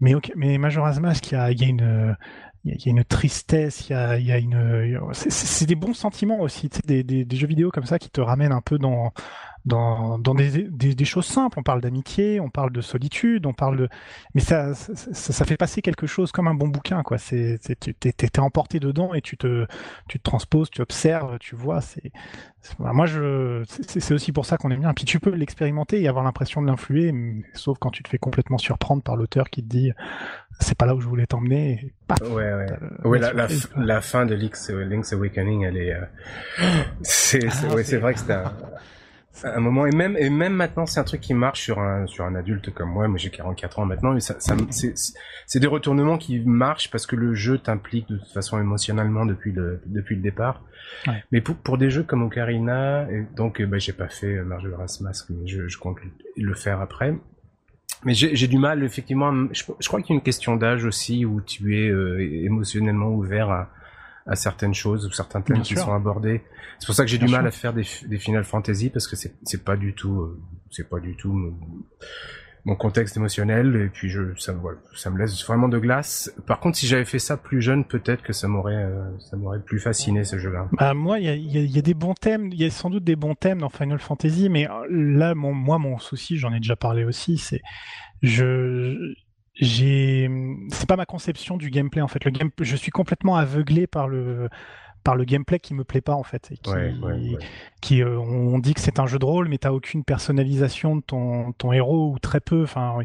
mais, 0.00 0.14
ok, 0.14 0.32
mais 0.36 0.58
Majora's 0.58 0.98
Mask, 1.00 1.30
il 1.30 1.34
y 1.34 1.38
a, 1.38 1.50
il 1.52 1.60
y 1.60 1.64
a 1.64 1.68
une, 1.68 2.16
il 2.64 2.72
y 2.72 2.88
a- 2.88 2.90
une 2.90 3.04
tristesse, 3.04 3.88
il 3.88 3.92
y 3.92 3.94
a, 3.94 4.18
il 4.18 4.26
y 4.26 4.32
a 4.32 4.38
une, 4.38 5.00
c'est- 5.12 5.66
des 5.66 5.74
bons 5.76 5.94
sentiments 5.94 6.40
aussi, 6.40 6.68
tu 6.68 6.76
sais, 6.76 6.82
des, 6.84 7.04
des, 7.04 7.24
des 7.24 7.36
jeux 7.36 7.46
vidéo 7.46 7.70
comme 7.70 7.84
ça 7.86 7.98
qui 8.00 8.10
te 8.10 8.20
ramènent 8.20 8.52
un 8.52 8.60
peu 8.60 8.78
dans, 8.78 9.12
dans, 9.64 10.18
dans 10.18 10.34
des, 10.34 10.64
des, 10.68 10.94
des 10.94 11.04
choses 11.04 11.26
simples. 11.26 11.58
On 11.58 11.62
parle 11.62 11.80
d'amitié, 11.80 12.40
on 12.40 12.50
parle 12.50 12.72
de 12.72 12.80
solitude, 12.80 13.46
on 13.46 13.52
parle 13.52 13.76
de, 13.76 13.88
mais 14.34 14.40
ça, 14.40 14.74
ça, 14.74 14.94
ça, 15.12 15.44
fait 15.44 15.56
passer 15.56 15.82
quelque 15.82 16.06
chose 16.06 16.32
comme 16.32 16.48
un 16.48 16.54
bon 16.54 16.68
bouquin, 16.68 17.02
quoi. 17.02 17.18
C'est, 17.18 17.58
c'est- 17.62 17.78
tu 17.78 17.94
t'es, 17.94 18.12
t'es 18.12 18.40
emporté 18.40 18.80
dedans 18.80 19.14
et 19.14 19.20
tu 19.20 19.36
te, 19.36 19.66
tu 20.08 20.18
te 20.18 20.22
transposes, 20.24 20.70
tu 20.70 20.82
observes, 20.82 21.38
tu 21.38 21.54
vois. 21.54 21.80
C'est, 21.80 22.10
c'est- 22.60 22.78
moi 22.78 23.06
je, 23.06 23.62
c'est, 23.68 24.00
c'est 24.00 24.14
aussi 24.14 24.32
pour 24.32 24.46
ça 24.46 24.56
qu'on 24.56 24.70
aime 24.70 24.80
bien. 24.80 24.94
Puis 24.94 25.04
tu 25.04 25.20
peux 25.20 25.30
l'expérimenter 25.34 26.00
et 26.02 26.08
avoir 26.08 26.24
l'impression 26.24 26.60
de 26.62 26.66
l'influer, 26.66 27.14
sauf 27.54 27.78
quand 27.78 27.90
tu 27.90 28.02
te 28.02 28.08
fais 28.08 28.18
complètement 28.18 28.58
surprendre 28.58 29.02
par 29.02 29.16
l'auteur 29.16 29.48
qui 29.50 29.62
te 29.62 29.68
dit, 29.68 29.92
c'est 30.60 30.76
pas 30.76 30.86
là 30.86 30.94
où 30.94 31.00
je 31.00 31.08
voulais 31.08 31.26
t'emmener. 31.26 31.92
Ouais, 32.22 32.28
ouais. 32.52 32.66
le- 33.02 33.08
Ouais, 33.08 33.18
la 33.18 33.32
la, 33.32 34.00
fin 34.00 34.26
de 34.26 34.34
Link's, 34.34 34.70
Link's 34.70 35.12
Awakening, 35.12 35.62
elle 35.62 35.76
est, 35.76 35.94
euh, 35.94 36.04
c'est, 37.02 37.48
c'est, 37.50 37.66
Ah, 37.70 37.74
ouais, 37.74 37.84
c'est- 37.84 37.90
c'est 37.90 37.98
vrai 37.98 38.14
que 38.14 38.20
c'était 38.20 38.32
un, 38.34 38.52
un 39.44 39.60
moment, 39.60 39.86
et 39.86 39.92
même, 39.92 40.16
et 40.18 40.30
même 40.30 40.52
maintenant, 40.52 40.86
c'est 40.86 41.00
un 41.00 41.04
truc 41.04 41.20
qui 41.20 41.34
marche 41.34 41.62
sur 41.62 41.78
un, 41.78 42.06
sur 42.06 42.24
un 42.24 42.34
adulte 42.34 42.72
comme 42.72 42.90
moi, 42.90 43.08
moi 43.08 43.18
j'ai 43.18 43.30
44 43.30 43.78
ans 43.78 43.86
maintenant, 43.86 44.12
mais 44.12 44.20
ça, 44.20 44.36
ça, 44.38 44.54
c'est, 44.70 45.58
des 45.60 45.66
retournements 45.66 46.18
qui 46.18 46.40
marchent 46.40 46.90
parce 46.90 47.06
que 47.06 47.16
le 47.16 47.34
jeu 47.34 47.58
t'implique 47.58 48.08
de 48.08 48.18
toute 48.18 48.32
façon 48.32 48.60
émotionnellement 48.60 49.26
depuis 49.26 49.52
le, 49.52 49.80
depuis 49.86 50.16
le 50.16 50.22
départ. 50.22 50.62
Ouais. 51.06 51.24
Mais 51.32 51.40
pour, 51.40 51.56
pour 51.56 51.78
des 51.78 51.90
jeux 51.90 52.02
comme 52.02 52.22
Ocarina, 52.22 53.10
et 53.10 53.26
donc, 53.34 53.60
euh, 53.60 53.66
bah, 53.66 53.78
j'ai 53.78 53.92
pas 53.92 54.08
fait 54.08 54.36
euh, 54.36 54.44
Majora's 54.44 55.00
Mask, 55.00 55.30
mais 55.30 55.46
je, 55.46 55.66
je 55.66 55.78
compte 55.78 55.98
le- 56.36 56.54
faire 56.54 56.80
après. 56.80 57.14
Mais 58.04 58.14
j'ai 58.14 58.48
du 58.48 58.58
mal, 58.58 58.82
effectivement. 58.82 59.32
je 59.52 59.62
crois 59.88 60.02
qu'il 60.02 60.10
y 60.10 60.12
a 60.12 60.16
une 60.16 60.24
question 60.24 60.56
d'âge 60.56 60.84
aussi 60.84 61.24
où 61.24 61.40
tu 61.40 61.78
es 61.78 61.88
euh, 61.88 62.20
émotionnellement 62.44 63.10
ouvert 63.10 63.50
à, 63.50 63.70
à 64.26 64.36
certaines 64.36 64.74
choses 64.74 65.06
ou 65.06 65.10
certains 65.12 65.40
thèmes 65.40 65.56
Bien 65.56 65.62
qui 65.64 65.74
sûr. 65.74 65.84
sont 65.84 65.92
abordés. 65.94 66.42
C'est 66.78 66.86
pour 66.86 66.94
ça 66.94 67.04
que 67.04 67.10
j'ai 67.10 67.18
du 67.18 67.26
mal 67.26 67.40
sûr. 67.40 67.46
à 67.46 67.50
faire 67.50 67.72
des, 67.72 68.18
Final 68.18 68.44
Fantasy 68.44 68.90
parce 68.90 69.06
que 69.06 69.16
c'est 69.16 69.64
pas 69.64 69.76
du 69.76 69.94
tout, 69.94 70.20
euh, 70.20 70.40
c'est 70.70 70.88
pas 70.88 71.00
du 71.00 71.16
tout 71.16 71.32
mon, 71.32 71.54
mon 72.64 72.76
contexte 72.76 73.16
émotionnel 73.16 73.74
et 73.74 73.88
puis 73.88 74.08
je 74.08 74.20
ça, 74.36 74.52
me- 74.52 74.60
voilà, 74.60 74.78
ça 74.94 75.10
me 75.10 75.18
laisse 75.18 75.44
vraiment 75.44 75.68
de 75.68 75.78
glace. 75.78 76.32
Par 76.46 76.60
contre, 76.60 76.76
si 76.78 76.86
j'avais 76.86 77.04
fait 77.04 77.18
ça 77.18 77.36
plus 77.36 77.60
jeune, 77.60 77.84
peut-être 77.84 78.22
que 78.22 78.32
ça 78.32 78.46
m'aurait 78.46 78.74
euh, 78.84 79.02
ça 79.30 79.36
m'aurait 79.36 79.60
plus 79.60 79.80
fasciné 79.80 80.22
ce 80.24 80.38
jeu-là. 80.38 80.68
Bah, 80.72 80.94
moi, 80.94 81.18
il 81.18 81.24
y 81.24 81.28
a, 81.28 81.34
il 81.34 81.50
y 81.52 81.58
a- 81.58 81.62
il 81.62 81.70
y 81.70 81.78
a 81.78 81.82
des 81.82 81.94
bons 81.94 82.14
thèmes, 82.14 82.48
il 82.52 82.60
y 82.60 82.64
a 82.64 82.70
sans 82.70 82.90
doute 82.90 83.02
des 83.04 83.16
bons 83.16 83.34
thèmes 83.34 83.58
dans 83.58 83.68
Final 83.70 83.98
Fantasy, 83.98 84.48
mais 84.48 84.68
euh, 84.70 84.86
là, 84.88 85.34
mon, 85.34 85.52
moi, 85.52 85.78
mon 85.78 85.98
souci, 85.98 86.36
j'en 86.38 86.52
ai 86.52 86.58
déjà 86.58 86.76
parlé 86.76 87.02
aussi, 87.04 87.36
c'est 87.38 87.60
je 88.22 89.14
j'ai 89.54 90.30
c'est 90.70 90.88
pas 90.88 90.96
ma 90.96 91.06
conception 91.06 91.56
du 91.56 91.70
gameplay 91.70 92.00
en 92.00 92.08
fait. 92.08 92.24
Le 92.24 92.30
game, 92.30 92.50
je 92.60 92.76
suis 92.76 92.90
complètement 92.90 93.36
aveuglé 93.36 93.86
par 93.86 94.08
le 94.08 94.48
par 95.04 95.16
le 95.16 95.24
gameplay 95.24 95.58
qui 95.58 95.74
me 95.74 95.84
plaît 95.84 96.00
pas 96.00 96.14
en 96.14 96.22
fait 96.22 96.50
et 96.52 96.56
qui, 96.56 96.70
Ouais, 96.70 96.94
ouais, 97.02 97.12
ouais. 97.12 97.38
qui 97.80 98.02
euh, 98.02 98.18
on 98.18 98.58
dit 98.58 98.74
que 98.74 98.80
c'est 98.80 98.98
un 99.00 99.06
jeu 99.06 99.18
de 99.18 99.24
rôle 99.24 99.48
mais 99.48 99.58
t'as 99.58 99.72
aucune 99.72 100.04
personnalisation 100.04 100.96
de 100.96 101.00
ton 101.02 101.52
ton 101.52 101.72
héros 101.72 102.12
ou 102.12 102.18
très 102.18 102.40
peu 102.40 102.62
enfin 102.62 102.98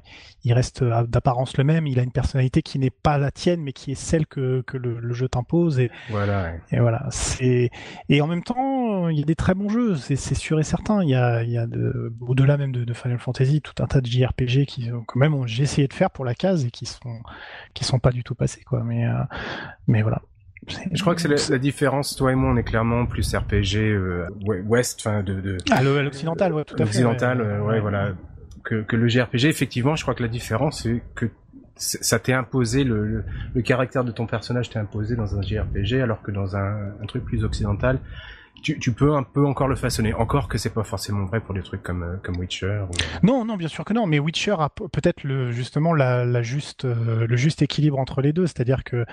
il 0.43 0.53
reste 0.53 0.81
euh, 0.83 1.03
d'apparence 1.07 1.57
le 1.57 1.63
même 1.63 1.87
il 1.87 1.99
a 1.99 2.03
une 2.03 2.11
personnalité 2.11 2.61
qui 2.61 2.79
n'est 2.79 2.89
pas 2.89 3.17
la 3.17 3.31
tienne 3.31 3.61
mais 3.61 3.73
qui 3.73 3.91
est 3.91 3.95
celle 3.95 4.27
que 4.27 4.61
que 4.61 4.77
le, 4.77 4.99
le 4.99 5.13
jeu 5.13 5.27
t'impose 5.27 5.79
et 5.79 5.89
Voilà. 6.09 6.53
et 6.71 6.79
voilà, 6.79 7.05
c'est 7.09 7.69
et 8.09 8.21
en 8.21 8.27
même 8.27 8.43
temps, 8.43 9.09
il 9.09 9.17
y 9.19 9.21
a 9.21 9.25
des 9.25 9.35
très 9.35 9.53
bons 9.53 9.69
jeux, 9.69 9.95
c'est 9.95 10.15
sûr 10.35 10.59
et 10.59 10.63
certain. 10.63 11.03
Il 11.03 11.09
y 11.09 11.15
a, 11.15 11.43
il 11.43 11.49
y 11.49 11.57
a 11.57 11.67
de... 11.67 12.13
au-delà 12.21 12.57
même 12.57 12.71
de, 12.71 12.83
de 12.83 12.93
Final 12.93 13.19
Fantasy, 13.19 13.61
tout 13.61 13.81
un 13.83 13.87
tas 13.87 14.01
de 14.01 14.07
JRPG 14.07 14.65
qui 14.65 14.89
quand 15.05 15.19
même 15.19 15.45
j'ai 15.47 15.63
essayé 15.63 15.87
de 15.87 15.93
faire 15.93 16.09
pour 16.11 16.25
la 16.25 16.33
case 16.35 16.65
et 16.65 16.71
qui 16.71 16.85
sont 16.85 17.19
qui 17.73 17.83
sont 17.83 17.99
pas 17.99 18.11
du 18.11 18.23
tout 18.23 18.35
passés 18.35 18.63
quoi. 18.63 18.83
Mais 18.83 19.05
euh, 19.05 19.13
mais 19.87 20.01
voilà. 20.01 20.21
Je 20.91 21.01
crois 21.01 21.15
que 21.15 21.21
c'est 21.21 21.27
la, 21.27 21.35
la 21.49 21.57
différence. 21.59 22.15
Toi 22.15 22.31
et 22.31 22.35
moi, 22.35 22.51
on 22.51 22.57
est 22.57 22.63
clairement 22.63 23.05
plus 23.05 23.33
RPG 23.33 23.77
euh, 23.77 24.25
ouais, 24.45 24.61
West, 24.61 24.99
enfin 25.01 25.23
de, 25.23 25.39
de 25.39 25.57
Ah, 25.71 25.81
l'occidental, 25.83 26.53
ouais, 26.53 26.63
tout 26.65 26.75
à 26.75 26.77
fait. 26.79 26.83
occidental, 26.83 27.41
ouais. 27.41 27.47
euh, 27.47 27.61
ouais, 27.61 27.79
voilà, 27.79 28.13
que, 28.63 28.81
que 28.81 28.95
le 28.95 29.07
JRPG. 29.07 29.45
Effectivement, 29.45 29.95
je 29.95 30.01
crois 30.03 30.13
que 30.15 30.23
la 30.23 30.29
différence, 30.29 30.83
c'est 30.83 31.01
que 31.15 31.27
ça 31.75 32.17
t'est 32.19 32.33
imposé, 32.33 32.83
le, 32.83 33.05
le, 33.05 33.23
le 33.53 33.61
caractère 33.61 34.03
de 34.03 34.11
ton 34.11 34.25
personnage 34.25 34.69
t'est 34.69 34.79
imposé 34.79 35.15
dans 35.15 35.37
un 35.37 35.41
JRPG, 35.43 36.01
alors 36.01 36.21
que 36.23 36.31
dans 36.31 36.55
un, 36.57 36.87
un 37.01 37.05
truc 37.07 37.23
plus 37.23 37.43
occidental, 37.43 37.99
tu, 38.61 38.91
peux 38.91 39.15
un 39.15 39.23
peu 39.23 39.45
encore 39.45 39.67
le 39.67 39.75
façonner. 39.75 40.13
Encore 40.13 40.47
que 40.47 40.57
c'est 40.57 40.73
pas 40.73 40.83
forcément 40.83 41.25
vrai 41.25 41.39
pour 41.39 41.53
des 41.53 41.61
trucs 41.61 41.83
comme, 41.83 42.03
euh, 42.03 42.17
comme 42.23 42.37
Witcher. 42.37 42.85
ou- 42.89 43.25
Non, 43.25 43.45
non, 43.45 43.55
bien 43.55 43.67
sûr 43.67 43.85
que 43.85 43.93
non. 43.93 44.07
Mais 44.07 44.19
Witcher 44.19 44.55
a 44.59 44.69
peut-être 44.69 45.21
justement 45.51 45.93
la, 45.93 46.41
juste 46.41 46.85
euh, 46.85 47.27
le 47.27 47.35
juste 47.37 47.61
équilibre 47.61 47.99
entre 47.99 48.21
les 48.21 48.33
deux, 48.33 48.47
c'est-à-dire 48.47 48.83
que 48.83 49.05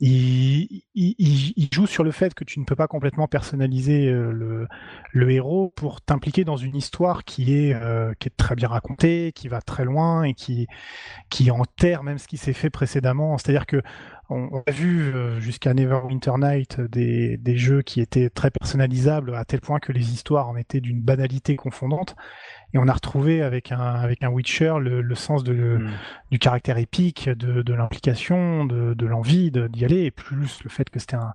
il, 0.00 1.68
joue 1.72 1.86
sur 1.86 2.04
le 2.04 2.10
fait 2.10 2.32
que 2.34 2.44
tu 2.44 2.58
ne 2.58 2.64
peux 2.64 2.74
pas 2.74 2.88
complètement 2.88 3.28
personnaliser 3.28 4.08
euh, 4.08 4.66
le, 5.12 5.30
héros 5.30 5.72
pour 5.76 6.00
t'impliquer 6.00 6.44
dans 6.44 6.56
une 6.56 6.74
histoire 6.74 7.24
qui 7.24 7.54
est 7.54 7.74
euh, 7.74 8.12
qui 8.18 8.28
est 8.28 8.36
très 8.36 8.54
bien 8.54 8.68
racontée, 8.68 9.32
qui 9.34 9.48
va 9.48 9.60
très 9.60 9.84
loin 9.84 10.22
et 10.22 10.34
qui 10.34 10.66
qui 11.28 11.50
enterre 11.50 12.02
même 12.02 12.18
ce 12.18 12.26
qui 12.26 12.38
s'est 12.38 12.54
fait 12.54 12.70
précédemment. 12.70 13.36
C'est-à-dire 13.36 13.66
que 13.66 13.82
on, 14.30 14.62
a 14.66 14.70
vu 14.70 15.12
euh, 15.14 15.40
jusqu'à 15.40 15.74
Neverwinter 15.74 16.32
Night 16.38 16.80
des, 16.80 17.36
des 17.36 17.56
jeux 17.56 17.82
qui 17.82 18.00
étaient 18.00 18.30
très 18.30 18.50
personnalisables 18.50 19.34
à 19.34 19.44
tel 19.44 19.60
point 19.60 19.80
que 19.80 19.92
les 19.92 20.12
histoires 20.12 20.48
en 20.48 20.56
étaient 20.56 20.80
d'une 20.80 21.02
banalité 21.02 21.56
confondante. 21.56 22.16
Et 22.72 22.78
on 22.78 22.88
a 22.88 22.92
retrouvé 22.92 23.42
avec 23.42 23.72
un 23.72 23.80
avec 23.80 24.22
un 24.22 24.28
Witcher 24.30 24.74
le, 24.80 25.02
le 25.02 25.14
sens 25.14 25.42
de, 25.44 25.52
Mm. 25.78 25.90
du 26.30 26.38
caractère 26.38 26.78
épique, 26.78 27.28
de, 27.28 27.62
de 27.62 27.74
l'implication, 27.74 28.64
de, 28.64 28.94
de 28.94 29.06
l'envie 29.06 29.50
de- 29.50 29.66
d'y 29.68 29.84
aller, 29.84 30.04
et 30.04 30.10
plus 30.10 30.62
le 30.64 30.70
fait 30.70 30.88
que 30.90 30.98
c'était 31.00 31.16
un, 31.16 31.32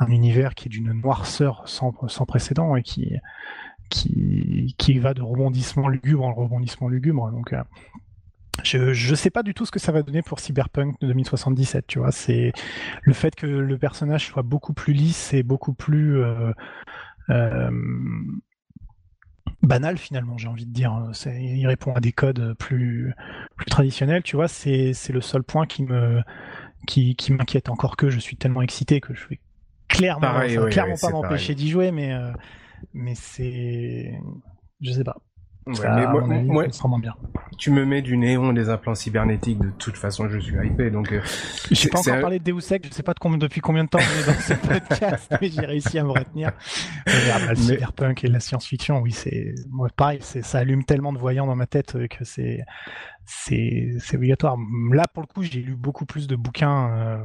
un 0.00 0.06
univers 0.08 0.54
qui 0.54 0.68
est 0.68 0.70
d'une 0.70 0.92
noirceur 0.92 1.62
sans, 1.68 1.92
sans 2.08 2.26
précédent 2.26 2.76
et 2.76 2.82
qui 2.82 3.14
qui 3.90 4.74
qui 4.78 4.98
va 4.98 5.14
de 5.14 5.22
rebondissement 5.22 5.88
lugubre 5.88 6.24
en 6.24 6.32
rebondissement 6.34 6.88
lugubre. 6.88 7.30
Donc 7.32 7.52
euh, 7.52 7.62
je 8.64 8.92
je 8.92 9.14
sais 9.14 9.30
pas 9.30 9.42
du 9.42 9.54
tout 9.54 9.66
ce 9.66 9.70
que 9.70 9.78
ça 9.78 9.92
va 9.92 10.02
donner 10.02 10.22
pour 10.22 10.40
Cyberpunk 10.40 11.00
de 11.00 11.06
2077. 11.08 11.86
Tu 11.86 11.98
vois, 11.98 12.12
c'est 12.12 12.52
le 13.02 13.12
fait 13.12 13.34
que 13.34 13.46
le 13.46 13.78
personnage 13.78 14.26
soit 14.26 14.42
beaucoup 14.42 14.72
plus 14.72 14.92
lisse 14.92 15.32
et 15.32 15.42
beaucoup 15.42 15.74
plus 15.74 16.22
euh, 16.22 16.52
euh, 17.30 17.70
banal 19.62 19.98
finalement, 19.98 20.38
j'ai 20.38 20.48
envie 20.48 20.66
de 20.66 20.72
dire. 20.72 21.10
Il 21.26 21.66
répond 21.66 21.92
à 21.92 22.00
des 22.00 22.12
codes 22.12 22.54
plus 22.58 23.14
plus 23.56 23.66
traditionnels, 23.66 24.22
tu 24.22 24.36
vois. 24.36 24.48
C'est 24.48 24.92
le 25.10 25.20
seul 25.20 25.42
point 25.42 25.66
qui 25.66 25.84
me 25.84 26.22
qui 26.86 27.16
qui 27.16 27.32
m'inquiète. 27.32 27.68
Encore 27.68 27.96
que 27.96 28.10
je 28.10 28.18
suis 28.18 28.36
tellement 28.36 28.62
excité 28.62 29.00
que 29.00 29.14
je 29.14 29.26
vais 29.28 29.40
clairement 29.88 30.20
Pareil, 30.20 30.58
oui, 30.58 30.70
clairement 30.70 30.94
oui, 30.94 31.00
pas 31.00 31.10
m'empêcher 31.10 31.54
d'y 31.54 31.68
jouer, 31.68 31.90
mais 31.90 32.12
euh, 32.12 32.32
mais 32.94 33.14
c'est 33.14 34.18
je 34.80 34.92
sais 34.92 35.04
pas. 35.04 35.16
Ouais, 35.66 35.74
Ça, 35.74 35.94
mais 35.94 36.06
moi, 36.06 36.22
avis, 36.24 36.46
moi, 36.48 36.64
bien. 37.00 37.14
tu 37.58 37.70
me 37.70 37.84
mets 37.84 38.00
du 38.02 38.16
néon, 38.16 38.52
des 38.52 38.70
implants 38.70 38.94
cybernétiques, 38.94 39.58
de 39.60 39.70
toute 39.78 39.96
façon, 39.96 40.28
je 40.28 40.38
suis 40.38 40.54
hypé. 40.66 40.90
Donc, 40.90 41.12
euh, 41.12 41.20
J'ai 41.70 41.88
pas 41.90 41.98
encore 42.00 42.14
un- 42.14 42.20
parlé 42.20 42.38
de 42.38 42.44
Deus 42.44 42.72
Ex, 42.72 42.88
je 42.88 42.94
sais 42.94 43.02
pas 43.02 43.12
de 43.14 43.18
combien, 43.18 43.36
depuis 43.38 43.60
combien 43.60 43.84
de 43.84 43.88
temps 43.90 43.98
on 43.98 44.22
est 44.22 44.26
dans 44.26 44.40
ce 44.40 44.54
podcast, 44.88 45.34
mais 45.40 45.50
j'ai 45.50 45.60
réussi 45.66 45.98
à 45.98 46.04
me 46.04 46.10
retenir. 46.10 46.52
Mais, 47.06 47.12
ah, 47.32 47.38
bah, 47.38 47.52
le 47.52 47.58
Mais- 47.60 47.74
cyberpunk 47.74 48.24
et 48.24 48.28
la 48.28 48.40
science-fiction, 48.40 49.00
oui, 49.00 49.12
c'est, 49.12 49.54
moi, 49.68 49.88
pareil, 49.94 50.18
ça 50.22 50.58
allume 50.58 50.84
tellement 50.84 51.12
de 51.12 51.18
voyants 51.18 51.46
dans 51.46 51.56
ma 51.56 51.66
tête 51.66 51.94
euh, 51.94 52.06
que 52.08 52.24
c'est, 52.24 52.62
c'est 53.30 54.14
obligatoire. 54.14 54.56
Là, 54.92 55.04
pour 55.12 55.22
le 55.22 55.26
coup, 55.26 55.42
j'ai 55.42 55.60
lu 55.60 55.76
beaucoup 55.76 56.04
plus 56.04 56.26
de 56.26 56.34
bouquins 56.34 56.90
euh, 56.90 57.18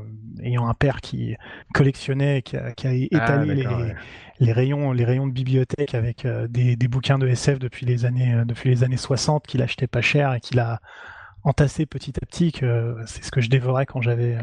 ayant 0.44 0.68
un 0.68 0.74
père 0.74 1.02
qui 1.02 1.36
collectionnait, 1.74 2.42
qui 2.44 2.58
a, 2.58 2.72
qui 2.74 2.88
a 2.88 2.92
ah, 2.92 2.94
étalé 2.94 3.56
les, 3.56 3.68
les, 4.40 4.54
rayons, 4.54 4.92
les 4.92 5.04
rayons 5.04 5.26
de 5.26 5.32
bibliothèque 5.32 5.96
avec 5.96 6.26
euh, 6.26 6.48
des, 6.48 6.76
des, 6.76 6.88
bouquins 6.88 7.18
de 7.18 7.28
SF 7.28 7.58
depuis 7.60 7.86
les 7.86 8.06
années, 8.06 8.36
euh, 8.36 8.46
depuis 8.46 8.70
les 8.70 8.84
années 8.84 8.98
60 8.98 9.48
qu'il 9.48 9.62
achetait 9.64 9.88
pas 9.88 10.02
cher 10.02 10.34
et 10.34 10.40
qu'il 10.40 10.60
a 10.60 10.80
entassé 11.44 11.86
petit 11.86 12.14
à 12.22 12.26
petit. 12.26 12.52
Que 12.52 12.98
c'est 13.08 13.24
ce 13.24 13.32
que 13.32 13.42
je 13.42 13.50
dévorais 13.50 13.88
quand 13.88 14.02
j'avais 14.02 14.38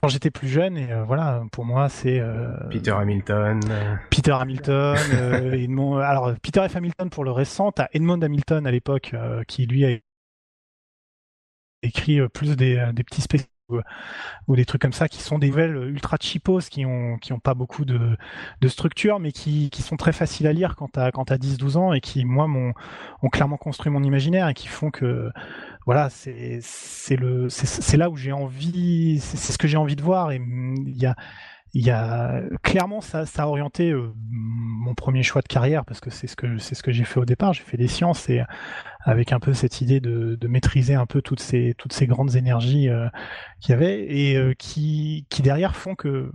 quand 0.00 0.06
j'étais 0.06 0.30
plus 0.30 0.46
jeune 0.46 0.76
et 0.76 0.90
voilà 1.08 1.42
pour 1.50 1.64
moi 1.64 1.88
c'est 1.88 2.22
Peter 2.70 2.92
Hamilton 2.92 3.58
Peter 4.10 4.30
Hamilton 4.30 4.96
Edmond 5.52 5.96
alors 5.96 6.34
Peter 6.40 6.64
F 6.68 6.76
Hamilton 6.76 7.10
pour 7.10 7.24
le 7.24 7.32
récent 7.32 7.72
à 7.78 7.88
Edmond 7.92 8.20
Hamilton 8.22 8.64
à 8.64 8.70
l'époque 8.70 9.12
qui 9.48 9.66
lui 9.66 9.84
a 9.84 9.98
écrit 11.82 12.20
euh, 12.20 12.28
plus 12.28 12.56
des, 12.56 12.76
euh, 12.76 12.92
petits 12.92 13.22
spéciaux 13.22 13.48
ou 14.46 14.56
des 14.56 14.64
trucs 14.64 14.80
comme 14.80 14.94
ça 14.94 15.08
qui 15.08 15.20
sont 15.20 15.38
des 15.38 15.48
nouvelles 15.48 15.76
ultra 15.76 16.16
cheapos 16.18 16.70
qui 16.70 16.86
ont 16.86 17.18
qui 17.18 17.34
ont 17.34 17.38
pas 17.38 17.52
beaucoup 17.52 17.84
de, 17.84 18.16
de 18.62 18.68
structure 18.68 19.20
mais 19.20 19.30
qui, 19.30 19.68
qui 19.68 19.82
sont 19.82 19.98
très 19.98 20.12
faciles 20.12 20.46
à 20.46 20.54
lire 20.54 20.74
quand 20.74 20.88
t'as 20.92 21.10
quand 21.10 21.26
t'as 21.26 21.36
10 21.36 21.58
12 21.58 21.76
ans 21.76 21.92
et 21.92 22.00
qui 22.00 22.24
moi 22.24 22.46
m'ont 22.46 22.72
ont 23.22 23.28
clairement 23.28 23.58
construit 23.58 23.92
mon 23.92 24.02
imaginaire 24.02 24.48
et 24.48 24.54
qui 24.54 24.68
font 24.68 24.90
que 24.90 25.30
voilà 25.84 26.08
c'est 26.08 26.60
c'est 26.62 27.16
le 27.16 27.50
c'est 27.50 27.98
là 27.98 28.08
où 28.08 28.16
j'ai 28.16 28.32
envie 28.32 29.20
c'est 29.20 29.52
ce 29.52 29.58
que 29.58 29.68
j'ai 29.68 29.76
envie 29.76 29.96
de 29.96 30.02
voir 30.02 30.30
et 30.30 30.36
il 30.36 30.96
y 30.96 31.04
a 31.04 31.14
il 31.74 31.86
y 31.86 31.90
a 31.90 32.42
clairement 32.62 33.00
ça, 33.00 33.24
a 33.36 33.46
orienté 33.46 33.90
euh, 33.90 34.12
mon 34.16 34.94
premier 34.94 35.22
choix 35.22 35.42
de 35.42 35.48
carrière 35.48 35.84
parce 35.84 36.00
que 36.00 36.10
c'est 36.10 36.26
ce 36.26 36.36
que 36.36 36.58
c'est 36.58 36.74
ce 36.74 36.82
que 36.82 36.92
j'ai 36.92 37.04
fait 37.04 37.20
au 37.20 37.24
départ. 37.24 37.52
J'ai 37.52 37.62
fait 37.62 37.76
des 37.76 37.88
sciences 37.88 38.28
et 38.30 38.42
avec 39.08 39.32
un 39.32 39.40
peu 39.40 39.54
cette 39.54 39.80
idée 39.80 40.00
de, 40.00 40.36
de 40.36 40.48
maîtriser 40.48 40.94
un 40.94 41.06
peu 41.06 41.22
toutes 41.22 41.40
ces 41.40 41.74
toutes 41.78 41.94
ces 41.94 42.06
grandes 42.06 42.36
énergies 42.36 42.90
euh, 42.90 43.08
qu'il 43.58 43.70
y 43.70 43.72
avait 43.72 44.04
et 44.06 44.36
euh, 44.36 44.52
qui 44.52 45.26
qui 45.30 45.40
derrière 45.40 45.74
font 45.74 45.94
que 45.94 46.30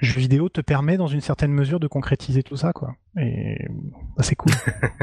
jeu 0.00 0.20
vidéo 0.20 0.48
te 0.48 0.60
permet 0.60 0.96
dans 0.96 1.08
une 1.08 1.20
certaine 1.20 1.50
mesure 1.52 1.80
de 1.80 1.88
concrétiser 1.88 2.44
tout 2.44 2.56
ça 2.56 2.72
quoi. 2.72 2.94
Et 3.20 3.58
bah, 4.16 4.22
c'est 4.22 4.36
cool. 4.36 4.52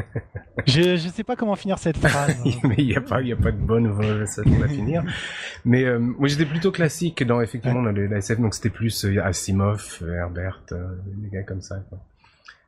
je 0.65 0.95
je 0.95 1.09
sais 1.09 1.25
pas 1.25 1.35
comment 1.35 1.57
finir 1.57 1.77
cette 1.77 1.97
phrase. 1.97 2.41
mais 2.63 2.75
il 2.77 2.85
y 2.89 2.95
a 2.95 3.01
pas 3.01 3.21
il 3.21 3.27
y 3.27 3.33
a 3.33 3.35
pas 3.35 3.51
de 3.51 3.57
bonne 3.57 3.93
façon 4.25 4.49
de 4.49 4.67
finir. 4.67 5.03
Mais 5.65 5.83
euh, 5.83 5.99
moi 5.99 6.29
j'étais 6.29 6.45
plutôt 6.45 6.71
classique 6.71 7.21
dans 7.25 7.41
effectivement 7.41 7.81
dans 7.81 7.91
les, 7.91 8.07
la 8.07 8.19
SF 8.19 8.39
donc 8.39 8.53
c'était 8.53 8.69
plus 8.69 9.03
euh, 9.03 9.21
Asimov, 9.21 10.01
Herbert, 10.07 10.61
euh, 10.71 10.95
des 11.17 11.31
gars 11.31 11.43
comme 11.43 11.61
ça 11.61 11.83
quoi. 11.89 11.99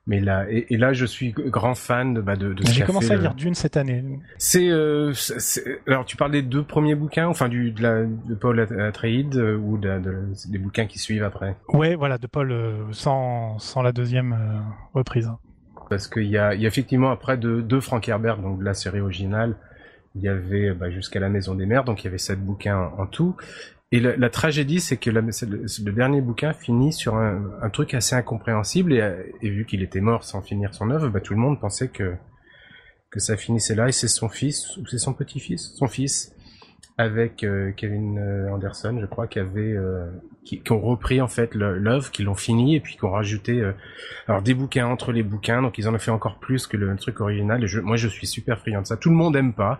Mais 0.07 0.21
là, 0.21 0.45
et, 0.49 0.77
là, 0.77 0.93
je 0.93 1.05
suis 1.05 1.33
grand 1.33 1.75
fan 1.75 2.13
de, 2.13 2.21
bah, 2.21 2.37
de, 2.37 2.53
de 2.53 2.63
J'ai 2.65 2.85
commencé 2.85 3.11
à 3.11 3.17
lire 3.17 3.35
Dune 3.35 3.55
cette 3.55 3.75
année. 3.75 4.03
C'est, 4.37 4.69
euh, 4.69 5.11
alors 5.85 6.05
tu 6.05 6.15
parles 6.15 6.31
des 6.31 6.41
deux 6.41 6.63
premiers 6.63 6.95
bouquins, 6.95 7.27
enfin 7.27 7.49
du 7.49 7.71
de, 7.71 7.83
la, 7.83 8.03
de 8.05 8.33
Paul 8.33 8.59
Atreides 8.59 9.35
euh, 9.35 9.57
ou 9.57 9.77
de, 9.77 10.01
des 10.47 10.57
bouquins 10.59 10.85
qui 10.85 10.97
suivent 10.97 11.25
après? 11.25 11.57
Ouais, 11.67 11.95
voilà, 11.95 12.17
de 12.17 12.25
Paul 12.25 12.53
euh, 12.53 12.85
sans 12.93 13.59
sans 13.59 13.81
la 13.81 13.91
deuxième 13.91 14.35
reprise. 14.93 15.29
Parce 15.89 16.07
qu'il 16.07 16.27
y 16.27 16.37
a, 16.37 16.55
y 16.55 16.63
a 16.63 16.67
effectivement 16.67 17.11
après 17.11 17.37
de, 17.37 17.59
de 17.59 17.79
Frank 17.81 18.07
Herbert, 18.07 18.37
donc 18.37 18.59
de 18.59 18.63
la 18.63 18.73
série 18.73 19.01
originale, 19.01 19.57
il 20.15 20.21
y 20.21 20.29
avait 20.29 20.71
bah, 20.71 20.89
jusqu'à 20.89 21.19
la 21.19 21.27
Maison 21.27 21.53
des 21.53 21.65
Mers, 21.65 21.83
donc 21.83 22.03
il 22.03 22.05
y 22.05 22.07
avait 22.07 22.17
sept 22.17 22.39
bouquins 22.39 22.91
en 22.97 23.07
tout. 23.07 23.35
Et 23.93 24.01
la, 24.01 24.29
tragédie, 24.29 24.81
c'est 24.81 24.97
que 24.97 25.09
le, 25.09 25.91
dernier 25.93 26.19
bouquin 26.19 26.51
finit 26.51 26.91
sur 26.91 27.15
un, 27.15 27.69
truc 27.71 27.93
assez 27.93 28.15
incompréhensible 28.15 28.91
et, 28.93 29.33
et 29.41 29.49
vu 29.49 29.65
qu'il 29.65 29.81
était 29.81 30.01
mort 30.01 30.25
sans 30.25 30.41
finir 30.41 30.73
son 30.73 30.89
œuvre, 30.89 31.07
bah, 31.07 31.21
tout 31.21 31.33
le 31.33 31.39
monde 31.39 31.59
pensait 31.59 31.87
que 31.87 32.17
ça 33.15 33.37
finissait 33.37 33.75
là 33.75 33.87
et 33.87 33.91
c'est 33.91 34.07
son 34.07 34.29
fils 34.29 34.77
ou 34.77 34.85
c'est 34.85 34.97
son 34.97 35.13
petit-fils, 35.13 35.73
son 35.75 35.87
fils 35.87 36.33
avec 36.99 37.43
euh, 37.43 37.71
Kevin 37.73 38.17
euh, 38.17 38.51
Anderson, 38.51 38.97
je 38.99 39.05
crois, 39.05 39.27
qui 39.27 39.37
avait 39.37 39.73
euh, 39.73 40.07
qui, 40.43 40.61
ont 40.71 40.79
repris 40.79 41.21
en 41.21 41.27
fait 41.27 41.53
l'œuvre, 41.53 42.09
qui 42.09 42.23
l'ont 42.23 42.35
fini 42.35 42.75
et 42.75 42.79
puis 42.79 42.95
qui 42.95 43.05
ont 43.05 43.11
rajouté 43.11 43.61
euh, 43.61 43.73
alors 44.27 44.41
des 44.41 44.55
bouquins 44.55 44.87
entre 44.87 45.11
les 45.11 45.21
bouquins, 45.21 45.61
donc 45.61 45.77
ils 45.77 45.87
en 45.87 45.93
ont 45.93 45.99
fait 45.99 46.09
encore 46.11 46.39
plus 46.39 46.65
que 46.65 46.75
le, 46.75 46.95
truc 46.95 47.19
original. 47.19 47.63
Et 47.63 47.81
moi, 47.81 47.97
je 47.97 48.07
suis 48.07 48.25
super 48.25 48.59
friand 48.59 48.81
de 48.81 48.87
ça. 48.87 48.97
Tout 48.97 49.09
le 49.09 49.15
monde 49.15 49.35
aime 49.35 49.53
pas 49.53 49.79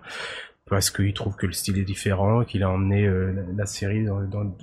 parce 0.70 0.90
qu'il 0.90 1.14
trouve 1.14 1.36
que 1.36 1.46
le 1.46 1.54
style 1.54 1.78
est 1.78 1.84
différent, 1.84 2.44
qu'il 2.44 2.64
a 2.64 2.70
emmené 2.70 3.06
euh, 3.06 3.34
la, 3.56 3.66
série 3.66 4.04
dans, 4.04 4.56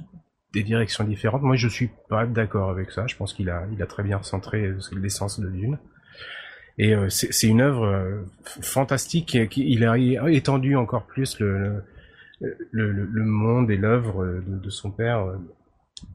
des 0.53 0.63
directions 0.63 1.05
différentes. 1.05 1.43
Moi, 1.43 1.57
je 1.57 1.69
suis 1.69 1.91
pas 2.09 2.27
d'accord 2.27 2.71
avec 2.71 2.91
ça. 2.91 3.07
Je 3.07 3.17
pense 3.17 3.33
qu'il 3.33 3.51
a, 3.51 3.67
il 3.73 3.83
a 3.83 3.87
très 3.87 4.03
bien 4.03 4.19
recentré 4.19 4.67
euh, 4.67 4.79
l'essence 5.01 5.41
de 5.41 5.49
Dune. 5.49 5.79
Et 6.77 6.95
euh, 6.95 7.09
c'est 7.09 7.47
une 7.47 7.61
œuvre 7.61 8.25
fantastique. 8.43 9.49
Qui, 9.49 9.71
il 9.71 9.85
a 9.87 9.97
étendu 10.31 10.77
encore 10.77 11.07
plus 11.07 11.39
le, 11.39 11.83
monde 13.15 13.71
et 13.71 13.77
l'œuvre 13.77 14.43
de, 14.47 14.71
son 14.71 14.91
père 14.91 15.25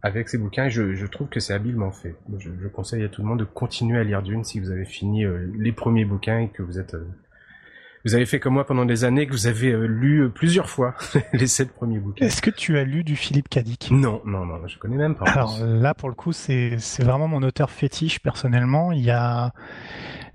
avec 0.04 0.30
ses 0.30 0.38
bouquins. 0.38 0.68
Je, 0.68 1.06
trouve 1.08 1.30
que 1.30 1.40
c'est 1.40 1.54
habilement 1.54 1.92
fait. 1.92 2.16
Je, 2.38 2.68
conseille 2.68 3.04
à 3.04 3.10
tout 3.10 3.22
le 3.22 3.28
monde 3.30 3.40
de 3.40 3.46
continuer 3.46 3.98
à 3.98 4.04
lire 4.04 4.22
Dune 4.22 4.44
si 4.44 4.60
vous 4.60 4.70
avez 4.70 4.86
fini 4.86 5.26
les 5.58 5.72
premiers 5.72 6.06
bouquins 6.06 6.40
et 6.40 6.50
que 6.50 6.62
vous 6.62 6.78
êtes 6.78 6.96
vous 8.06 8.16
avez 8.16 8.26
fait 8.26 8.40
comme 8.40 8.54
moi 8.54 8.66
pendant 8.66 8.86
des 8.86 9.04
années, 9.04 9.28
que 9.28 9.32
vous 9.32 9.48
avez 9.48 9.72
euh, 9.72 9.86
lu 9.86 10.24
euh, 10.24 10.30
plusieurs 10.30 10.70
fois 10.70 10.96
les 11.34 11.48
sept 11.48 11.72
premiers 11.74 12.00
bouquins. 12.00 12.26
Est-ce 12.26 12.42
que 12.42 12.50
tu 12.50 12.78
as 12.78 12.84
lu 12.84 13.04
du 13.04 13.16
Philippe 13.16 13.50
Cadic? 13.50 13.90
Non, 13.92 14.22
non, 14.26 14.46
non, 14.46 14.68
je 14.68 14.78
connais 14.78 14.98
même 14.98 15.16
pas. 15.16 15.26
Alors 15.30 15.60
là, 15.64 15.94
pour 15.94 16.10
le 16.10 16.16
coup, 16.16 16.32
c'est 16.32 16.76
c'est 16.80 17.04
vraiment 17.04 17.28
mon 17.28 17.44
auteur 17.44 17.72
fétiche 17.72 18.20
personnellement. 18.20 18.92
Il 18.92 19.02
y 19.02 19.12
a, 19.12 19.54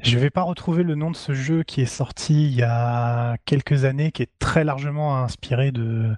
je 0.02 0.18
vais 0.18 0.30
pas 0.30 0.42
retrouver 0.42 0.82
le 0.82 0.94
nom 0.94 1.10
de 1.10 1.16
ce 1.16 1.32
jeu 1.32 1.62
qui 1.62 1.80
est 1.80 1.86
sorti 1.86 2.44
il 2.46 2.54
y 2.54 2.62
a 2.62 3.36
quelques 3.44 3.84
années, 3.84 4.12
qui 4.12 4.22
est 4.22 4.30
très 4.38 4.64
largement 4.64 5.16
inspiré 5.18 5.72
de 5.72 6.14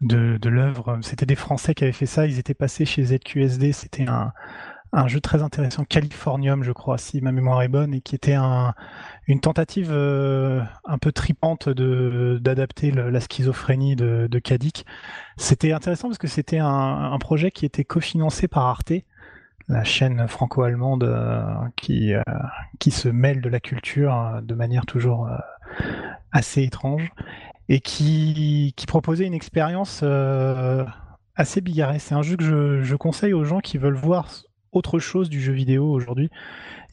de, 0.00 0.36
de 0.38 0.48
l'œuvre. 0.48 0.98
C'était 1.02 1.26
des 1.26 1.34
Français 1.34 1.74
qui 1.74 1.84
avaient 1.84 1.92
fait 1.92 2.06
ça. 2.06 2.26
Ils 2.26 2.38
étaient 2.38 2.54
passés 2.54 2.84
chez 2.84 3.04
ZQSD. 3.04 3.72
C'était 3.72 4.08
un 4.08 4.32
un 4.94 5.08
jeu 5.08 5.20
très 5.20 5.42
intéressant, 5.42 5.84
Californium, 5.84 6.62
je 6.62 6.70
crois, 6.70 6.98
si 6.98 7.20
ma 7.20 7.32
mémoire 7.32 7.62
est 7.62 7.68
bonne, 7.68 7.94
et 7.94 8.00
qui 8.00 8.14
était 8.14 8.34
un, 8.34 8.74
une 9.26 9.40
tentative 9.40 9.90
euh, 9.90 10.62
un 10.84 10.98
peu 10.98 11.10
tripante 11.10 11.68
de 11.68 12.38
d'adapter 12.40 12.92
la 12.92 13.20
schizophrénie 13.20 13.96
de, 13.96 14.28
de. 14.30 14.40
C'était 15.36 15.72
intéressant 15.72 16.08
parce 16.08 16.18
que 16.18 16.28
c'était 16.28 16.60
un, 16.60 17.18
projet 17.18 17.50
qui 17.50 17.66
était 17.66 17.84
cofinancé 17.84 18.46
par 18.46 18.66
Arte, 18.66 18.92
la 19.68 19.82
chaîne 19.82 20.28
franco-allemande 20.28 21.04
euh, 21.04 21.42
qui 21.76 22.14
euh, 22.14 22.22
qui 22.78 22.92
se 22.92 23.08
mêle 23.08 23.40
de 23.40 23.48
la 23.48 23.58
culture 23.58 24.40
de 24.42 24.54
manière 24.54 24.86
toujours 24.86 25.28
assez 26.30 26.62
étrange 26.62 27.10
et 27.68 27.80
qui 27.80 28.74
qui 28.76 28.86
proposait 28.86 29.26
une 29.26 29.34
expérience 29.34 30.04
assez 31.34 31.60
bigarrée. 31.60 31.98
C'est 31.98 32.14
un 32.14 32.22
jeu 32.22 32.36
que 32.36 32.44
je, 32.44 32.82
je 32.82 32.94
conseille 32.94 33.32
aux 33.32 33.44
gens 33.44 33.58
qui 33.58 33.76
veulent 33.76 33.96
voir 33.96 34.28
autre 34.74 34.98
chose 34.98 35.30
du 35.30 35.40
jeu 35.40 35.52
vidéo 35.52 35.90
aujourd'hui. 35.90 36.30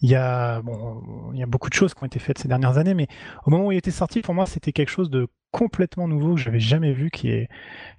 Il 0.02 0.10
y 0.10 0.16
a 0.16 0.62
bon, 0.62 1.02
il 1.34 1.40
y 1.40 1.44
a 1.44 1.46
beaucoup 1.46 1.70
de 1.70 1.74
choses 1.74 1.94
qui 1.94 2.04
ont 2.04 2.08
été 2.08 2.20
faites 2.20 2.38
ces 2.40 2.48
dernières 2.48 2.78
années, 2.78 2.94
mais 2.94 3.08
au 3.46 3.52
moment 3.52 3.68
où 3.68 3.72
il 3.72 3.78
était 3.78 3.92
sorti, 3.92 4.22
pour 4.22 4.34
moi, 4.34 4.46
c'était 4.46 4.72
quelque 4.72 4.90
chose 4.90 5.10
de 5.10 5.28
complètement 5.52 6.08
nouveau 6.08 6.36
que 6.36 6.42
j'avais 6.42 6.60
jamais 6.60 6.94
vu, 6.94 7.12
qui 7.12 7.30
est 7.30 7.50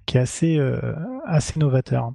qui 0.05 0.17
est 0.17 0.21
assez 0.21 0.57
euh, 0.57 0.95
assez 1.25 1.59
novateur. 1.59 2.11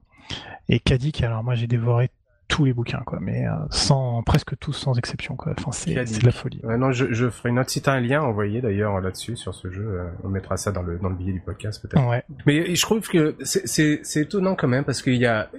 Et 0.68 0.80
Kadik, 0.80 1.22
alors 1.22 1.42
moi 1.42 1.54
j'ai 1.54 1.66
dévoré 1.66 2.10
tous 2.48 2.64
les 2.64 2.72
bouquins 2.72 3.02
quoi 3.04 3.18
mais 3.20 3.46
euh, 3.46 3.52
sans 3.70 4.22
presque 4.22 4.58
tous 4.58 4.72
sans 4.72 4.96
exception 4.98 5.36
quoi 5.36 5.52
enfin 5.56 5.70
c'est 5.70 5.92
de 5.94 6.24
la 6.24 6.32
folie 6.32 6.60
ouais, 6.64 6.78
non 6.78 6.92
je, 6.92 7.12
je 7.12 7.28
ferai 7.28 7.50
une 7.50 7.56
note 7.56 7.68
si 7.68 7.82
t'as 7.82 7.92
un 7.92 8.00
lien 8.00 8.22
envoyé 8.22 8.62
d'ailleurs 8.62 9.00
là-dessus 9.02 9.36
sur 9.36 9.54
ce 9.54 9.70
jeu 9.70 9.86
euh, 9.86 10.08
on 10.24 10.28
mettra 10.28 10.56
ça 10.56 10.72
dans 10.72 10.82
le 10.82 10.98
dans 10.98 11.10
le 11.10 11.14
billet 11.14 11.34
du 11.34 11.40
podcast 11.40 11.82
peut-être 11.82 12.02
ouais. 12.08 12.24
mais 12.46 12.74
je 12.74 12.80
trouve 12.80 13.06
que 13.06 13.36
c'est 13.42 13.66
c'est 14.02 14.20
étonnant 14.20 14.54
quand 14.54 14.66
même 14.66 14.84
parce 14.84 15.02
qu'il 15.02 15.16
y 15.16 15.26
a 15.26 15.50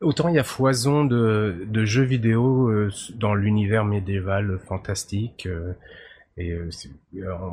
autant 0.00 0.28
il 0.28 0.34
y 0.34 0.38
a 0.38 0.44
foison 0.44 1.04
de, 1.04 1.66
de 1.66 1.84
jeux 1.84 2.04
vidéo 2.04 2.68
euh, 2.68 2.90
dans 3.14 3.34
l'univers 3.34 3.84
médiéval 3.84 4.58
fantastique. 4.66 5.46
Euh, 5.46 5.72
et 6.36 6.52
euh, 6.52 6.70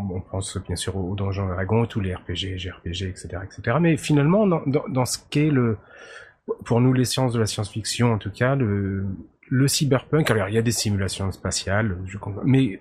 on, 0.10 0.21
pense 0.21 0.57
bien 0.65 0.75
sûr 0.75 0.95
aux 0.95 1.15
Donjons 1.15 1.47
Dragons, 1.47 1.86
tous 1.86 1.99
les 1.99 2.15
RPG, 2.15 2.57
JRPG, 2.57 3.03
etc., 3.03 3.39
etc. 3.43 3.77
Mais 3.81 3.97
finalement, 3.97 4.47
dans, 4.47 4.62
dans, 4.65 4.88
dans 4.88 5.05
ce 5.05 5.17
qu'est 5.29 5.49
le, 5.49 5.77
pour 6.63 6.79
nous 6.79 6.93
les 6.93 7.03
sciences 7.03 7.33
de 7.33 7.39
la 7.39 7.47
science-fiction, 7.47 8.13
en 8.13 8.17
tout 8.17 8.31
cas, 8.31 8.55
le, 8.55 9.05
le 9.49 9.67
cyberpunk. 9.67 10.31
Alors 10.31 10.47
il 10.47 10.55
y 10.55 10.57
a 10.57 10.62
des 10.62 10.71
simulations 10.71 11.31
spatiales, 11.31 11.97
je 12.05 12.17
comprends, 12.17 12.43
mais 12.45 12.79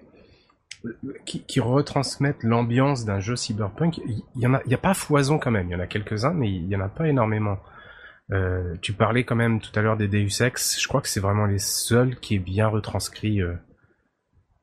qui, 1.25 1.43
qui 1.43 1.59
retransmettent 1.59 2.45
l'ambiance 2.45 3.05
d'un 3.05 3.19
jeu 3.19 3.35
cyberpunk, 3.35 3.99
il 3.99 4.23
y 4.37 4.47
en 4.47 4.55
a, 4.55 4.63
il 4.67 4.71
y 4.71 4.75
a 4.75 4.79
pas 4.79 4.95
foison 4.95 5.39
quand 5.39 5.51
même. 5.51 5.69
Il 5.69 5.73
y 5.73 5.77
en 5.77 5.81
a 5.81 5.87
quelques-uns, 5.87 6.35
mais 6.35 6.49
il 6.49 6.69
y 6.69 6.77
en 6.77 6.81
a 6.81 6.89
pas 6.89 7.09
énormément. 7.09 7.59
Euh, 8.33 8.75
tu 8.83 8.93
parlais 8.93 9.25
quand 9.25 9.37
même 9.37 9.61
tout 9.61 9.77
à 9.79 9.83
l'heure 9.83 9.97
des 9.97 10.09
Deus 10.09 10.43
Ex. 10.43 10.81
Je 10.81 10.89
crois 10.89 11.01
que 11.01 11.09
c'est 11.09 11.21
vraiment 11.21 11.47
les 11.47 11.59
seuls 11.59 12.17
qui 12.17 12.35
est 12.35 12.41
bien 12.41 12.67
retranscrit 12.67 13.41
euh, 13.41 13.55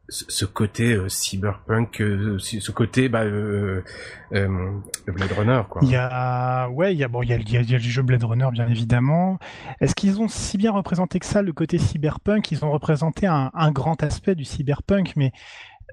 ce, 0.10 0.44
côté 0.44 0.94
euh, 0.94 1.08
cyberpunk, 1.08 2.04
ce 2.40 2.72
côté 2.72 3.08
bah, 3.08 3.24
Blade 3.24 5.32
Runner. 5.32 5.62
Il 5.82 5.90
y 5.90 5.96
a, 5.96 6.68
ouais, 6.70 6.94
il 6.94 7.00
y 7.00 7.06
a 7.06 7.08
bon, 7.08 7.24
il 7.24 7.30
y 7.30 7.34
a, 7.34 7.62
le 7.62 7.80
jeu 7.80 8.02
Blade 8.02 8.26
Runner 8.26 8.50
bien 8.52 8.68
évidemment. 8.68 9.40
Est-ce 9.80 9.96
qu'ils 9.96 10.20
ont 10.20 10.28
si 10.28 10.58
bien 10.58 10.72
représenté 10.72 11.20
que 11.20 11.26
ça 11.26 11.42
le 11.42 11.54
côté 11.54 11.78
cyberpunk? 11.78 12.52
Ils 12.52 12.66
ont 12.66 12.72
représenté 12.72 13.28
un 13.28 13.72
grand 13.72 14.04
aspect 14.04 14.36
du 14.36 14.44
cyberpunk, 14.44 15.14
mais 15.16 15.32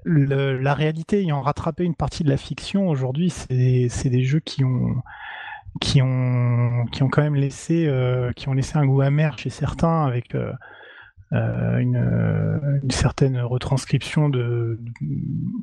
la 0.05 0.73
réalité 0.73 1.21
ayant 1.21 1.41
rattrapé 1.41 1.83
une 1.83 1.95
partie 1.95 2.23
de 2.23 2.29
la 2.29 2.37
fiction, 2.37 2.87
aujourd'hui, 2.87 3.29
c'est 3.29 4.09
des 4.09 4.23
jeux 4.23 4.39
qui 4.39 4.63
ont 4.63 4.95
qui 5.79 6.01
ont 6.01 6.85
qui 6.91 7.03
ont 7.03 7.09
quand 7.09 7.21
même 7.21 7.35
laissé 7.35 7.87
euh, 7.87 8.31
qui 8.33 8.49
ont 8.49 8.53
laissé 8.53 8.77
un 8.77 8.85
goût 8.85 9.01
amer 9.01 9.37
chez 9.37 9.49
certains 9.49 10.05
avec 10.05 10.35
euh, 10.35 10.51
euh, 11.33 11.77
une, 11.77 11.95
une, 12.83 12.91
certaine 12.91 13.39
retranscription 13.39 14.27
de, 14.27 14.77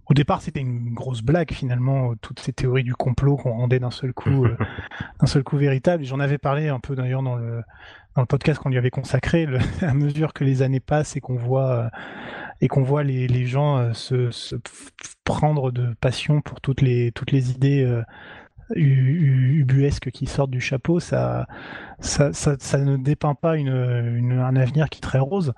Au 0.07 0.15
départ, 0.15 0.41
c'était 0.41 0.61
une 0.61 0.95
grosse 0.95 1.21
blague 1.21 1.53
finalement, 1.53 2.15
toutes 2.23 2.41
ces 2.41 2.55
théories 2.55 2.85
du 2.85 2.95
complot 2.95 3.37
qu'on 3.37 3.53
rendait 3.53 3.79
d'un 3.79 3.91
seul 3.91 4.15
coup, 4.15 4.47
d'un 5.21 5.27
seul 5.27 5.43
coup 5.43 5.59
véritable. 5.59 6.05
J'en 6.05 6.21
avais 6.21 6.39
parlé 6.39 6.69
un 6.69 6.81
peu 6.81 6.97
d'ailleurs 6.97 7.23
dans 7.23 7.37
le 7.37 7.63
dans 8.15 8.23
le 8.23 8.27
podcast 8.27 8.59
qu'on 8.59 8.71
lui 8.71 8.79
avait 8.79 8.89
consacré. 8.89 9.45
Le, 9.45 9.59
à 9.83 9.93
mesure 9.93 10.33
que 10.33 10.43
les 10.43 10.63
années 10.63 10.81
passent 10.81 11.17
et 11.17 11.21
qu'on 11.21 11.37
voit 11.37 11.91
et 12.63 12.69
qu'on 12.69 12.83
voit 12.83 13.05
les, 13.05 13.29
les 13.29 13.45
gens 13.45 13.93
se, 13.93 14.31
se, 14.31 14.57
prendre 15.25 15.71
de 15.71 15.95
passion 16.01 16.41
pour 16.41 16.63
toutes 16.63 16.81
les 16.81 17.13
toutes 17.13 17.31
les 17.31 17.51
idées 17.51 17.85
ubuesque 18.75 20.11
qui 20.11 20.27
sortent 20.27 20.51
du 20.51 20.61
chapeau, 20.61 21.01
ça, 21.01 21.47
ça, 22.01 22.33
ça, 22.33 22.79
ne 22.79 22.97
dépeint 22.97 23.35
pas 23.35 23.57
une, 23.57 24.33
un 24.33 24.57
avenir 24.57 24.89
qui 24.89 24.99
est 24.99 25.03
très 25.03 25.19
rose. 25.19 25.53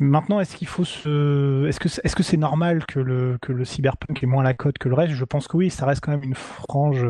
Maintenant, 0.00 0.40
est-ce 0.40 0.56
qu'il 0.56 0.68
faut 0.68 0.84
se, 0.84 1.66
est-ce 1.66 1.78
que 1.78 1.88
est-ce 1.88 2.16
que 2.16 2.22
c'est 2.22 2.38
normal 2.38 2.86
que 2.86 3.00
le 3.00 3.36
que 3.42 3.52
le 3.52 3.66
cyberpunk 3.66 4.22
ait 4.22 4.26
moins 4.26 4.42
la 4.42 4.54
cote 4.54 4.78
que 4.78 4.88
le 4.88 4.94
reste? 4.94 5.12
Je 5.12 5.24
pense 5.24 5.46
que 5.46 5.58
oui, 5.58 5.68
ça 5.68 5.84
reste 5.84 6.02
quand 6.02 6.12
même 6.12 6.24
une 6.24 6.34
frange 6.34 7.06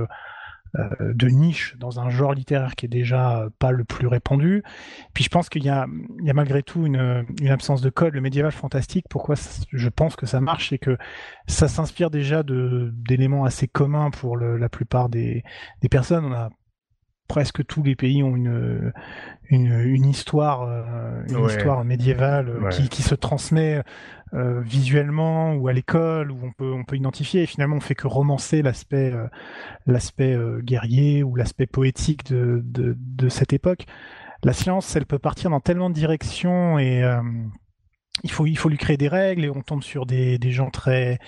de 0.75 1.27
niche 1.29 1.77
dans 1.79 1.99
un 2.01 2.11
genre 2.11 2.33
littéraire 2.33 2.77
qui 2.77 2.87
est 2.87 2.91
déjà 2.91 3.49
pas 3.59 3.73
le 3.73 3.85
plus 3.85 4.07
répandu. 4.07 4.63
Puis 5.15 5.25
je 5.25 5.29
pense 5.29 5.49
qu'il 5.49 5.65
y 5.65 5.69
a, 5.69 5.87
malgré 6.33 6.63
tout 6.63 6.87
une, 6.87 7.25
absence 7.49 7.81
de 7.81 7.91
code. 7.91 8.15
Le 8.15 8.21
médiéval 8.21 8.53
fantastique, 8.53 9.07
pourquoi 9.11 9.35
je 9.73 9.89
pense 9.89 10.17
que 10.17 10.27
ça 10.27 10.41
marche, 10.41 10.71
c'est 10.71 10.79
que 10.79 10.97
ça 11.47 11.69
s'inspire 11.69 12.11
déjà 12.11 12.43
d'éléments 12.45 13.45
assez 13.45 13.67
communs 13.67 14.11
pour 14.11 14.37
la 14.37 14.69
plupart 14.69 15.09
des, 15.09 15.43
des 15.83 15.89
personnes. 15.89 16.25
On 16.25 16.33
a 16.33 16.51
presque 17.31 17.65
tous 17.65 17.85
les 17.85 17.95
pays 17.95 18.25
ont 18.25 18.35
une 18.35 18.93
une, 19.51 19.81
une 19.81 20.07
histoire 20.07 20.63
euh, 20.63 21.47
histoire 21.49 21.85
médiévale 21.85 22.49
euh, 22.49 22.69
qui, 22.69 22.89
qui 22.89 23.03
se 23.03 23.15
transmet 23.15 23.83
euh, 24.33 24.61
visuellement 24.61 25.55
ou 25.55 25.67
à 25.67 25.73
l'école 25.73 26.31
où 26.31 26.39
on 26.43 26.53
peut 26.53 26.73
on 26.73 26.85
peut 26.85 26.97
identifier. 26.97 27.43
Et 27.43 27.47
finalement 27.47 27.77
on 27.77 27.81
fait 27.81 27.97
que 27.97 28.07
romancer 28.07 28.63
l'aspect 28.63 29.13
euh, 29.13 29.27
l'aspect 29.87 30.35
euh, 30.35 30.61
guerrier 30.63 31.25
ou 31.25 31.35
l'aspect 31.35 31.67
poétique 31.67 32.31
de, 32.31 32.63
de, 32.65 32.97
de 32.99 33.29
cette 33.29 33.53
époque. 33.53 33.87
La 34.45 34.53
science, 34.53 34.97
elle 34.97 35.05
peut 35.05 35.19
partir 35.19 35.51
dans 35.51 35.61
tellement 35.61 35.91
de 35.91 35.95
directions 35.95 36.79
et 36.79 37.03
il 38.25 38.31
faut 38.31 38.47
il 38.47 38.57
faut 38.57 38.71
lui 38.71 38.79
créer 38.79 38.97
des 38.97 39.09
règles 39.09 39.45
et 39.45 39.51
on 39.51 39.61
tombe 39.61 39.83
sur 39.83 40.07
des, 40.07 40.39
des 40.39 40.51
gens 40.51 40.71
très 40.71 41.19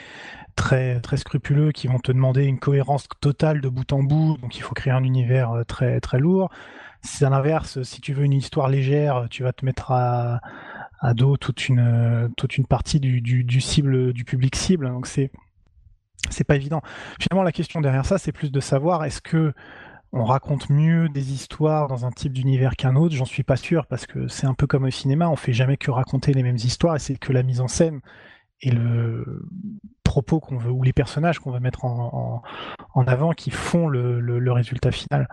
très 0.57 0.99
très 1.01 1.19
scrupuleux 1.19 1.73
qui 1.73 1.89
vont 1.89 1.99
te 1.99 2.11
demander 2.11 2.45
une 2.45 2.59
cohérence 2.59 3.07
totale 3.21 3.61
de 3.61 3.69
bout 3.69 3.93
en 3.93 4.03
bout. 4.03 4.39
Donc 4.41 4.57
il 4.57 4.63
faut 4.63 4.73
créer 4.73 4.95
un 4.95 5.03
univers 5.03 5.63
très 5.69 6.01
très 6.01 6.19
lourd 6.19 6.51
c'est 7.03 7.25
à 7.25 7.31
l'inverse 7.31 7.83
si 7.83 8.01
tu 8.01 8.13
veux 8.13 8.25
une 8.25 8.33
histoire 8.33 8.69
légère 8.69 9.27
tu 9.31 9.43
vas 9.43 9.53
te 9.53 9.65
mettre 9.65 9.91
à 9.91 10.41
à 11.03 11.15
dos 11.15 11.37
toute 11.37 11.69
une 11.69 12.33
toute 12.37 12.57
une 12.57 12.67
partie 12.67 13.01
du, 13.01 13.21
du, 13.21 13.61
cible 13.61 14.13
du 14.13 14.25
public 14.25 14.57
cible. 14.57 14.89
Donc 14.89 15.07
c'est 15.07 15.31
c'est 16.31 16.45
pas 16.45 16.55
évident. 16.55 16.81
Finalement, 17.21 17.43
la 17.43 17.53
question 17.53 17.81
derrière 17.81 18.07
ça, 18.07 18.17
c'est 18.17 18.33
plus 18.33 18.53
de 18.53 18.61
savoir 18.61 19.05
est-ce 19.05 19.21
que 19.21 19.53
on 20.13 20.25
raconte 20.25 20.71
mieux 20.71 21.09
des 21.09 21.33
histoires 21.33 21.89
dans 21.89 22.07
un 22.07 22.13
type 22.13 22.33
d'univers 22.33 22.77
qu'un 22.77 22.95
autre? 22.95 23.15
J'en 23.15 23.25
suis 23.25 23.43
pas 23.43 23.57
sûr 23.57 23.87
parce 23.87 24.07
que 24.07 24.29
c'est 24.29 24.47
un 24.47 24.55
peu 24.55 24.67
comme 24.69 24.85
au 24.85 24.91
cinéma, 24.91 25.29
on 25.29 25.37
fait 25.37 25.53
jamais 25.53 25.77
que 25.77 25.91
raconter 25.91 26.33
les 26.33 26.45
mêmes 26.45 26.57
histoires 26.57 26.95
et 26.95 27.01
c'est 27.01 27.17
que 27.17 27.33
la 27.33 27.43
mise 27.43 27.61
en 27.61 27.69
scène 27.69 28.01
et 28.61 28.71
le 28.71 29.49
propos 30.05 30.39
qu'on 30.39 30.59
veut 30.59 30.71
ou 30.71 30.85
les 30.85 30.93
personnages 30.93 31.41
qu'on 31.41 31.51
veut 31.51 31.61
mettre 31.61 31.85
en, 31.85 32.43
en, 32.95 33.07
avant 33.09 33.33
qui 33.33 33.51
font 33.51 33.89
le, 33.89 34.21
le, 34.21 34.53
résultat 34.53 34.93
final. 34.93 35.27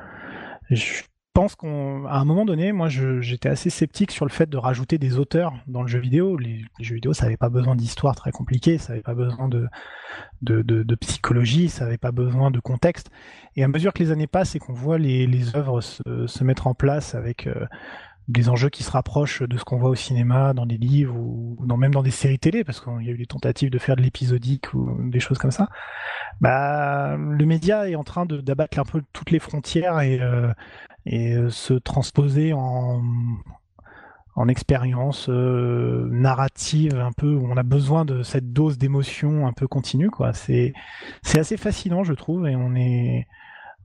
Pense 1.40 1.56
qu'à 1.56 1.68
un 1.68 2.26
moment 2.26 2.44
donné, 2.44 2.74
moi, 2.74 2.90
j'étais 2.90 3.48
assez 3.48 3.70
sceptique 3.70 4.12
sur 4.12 4.26
le 4.26 4.30
fait 4.30 4.50
de 4.50 4.58
rajouter 4.58 4.98
des 4.98 5.18
auteurs 5.18 5.54
dans 5.68 5.82
le 5.82 5.88
jeu 5.88 6.00
vidéo. 6.00 6.38
Les, 6.38 6.66
jeux 6.82 6.96
vidéo, 6.96 7.14
ça 7.14 7.24
n'avait 7.24 7.38
pas 7.38 7.48
besoin 7.48 7.78
d'histoire 7.78 8.14
très 8.14 8.32
compliquée, 8.32 8.78
ça 8.78 8.90
n'avait 8.90 9.04
pas 9.04 9.14
besoin 9.14 9.48
de, 9.48 10.96
psychologie, 10.96 11.70
ça 11.70 11.86
n'avait 11.86 11.98
pas 11.98 12.12
besoin 12.12 12.52
de 12.52 12.60
contexte. 12.60 13.10
Et 13.56 13.64
à 13.64 13.70
mesure 13.70 13.94
que 13.94 14.04
les 14.04 14.12
années 14.12 14.28
passent 14.28 14.56
et 14.56 14.60
qu'on 14.60 14.74
voit 14.74 14.98
les, 14.98 15.56
œuvres 15.56 15.80
se, 15.80 16.28
se, 16.28 16.44
mettre 16.44 16.68
en 16.68 16.74
place 16.74 17.16
avec 17.16 17.48
euh, 17.48 17.66
des 18.30 18.48
enjeux 18.48 18.70
qui 18.70 18.84
se 18.84 18.92
rapprochent 18.92 19.42
de 19.42 19.58
ce 19.58 19.64
qu'on 19.66 19.78
voit 19.78 19.90
au 19.90 19.96
cinéma, 19.96 20.54
dans 20.54 20.66
les 20.66 20.78
livres 20.78 21.16
ou 21.16 21.58
dans, 21.66 21.78
même 21.78 21.94
dans 21.94 22.04
des 22.04 22.12
séries 22.12 22.38
télé, 22.38 22.64
parce 22.64 22.80
qu'il 22.80 23.02
y 23.02 23.10
a 23.10 23.12
eu 23.12 23.18
des 23.18 23.26
tentatives 23.26 23.72
de 23.72 23.80
faire 23.80 23.96
de 23.96 24.04
l'épisodique 24.04 24.74
ou 24.76 25.10
des 25.10 25.20
choses 25.20 25.40
comme 25.40 25.52
ça. 25.52 25.68
Bah, 26.40 27.18
le 27.18 27.46
média 27.46 27.90
est 27.90 27.96
en 27.96 28.04
train 28.04 28.26
d'abattre 28.28 28.78
un 28.78 28.84
peu 28.84 29.02
toutes 29.14 29.32
les 29.32 29.40
frontières 29.40 30.00
et 30.00 30.22
euh, 30.22 30.54
euh, 31.12 31.50
se 31.50 31.74
transposer 31.74 32.54
en, 32.54 33.02
en 34.36 34.48
expérience 34.48 35.28
euh, 35.30 36.08
narrative 36.12 37.00
un 37.00 37.12
peu 37.12 37.34
où 37.34 37.52
on 37.52 37.58
a 37.58 37.64
besoin 37.64 38.06
de 38.06 38.22
cette 38.22 38.54
dose 38.54 38.78
d'émotion 38.78 39.48
un 39.48 39.54
peu 39.54 39.68
continue 39.68 40.10
c'est 40.34 40.74
assez 41.34 41.58
fascinant 41.58 42.04
je 42.04 42.14
trouve 42.14 42.48
et 42.48 42.56
on 42.56 42.76
est 42.76 43.28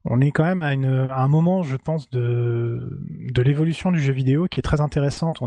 on 0.04 0.20
est 0.20 0.32
quand 0.32 0.44
même 0.44 0.62
à, 0.62 1.22
un 1.22 1.28
moment 1.28 1.62
je 1.62 1.76
pense 1.76 2.10
de 2.10 3.42
l'évolution 3.42 3.92
du 3.92 4.00
jeu 4.00 4.12
vidéo 4.12 4.46
qui 4.46 4.60
est 4.60 4.62
très 4.62 4.80
intéressante 4.80 5.40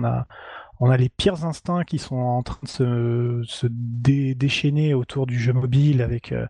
on 0.79 0.89
a 0.89 0.97
les 0.97 1.09
pires 1.09 1.45
instincts 1.45 1.83
qui 1.83 1.97
sont 1.97 2.17
en 2.17 2.43
train 2.43 2.59
de 2.61 3.43
se, 3.45 3.67
déchaîner 3.67 4.93
autour 4.93 5.25
du 5.25 5.39
jeu 5.39 5.53
mobile 5.53 6.01
avec 6.01 6.31
euh, 6.31 6.47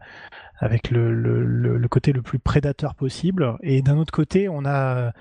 le, 0.92 1.88
côté 1.88 2.12
le 2.12 2.22
plus 2.22 2.40
prédateur 2.40 2.96
possible. 2.96 3.58
Et 3.62 3.82
d'un 3.82 3.98
autre 3.98 4.12
côté, 4.12 4.50
on 4.50 4.66
a 4.66 5.14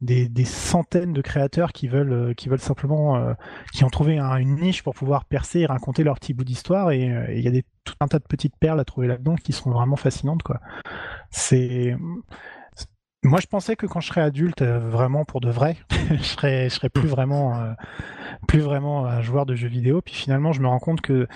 des, 0.00 0.44
centaines 0.44 1.12
de 1.12 1.20
créateurs 1.20 1.72
qui 1.72 1.88
veulent, 1.88 2.34
veulent 2.46 2.58
simplement, 2.58 3.16
euh, 3.16 3.34
qui 3.72 3.84
ont 3.84 3.90
trouvé 3.90 4.18
une 4.18 4.56
niche 4.56 4.82
pour 4.82 4.94
pouvoir 4.94 5.26
percer 5.26 5.60
et 5.60 5.66
raconter 5.66 6.02
leur 6.02 6.18
petit 6.18 6.32
bout 6.32 6.44
d'histoire. 6.44 6.90
Et 6.90 7.02
il 7.34 7.40
y 7.40 7.48
a 7.48 7.50
des, 7.50 7.64
tout 7.84 7.94
un 8.00 8.08
tas 8.08 8.18
de 8.18 8.24
petites 8.24 8.56
perles 8.56 8.80
à 8.80 8.84
trouver 8.84 9.08
là-dedans 9.08 9.34
qui 9.34 9.52
sont 9.52 9.70
vraiment 9.70 9.96
fascinantes, 9.96 10.42
quoi. 10.42 10.60
C'est, 11.36 11.96
moi, 13.24 13.40
je 13.40 13.48
pensais 13.48 13.74
que 13.74 13.86
quand 13.86 13.98
je 13.98 14.06
serais 14.06 14.20
adulte, 14.20 14.62
euh, 14.62 14.78
vraiment 14.78 15.24
pour 15.24 15.40
de 15.40 15.50
vrai, 15.50 15.76
je 16.10 16.22
serais, 16.22 16.68
je 16.68 16.74
serais 16.74 16.90
plus 16.90 17.08
vraiment, 17.08 17.60
euh, 17.60 17.72
plus 18.46 18.60
vraiment 18.60 19.06
un 19.06 19.20
joueur 19.20 19.44
de 19.44 19.56
jeux 19.56 19.66
vidéo. 19.66 20.00
Puis 20.00 20.14
finalement, 20.14 20.52
je 20.52 20.60
me 20.60 20.68
rends 20.68 20.78
compte 20.78 21.00
que 21.00 21.26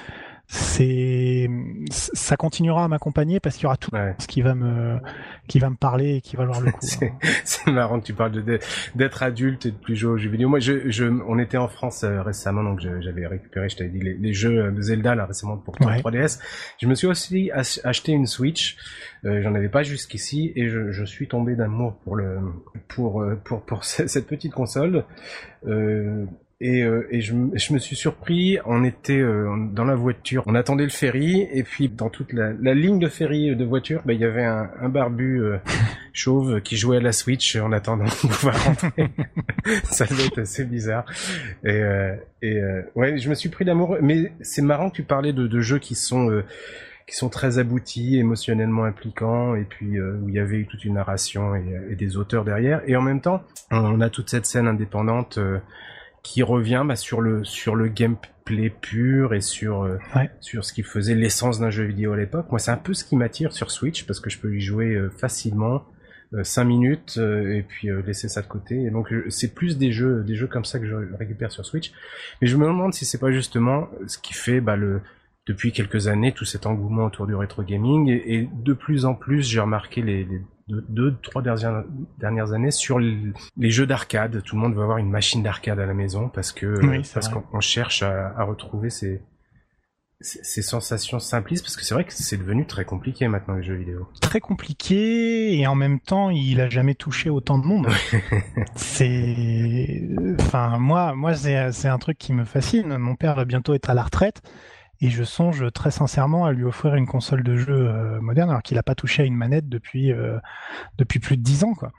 c'est 0.51 1.49
ça 1.91 2.37
continuera 2.37 2.85
à 2.85 2.89
m'accompagner 2.89 3.39
parce 3.39 3.57
qu'il 3.57 3.65
y 3.65 3.67
aura 3.67 3.77
tout 3.77 3.91
ce 4.19 4.27
qui 4.27 4.41
va 4.41 4.55
me 4.55 4.99
qui 5.47 5.59
va 5.59 5.69
me 5.69 5.77
parler 5.77 6.17
et 6.17 6.21
qui 6.23 6.37
va 6.37 6.45
valoir 6.45 6.63
le 6.63 6.71
coup. 6.73 6.79
c'est, 6.81 7.13
c'est 7.45 7.71
marrant 7.71 8.01
que 8.01 8.07
tu 8.07 8.15
parles 8.15 8.33
de, 8.33 8.59
d'être 8.95 9.23
adulte 9.23 9.67
et 9.67 9.71
de 9.71 9.77
plus 9.77 9.95
jouer 9.95 10.13
aux 10.13 10.17
jeux 10.17 10.31
vidéo. 10.31 10.49
Moi, 10.49 10.59
je, 10.59 10.91
je 10.91 11.05
on 11.05 11.39
était 11.39 11.59
en 11.59 11.69
France 11.69 12.03
euh, 12.05 12.23
récemment, 12.23 12.63
donc 12.63 12.81
j'avais 12.81 13.27
récupéré, 13.27 13.69
je 13.69 13.77
t'avais 13.77 13.91
dit 13.91 14.01
les, 14.01 14.15
les, 14.15 14.33
jeux 14.33 14.73
de 14.73 14.81
Zelda 14.81 15.15
là 15.15 15.27
récemment 15.27 15.57
pour 15.59 15.77
3DS. 15.77 16.41
Je 16.81 16.87
me 16.87 16.95
suis 16.95 17.07
aussi 17.07 17.51
acheté 17.53 18.13
une 18.13 18.27
Switch. 18.27 18.77
Euh, 19.25 19.43
j'en 19.43 19.55
avais 19.55 19.69
pas 19.69 19.83
jusqu'ici 19.83 20.53
et 20.55 20.69
je, 20.69 20.93
je 20.93 21.05
suis 21.05 21.27
tombé 21.27 21.57
d'amour 21.57 21.97
pour 22.05 22.17
le 22.17 22.39
pour 22.87 23.23
euh, 23.23 23.35
pour 23.45 23.63
pour, 23.63 23.79
pour 23.79 23.85
cette 23.85 24.27
petite 24.27 24.53
console. 24.53 25.05
Euh, 25.67 26.25
et, 26.61 26.83
euh, 26.83 27.07
et 27.13 27.21
je, 27.21 27.35
je, 27.55 27.73
me 27.73 27.79
suis 27.79 27.95
surpris, 27.95 28.59
on 28.67 28.83
était 28.83 29.21
euh, 29.21 29.49
dans 29.73 29.85
la 29.85 29.95
voiture, 29.95 30.43
on 30.47 30.57
attendait 30.57 30.83
le 30.83 30.91
ferry, 30.91 31.47
et 31.53 31.63
puis 31.63 31.89
dans 31.89 32.11
toute 32.11 32.33
la, 32.33 32.53
la 32.53 32.75
ligne 32.75 32.99
de 32.99 33.07
ferry 33.07 33.55
de 33.55 33.65
voiture, 33.65 34.03
bah, 34.05 34.13
il 34.13 34.21
y 34.21 34.25
avait 34.25 34.45
un, 34.45 34.69
un 34.81 34.89
barbu 34.89 35.41
euh, 35.41 35.59
chauve 36.13 36.61
qui 36.61 36.77
jouait 36.77 36.97
à 36.97 37.01
la 37.01 37.13
Switch 37.13 37.55
en 37.55 37.71
attendant 37.71 38.07
de 38.07 38.11
pouvoir 38.11 38.61
rentrer. 38.65 38.91
Ça 39.85 40.05
devait 40.07 40.27
être 40.27 40.41
assez 40.41 40.65
bizarre. 40.65 41.05
Et, 41.65 41.81
et 42.43 42.61
ouais, 42.97 43.19
je 43.19 43.29
me 43.29 43.35
suis 43.35 43.51
pris 43.51 43.65
d'amour, 43.65 43.97
mais 44.03 44.33
c'est 44.41 44.63
marrant 44.63 44.91
que 44.91 44.97
tu 44.97 45.03
parlais 45.05 45.33
de, 45.33 45.47
de 45.47 45.61
jeux 45.61 45.79
qui 45.79 45.95
sont 45.95 46.43
qui 47.07 47.17
sont 47.17 47.29
très 47.29 47.59
aboutis, 47.59 48.19
émotionnellement 48.19 48.85
impliquants, 48.85 49.55
et 49.55 49.65
puis 49.65 50.01
où 50.01 50.29
il 50.29 50.35
y 50.35 50.39
avait 50.39 50.59
eu 50.59 50.67
toute 50.67 50.85
une 50.85 50.95
narration 50.95 51.55
et, 51.55 51.65
et, 51.91 51.97
des 51.97 52.17
auteurs 52.17 52.45
derrière. 52.45 52.83
Et 52.87 52.97
en 52.97 53.03
même 53.03 53.21
temps, 53.21 53.43
on 53.71 54.01
a 54.01 54.11
toute 54.11 54.29
cette 54.29 54.47
scène 54.47 54.67
indépendante 54.67 55.39
qui 56.23 56.43
revient 56.43 56.85
bah, 56.87 56.97
sur 56.97 57.21
le 57.21 57.45
sur 57.45 57.75
le 57.75 57.89
gameplay 57.89 58.71
pur 58.71 59.35
et 59.35 59.41
sur 59.41 59.83
euh, 59.83 59.99
sur 60.41 60.65
ce 60.65 60.73
qui 60.73 60.83
faisait 60.83 61.15
l'essence 61.15 61.61
d'un 61.61 61.71
jeu 61.71 61.85
vidéo 61.85 62.13
à 62.13 62.17
l'époque. 62.17 62.47
Moi, 62.51 62.59
c'est 62.59 62.71
un 62.71 62.77
peu 62.77 62.95
ce 62.95 63.05
qui 63.05 63.17
m'attire 63.17 63.53
sur 63.53 63.71
Switch 63.71 64.07
parce 64.07 64.21
que 64.21 64.31
je 64.31 64.39
peux 64.39 64.55
y 64.55 64.61
jouer 64.61 64.95
euh, 64.95 65.11
facilement. 65.11 65.85
5 66.43 66.61
euh, 66.61 66.65
minutes 66.67 67.17
et 67.17 67.65
puis 67.67 67.89
laisser 68.07 68.29
ça 68.29 68.43
de 68.43 68.47
côté 68.47 68.83
et 68.83 68.91
donc 68.91 69.15
c'est 69.31 69.55
plus 69.55 69.79
des 69.79 69.93
jeux 69.93 70.23
des 70.25 70.35
jeux 70.35 70.47
comme 70.47 70.67
ça 70.67 70.79
que 70.79 70.85
je 70.85 70.95
récupère 71.19 71.51
sur 71.51 71.65
Switch 71.65 71.91
mais 72.43 72.49
je 72.49 72.59
me 72.59 72.67
demande 72.67 72.93
si 72.93 73.07
c'est 73.07 73.17
pas 73.17 73.33
justement 73.33 73.89
ce 74.07 74.19
qui 74.19 74.35
fait 74.35 74.61
bah, 74.61 74.77
le 74.77 75.01
depuis 75.47 75.73
quelques 75.73 76.07
années 76.07 76.33
tout 76.33 76.45
cet 76.45 76.67
engouement 76.67 77.07
autour 77.07 77.27
du 77.27 77.35
rétro 77.35 77.63
gaming 77.63 78.11
et, 78.11 78.47
de 78.53 78.73
plus 78.75 79.07
en 79.07 79.15
plus 79.15 79.43
j'ai 79.49 79.59
remarqué 79.59 80.03
les, 80.03 80.25
les 80.25 80.43
deux, 80.69 81.17
trois 81.23 81.43
dernières, 81.43 81.85
dernières 82.19 82.53
années 82.53 82.71
sur 82.71 82.99
les 82.99 83.71
jeux 83.71 83.87
d'arcade. 83.87 84.43
Tout 84.43 84.57
le 84.57 84.63
monde 84.63 84.75
veut 84.75 84.83
avoir 84.83 84.99
une 84.99 85.11
machine 85.11 85.43
d'arcade 85.43 85.81
à 85.81 85.87
la 85.87 85.95
maison 85.95 86.29
parce 86.29 86.53
que 86.53 86.75
parce 87.13 87.29
qu'on 87.29 87.61
cherche 87.61 88.03
à, 88.03 88.35
à, 88.37 88.45
retrouver 88.45 88.91
ces 88.91 89.23
ces 90.21 90.63
sensations 90.63 91.21
simplistes 91.21 91.65
parce 91.65 91.77
que 91.77 91.85
c'est 91.85 91.95
vrai 91.95 92.03
que 92.03 92.13
c'est 92.13 92.37
devenu 92.37 92.67
très 92.67 92.85
compliqué 92.85 93.29
maintenant 93.29 93.55
les 93.55 93.63
jeux 93.63 93.77
vidéo. 93.77 94.09
Très 94.21 94.41
compliqué 94.41 95.57
et 95.57 95.67
en 95.69 95.77
même 95.77 96.01
temps 96.01 96.31
il 96.31 96.61
a 96.61 96.69
jamais 96.69 96.97
touché 96.97 97.31
autant 97.31 97.57
de 97.57 97.65
monde. 97.65 97.87
c'est, 98.75 100.03
enfin 100.41 100.77
moi 100.79 101.15
moi 101.15 101.35
c'est 101.35 101.89
un 101.89 101.99
truc 101.99 102.19
qui 102.19 102.33
me 102.33 102.45
fascine. 102.45 102.99
Mon 102.99 103.15
père 103.15 103.37
va 103.37 103.45
bientôt 103.45 103.75
être 103.75 103.91
à 103.91 103.95
la 103.95 104.03
retraite 104.03 104.43
et 105.01 105.11
je 105.11 105.25
songe 105.25 105.71
très 105.73 105.91
sincèrement 105.91 106.45
à 106.45 106.53
lui 106.53 106.65
offrir 106.65 106.95
une 106.95 107.07
console 107.07 107.43
de 107.43 107.57
jeu 107.57 107.89
euh, 107.89 108.21
moderne 108.21 108.51
alors 108.51 108.63
qu'il 108.63 108.79
a 108.79 108.83
pas 108.83 108.95
touché 108.95 109.23
à 109.23 109.27
une 109.27 109.37
manette 109.37 109.69
depuis 109.69 110.13
euh, 110.13 110.39
depuis 110.99 111.21
plus 111.21 111.37
de 111.37 111.43
dix 111.43 111.65
ans 111.65 111.75
quoi. 111.75 111.93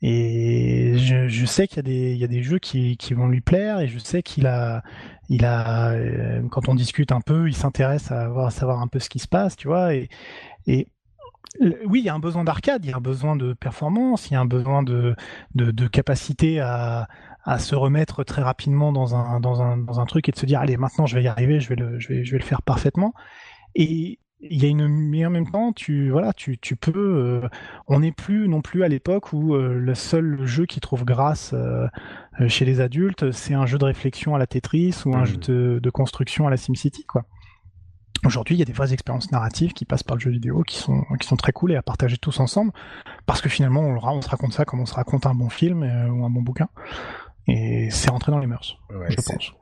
Et 0.00 0.94
je, 0.96 1.44
sais 1.44 1.66
qu'il 1.66 1.88
y 1.88 2.16
y 2.16 2.24
a 2.24 2.28
des 2.28 2.42
jeux 2.44 2.60
qui, 2.60 2.96
qui 2.96 3.14
vont 3.14 3.26
lui 3.26 3.40
plaire 3.40 3.80
et 3.80 3.88
je 3.88 3.98
sais 3.98 4.22
qu'il 4.22 4.46
a 4.46 4.84
il 5.28 5.44
a 5.44 5.90
euh, 5.90 6.40
quand 6.50 6.68
on 6.68 6.76
discute 6.76 7.10
un 7.10 7.20
peu, 7.20 7.48
il 7.48 7.54
s'intéresse 7.54 8.12
à, 8.12 8.26
à 8.26 8.50
savoir 8.50 8.80
un 8.80 8.86
peu 8.86 9.00
ce 9.00 9.08
qui 9.08 9.18
se 9.18 9.28
passe, 9.28 9.56
tu 9.56 9.68
vois 9.68 9.94
et 9.94 10.08
et 10.66 10.86
oui, 11.86 12.00
il 12.00 12.04
y 12.04 12.08
a 12.08 12.14
un 12.14 12.18
besoin 12.20 12.44
d'arcade, 12.44 12.84
il 12.84 12.90
y 12.90 12.92
a 12.92 12.96
un 12.96 13.00
besoin 13.00 13.34
de 13.34 13.54
performance, 13.54 14.30
il 14.30 14.34
y 14.34 14.36
a 14.36 14.40
un 14.40 14.44
besoin 14.44 14.82
de, 14.82 15.16
de 15.54 15.86
capacité 15.88 16.60
à, 16.60 17.08
à 17.48 17.58
se 17.58 17.74
remettre 17.74 18.24
très 18.24 18.42
rapidement 18.42 18.92
dans 18.92 19.16
un, 19.16 19.40
dans, 19.40 19.62
un, 19.62 19.78
dans 19.78 20.00
un 20.00 20.04
truc 20.04 20.28
et 20.28 20.32
de 20.32 20.38
se 20.38 20.44
dire 20.44 20.60
allez 20.60 20.76
maintenant 20.76 21.06
je 21.06 21.16
vais 21.16 21.22
y 21.22 21.28
arriver, 21.28 21.60
je 21.60 21.70
vais 21.70 21.76
le, 21.76 21.98
je 21.98 22.08
vais, 22.08 22.22
je 22.22 22.32
vais 22.32 22.38
le 22.38 22.44
faire 22.44 22.60
parfaitement. 22.60 23.14
Et 23.74 24.18
il 24.40 24.62
y 24.62 24.66
a 24.66 24.68
une 24.68 24.86
mais 24.86 25.24
en 25.24 25.30
même 25.30 25.50
temps 25.50 25.72
tu 25.72 26.10
voilà 26.10 26.34
tu, 26.34 26.58
tu 26.58 26.76
peux 26.76 26.92
euh, 26.94 27.48
on 27.86 28.00
n'est 28.00 28.12
plus 28.12 28.48
non 28.48 28.60
plus 28.60 28.84
à 28.84 28.88
l'époque 28.88 29.32
où 29.32 29.54
euh, 29.54 29.74
le 29.74 29.94
seul 29.94 30.44
jeu 30.44 30.66
qui 30.66 30.78
trouve 30.78 31.04
grâce 31.04 31.54
euh, 31.54 31.88
chez 32.46 32.64
les 32.64 32.80
adultes 32.80 33.32
c'est 33.32 33.54
un 33.54 33.66
jeu 33.66 33.78
de 33.78 33.84
réflexion 33.84 34.36
à 34.36 34.38
la 34.38 34.46
Tetris 34.46 35.02
ou 35.06 35.16
un 35.16 35.22
mmh. 35.22 35.26
jeu 35.26 35.36
de, 35.38 35.80
de, 35.82 35.90
construction 35.90 36.46
à 36.46 36.50
la 36.50 36.56
SimCity 36.56 37.04
quoi 37.04 37.24
aujourd'hui 38.24 38.54
il 38.54 38.58
y 38.60 38.62
a 38.62 38.64
des 38.64 38.72
vraies 38.72 38.92
expériences 38.92 39.32
narratives 39.32 39.72
qui 39.72 39.84
passent 39.84 40.04
par 40.04 40.16
le 40.16 40.20
jeu 40.20 40.30
vidéo 40.30 40.62
qui 40.62 40.76
sont 40.76 41.02
qui 41.18 41.26
sont 41.26 41.36
très 41.36 41.52
cool 41.52 41.72
et 41.72 41.76
à 41.76 41.82
partager 41.82 42.16
tous 42.16 42.38
ensemble 42.38 42.70
parce 43.26 43.40
que 43.40 43.48
finalement 43.48 43.80
on, 43.80 43.96
on 43.96 44.22
se 44.22 44.28
raconte 44.28 44.52
ça 44.52 44.64
comme 44.64 44.78
on 44.78 44.86
se 44.86 44.94
raconte 44.94 45.26
un 45.26 45.34
bon 45.34 45.48
film 45.48 45.82
ou 45.82 46.24
un 46.24 46.30
bon 46.30 46.42
bouquin 46.42 46.68
et 47.48 47.88
c'est 47.90 48.10
rentré 48.10 48.30
dans 48.30 48.38
les 48.38 48.46
mœurs, 48.46 48.78
je 49.08 49.16
pense. 49.16 49.54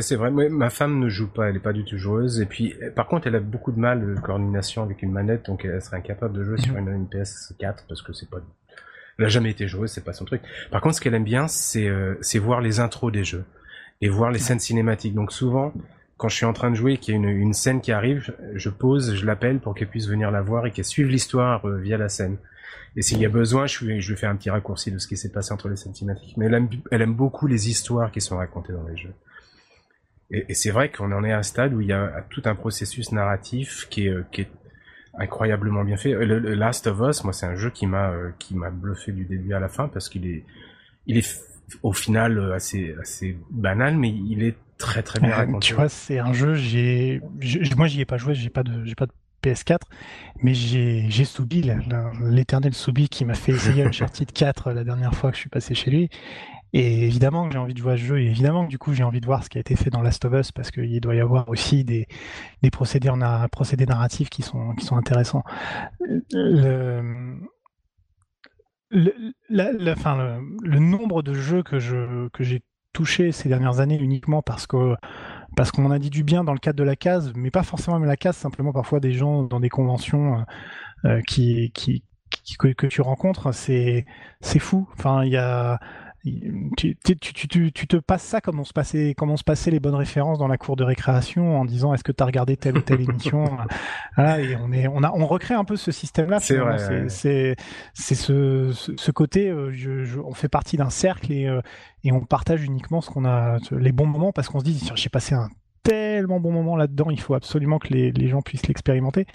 C'est 0.00 0.14
vrai, 0.14 0.30
ma 0.30 0.70
femme 0.70 1.00
ne 1.00 1.08
joue 1.08 1.26
pas, 1.26 1.48
elle 1.48 1.56
est 1.56 1.60
pas 1.60 1.72
du 1.72 1.84
tout 1.84 1.98
joueuse, 1.98 2.40
et 2.40 2.46
puis 2.46 2.74
par 2.94 3.08
contre 3.08 3.26
elle 3.26 3.34
a 3.34 3.40
beaucoup 3.40 3.72
de 3.72 3.80
mal 3.80 4.00
de 4.00 4.12
euh, 4.12 4.20
coordination 4.20 4.84
avec 4.84 5.02
une 5.02 5.10
manette, 5.10 5.46
donc 5.46 5.64
elle 5.64 5.82
serait 5.82 5.96
incapable 5.96 6.34
de 6.34 6.44
jouer 6.44 6.58
sur 6.58 6.74
mhm. 6.74 6.88
une, 6.88 7.06
PS4 7.06 7.86
parce 7.88 8.00
que 8.02 8.12
c'est 8.12 8.30
pas, 8.30 8.38
elle 9.18 9.24
a 9.24 9.28
jamais 9.28 9.50
été 9.50 9.66
joueuse, 9.66 9.90
c'est 9.90 10.04
pas 10.04 10.12
son 10.12 10.24
truc. 10.24 10.40
Par 10.70 10.80
contre, 10.80 10.94
ce 10.94 11.00
qu'elle 11.00 11.14
aime 11.14 11.24
bien, 11.24 11.48
c'est 11.48 11.88
euh, 11.88 12.14
voir 12.36 12.60
les 12.60 12.78
intros 12.78 13.10
des 13.10 13.24
jeux 13.24 13.44
et 14.00 14.08
voir 14.08 14.30
les 14.30 14.38
scènes 14.38 14.60
cinématiques. 14.60 15.14
Donc 15.14 15.32
souvent, 15.32 15.72
quand 16.18 16.28
je 16.28 16.36
suis 16.36 16.46
en 16.46 16.52
train 16.52 16.70
de 16.70 16.76
jouer, 16.76 16.98
qu'il 16.98 17.14
y 17.14 17.16
a 17.16 17.20
une, 17.20 17.28
une 17.28 17.54
scène 17.54 17.80
qui 17.80 17.90
arrive, 17.90 18.32
je 18.54 18.70
pose, 18.70 19.16
je 19.16 19.26
l'appelle 19.26 19.58
pour 19.58 19.74
qu'elle 19.74 19.88
puisse 19.88 20.06
venir 20.06 20.30
la 20.30 20.42
voir 20.42 20.66
et 20.66 20.70
qu'elle 20.70 20.84
suive 20.84 21.08
l'histoire 21.08 21.66
euh, 21.66 21.76
via 21.78 21.96
la 21.98 22.08
scène. 22.08 22.36
Et 22.96 23.02
s'il 23.02 23.20
y 23.20 23.26
a 23.26 23.28
besoin, 23.28 23.66
je, 23.66 23.84
lui, 23.84 24.00
je 24.00 24.14
fais 24.14 24.26
un 24.26 24.36
petit 24.36 24.50
raccourci 24.50 24.90
de 24.90 24.98
ce 24.98 25.06
qui 25.06 25.16
s'est 25.16 25.30
passé 25.30 25.52
entre 25.52 25.68
les 25.68 25.76
scènes 25.76 25.94
cinématiques. 25.94 26.36
Mais 26.38 26.46
elle 26.46 26.54
aime, 26.54 26.68
elle 26.90 27.02
aime 27.02 27.14
beaucoup 27.14 27.46
les 27.46 27.68
histoires 27.68 28.10
qui 28.10 28.20
sont 28.20 28.38
racontées 28.38 28.72
dans 28.72 28.86
les 28.88 28.96
jeux. 28.96 29.14
Et, 30.30 30.46
et 30.48 30.54
c'est 30.54 30.70
vrai 30.70 30.90
qu'on 30.90 31.12
en 31.12 31.22
est 31.22 31.32
à 31.32 31.38
un 31.38 31.42
stade 31.42 31.74
où 31.74 31.80
il 31.80 31.88
y 31.88 31.92
a 31.92 32.24
tout 32.30 32.42
un 32.46 32.54
processus 32.54 33.12
narratif 33.12 33.86
qui 33.90 34.06
est, 34.06 34.10
euh, 34.10 34.24
qui 34.32 34.42
est 34.42 34.50
incroyablement 35.18 35.84
bien 35.84 35.96
fait. 35.96 36.12
Le, 36.12 36.38
Last 36.54 36.86
of 36.86 37.00
Us, 37.00 37.24
moi, 37.24 37.32
c'est 37.32 37.46
un 37.46 37.56
jeu 37.56 37.70
qui 37.70 37.86
m'a 37.86 38.10
euh, 38.10 38.30
qui 38.38 38.54
m'a 38.54 38.70
bluffé 38.70 39.12
du 39.12 39.24
début 39.24 39.54
à 39.54 39.60
la 39.60 39.68
fin 39.68 39.88
parce 39.88 40.08
qu'il 40.08 40.26
est 40.26 40.44
il 41.06 41.18
est 41.18 41.40
au 41.82 41.92
final 41.92 42.38
euh, 42.38 42.54
assez 42.54 42.94
assez 43.00 43.38
banal, 43.50 43.96
mais 43.96 44.10
il 44.10 44.42
est 44.42 44.56
très 44.78 45.02
très 45.02 45.20
bien 45.20 45.30
raconté. 45.34 45.66
Tu 45.68 45.74
vois, 45.74 45.88
c'est 45.88 46.18
un 46.18 46.32
jeu. 46.32 46.54
J'ai 46.54 47.20
moi, 47.76 47.86
j'y 47.86 48.00
ai 48.00 48.04
pas 48.04 48.16
joué. 48.16 48.34
J'ai 48.34 48.50
pas 48.50 48.62
de 48.62 48.84
j'ai 48.84 48.94
pas 48.94 49.06
de 49.06 49.12
PS4, 49.50 49.80
mais 50.42 50.54
j'ai 50.54 51.06
j'ai 51.08 51.24
Soubi, 51.24 51.70
l'éternel 52.22 52.74
Soubi 52.74 53.08
qui 53.08 53.24
m'a 53.24 53.34
fait 53.34 53.52
essayer 53.52 53.84
Uncharted 53.84 54.32
4 54.32 54.72
la 54.72 54.84
dernière 54.84 55.14
fois 55.14 55.30
que 55.30 55.36
je 55.36 55.42
suis 55.42 55.50
passé 55.50 55.74
chez 55.74 55.90
lui. 55.90 56.08
Et 56.72 57.06
évidemment 57.06 57.46
que 57.46 57.52
j'ai 57.52 57.58
envie 57.58 57.72
de 57.74 57.78
jouer 57.78 57.96
ce 57.96 58.02
jeu, 58.02 58.20
et 58.20 58.26
évidemment 58.26 58.64
que 58.66 58.70
du 58.70 58.78
coup 58.78 58.92
j'ai 58.92 59.04
envie 59.04 59.20
de 59.20 59.26
voir 59.26 59.44
ce 59.44 59.48
qui 59.48 59.56
a 59.56 59.60
été 59.60 59.76
fait 59.76 59.88
dans 59.88 60.02
Last 60.02 60.24
of 60.24 60.34
Us, 60.34 60.52
parce 60.52 60.70
qu'il 60.70 61.00
doit 61.00 61.14
y 61.14 61.20
avoir 61.20 61.48
aussi 61.48 61.84
des, 61.84 62.06
des 62.62 62.70
procédés, 62.70 63.10
procédés 63.50 63.86
narratifs 63.86 64.28
qui 64.28 64.42
sont, 64.42 64.74
qui 64.74 64.84
sont 64.84 64.96
intéressants. 64.96 65.44
Le, 66.32 67.38
le, 68.90 69.12
la, 69.48 69.96
fin, 69.96 70.16
le, 70.16 70.40
le, 70.62 70.78
nombre 70.78 71.22
de 71.22 71.34
jeux 71.34 71.62
que 71.62 71.78
je 71.78 72.28
que 72.28 72.44
j'ai 72.44 72.62
touché 72.92 73.32
ces 73.32 73.48
dernières 73.48 73.80
années 73.80 73.98
uniquement 73.98 74.42
parce 74.42 74.66
que 74.66 74.96
parce 75.56 75.72
qu'on 75.72 75.90
a 75.90 75.98
dit 75.98 76.10
du 76.10 76.22
bien 76.22 76.44
dans 76.44 76.52
le 76.52 76.58
cadre 76.58 76.78
de 76.78 76.84
la 76.84 76.96
case, 76.96 77.32
mais 77.34 77.50
pas 77.50 77.62
forcément 77.62 77.98
même 77.98 78.08
la 78.08 78.16
case, 78.16 78.36
simplement 78.36 78.72
parfois 78.72 79.00
des 79.00 79.12
gens 79.12 79.42
dans 79.42 79.58
des 79.58 79.70
conventions 79.70 80.44
euh, 81.04 81.16
euh 81.16 81.20
qui, 81.22 81.72
que, 82.58 82.68
que, 82.68 82.86
tu 82.86 83.00
rencontres, 83.00 83.52
c'est 83.52 84.04
c'est 84.40 84.58
fou. 84.58 84.86
Enfin, 84.98 85.24
il 85.24 85.32
y 85.32 85.36
a 85.36 85.80
tu, 86.76 86.96
tu, 87.04 87.16
tu, 87.16 87.72
tu, 87.72 87.86
te 87.86 87.96
passes 87.96 88.22
ça 88.22 88.40
comme 88.40 88.58
on 88.58 88.64
se 88.64 88.72
passait, 88.72 89.14
comme 89.16 89.30
on 89.30 89.36
se 89.36 89.44
passait 89.44 89.70
les 89.70 89.80
bonnes 89.80 89.94
références 89.94 90.38
dans 90.38 90.48
la 90.48 90.58
cour 90.58 90.76
de 90.76 90.82
récréation 90.82 91.60
en 91.60 91.64
disant 91.64 91.94
est-ce 91.94 92.02
que 92.02 92.12
tu 92.12 92.22
as 92.22 92.26
regardé 92.26 92.56
telle 92.56 92.78
ou 92.78 92.80
telle 92.80 93.00
émission 93.00 93.44
voilà, 94.16 94.40
et 94.40 94.56
on 94.56 94.72
est, 94.72 94.88
on 94.88 95.02
a, 95.02 95.12
on 95.12 95.26
recrée 95.26 95.54
un 95.54 95.64
peu 95.64 95.76
ce 95.76 95.92
système-là. 95.92 96.40
C'est 96.40 96.56
vrai. 96.56 97.08
C'est, 97.08 97.56
c'est, 97.94 98.14
ce, 98.14 98.72
ce, 98.72 99.10
côté, 99.12 99.48
euh, 99.48 99.70
je, 99.72 100.04
je, 100.04 100.18
on 100.18 100.32
fait 100.32 100.48
partie 100.48 100.76
d'un 100.76 100.90
cercle 100.90 101.32
et, 101.32 101.46
euh, 101.46 101.60
et 102.02 102.12
on 102.12 102.20
partage 102.20 102.64
uniquement 102.64 103.00
ce 103.00 103.10
qu'on 103.10 103.24
a, 103.24 103.58
les 103.70 103.92
bons 103.92 104.06
moments 104.06 104.32
parce 104.32 104.48
qu'on 104.48 104.60
se 104.60 104.64
dit 104.64 104.90
j'ai 104.94 105.08
passé 105.08 105.34
un 105.34 105.48
tellement 105.86 106.40
bon 106.40 106.50
moment 106.50 106.76
là-dedans, 106.76 107.10
il 107.10 107.20
faut 107.20 107.34
absolument 107.34 107.78
que 107.78 107.88
les, 107.88 108.28
gens 108.28 108.42
puissent 108.42 108.66
l'expérimenter. 108.66 109.26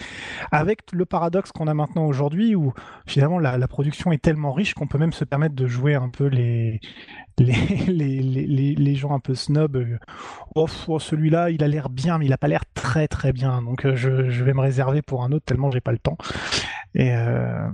Avec 0.50 0.80
le 0.92 1.06
paradoxe 1.06 1.50
qu'on 1.52 1.66
a 1.66 1.74
maintenant 1.74 2.06
aujourd'hui, 2.06 2.54
où 2.54 2.72
finalement 3.06 3.38
la, 3.38 3.68
production 3.68 4.12
est 4.12 4.22
tellement 4.22 4.52
riche 4.52 4.74
qu'on 4.74 4.86
peut 4.86 4.98
même 4.98 5.12
se 5.12 5.24
permettre 5.24 5.54
de 5.54 5.66
jouer 5.66 5.94
un 5.94 6.08
peu 6.10 6.26
les, 6.26 6.80
les, 7.38 7.86
les, 7.86 8.74
les, 8.74 8.94
gens 8.94 9.14
un 9.14 9.20
peu 9.20 9.34
snob. 9.34 9.82
Oh, 10.54 10.66
oh 10.88 10.98
celui-là, 10.98 11.50
il 11.50 11.64
a 11.64 11.68
l'air 11.68 11.88
bien, 11.88 12.18
mais 12.18 12.26
il 12.26 12.32
a 12.32 12.38
pas 12.38 12.48
l'air 12.48 12.64
très 12.74 13.08
très 13.08 13.32
bien. 13.32 13.62
Donc 13.62 13.86
euh, 13.86 13.96
je, 13.96 14.28
je, 14.30 14.44
vais 14.44 14.52
me 14.52 14.60
réserver 14.60 15.00
pour 15.02 15.24
un 15.24 15.32
autre 15.32 15.44
tellement 15.44 15.70
j'ai 15.70 15.80
pas 15.80 15.92
le 15.92 15.98
temps. 15.98 16.18
Et 16.94 17.14
euh, 17.14 17.68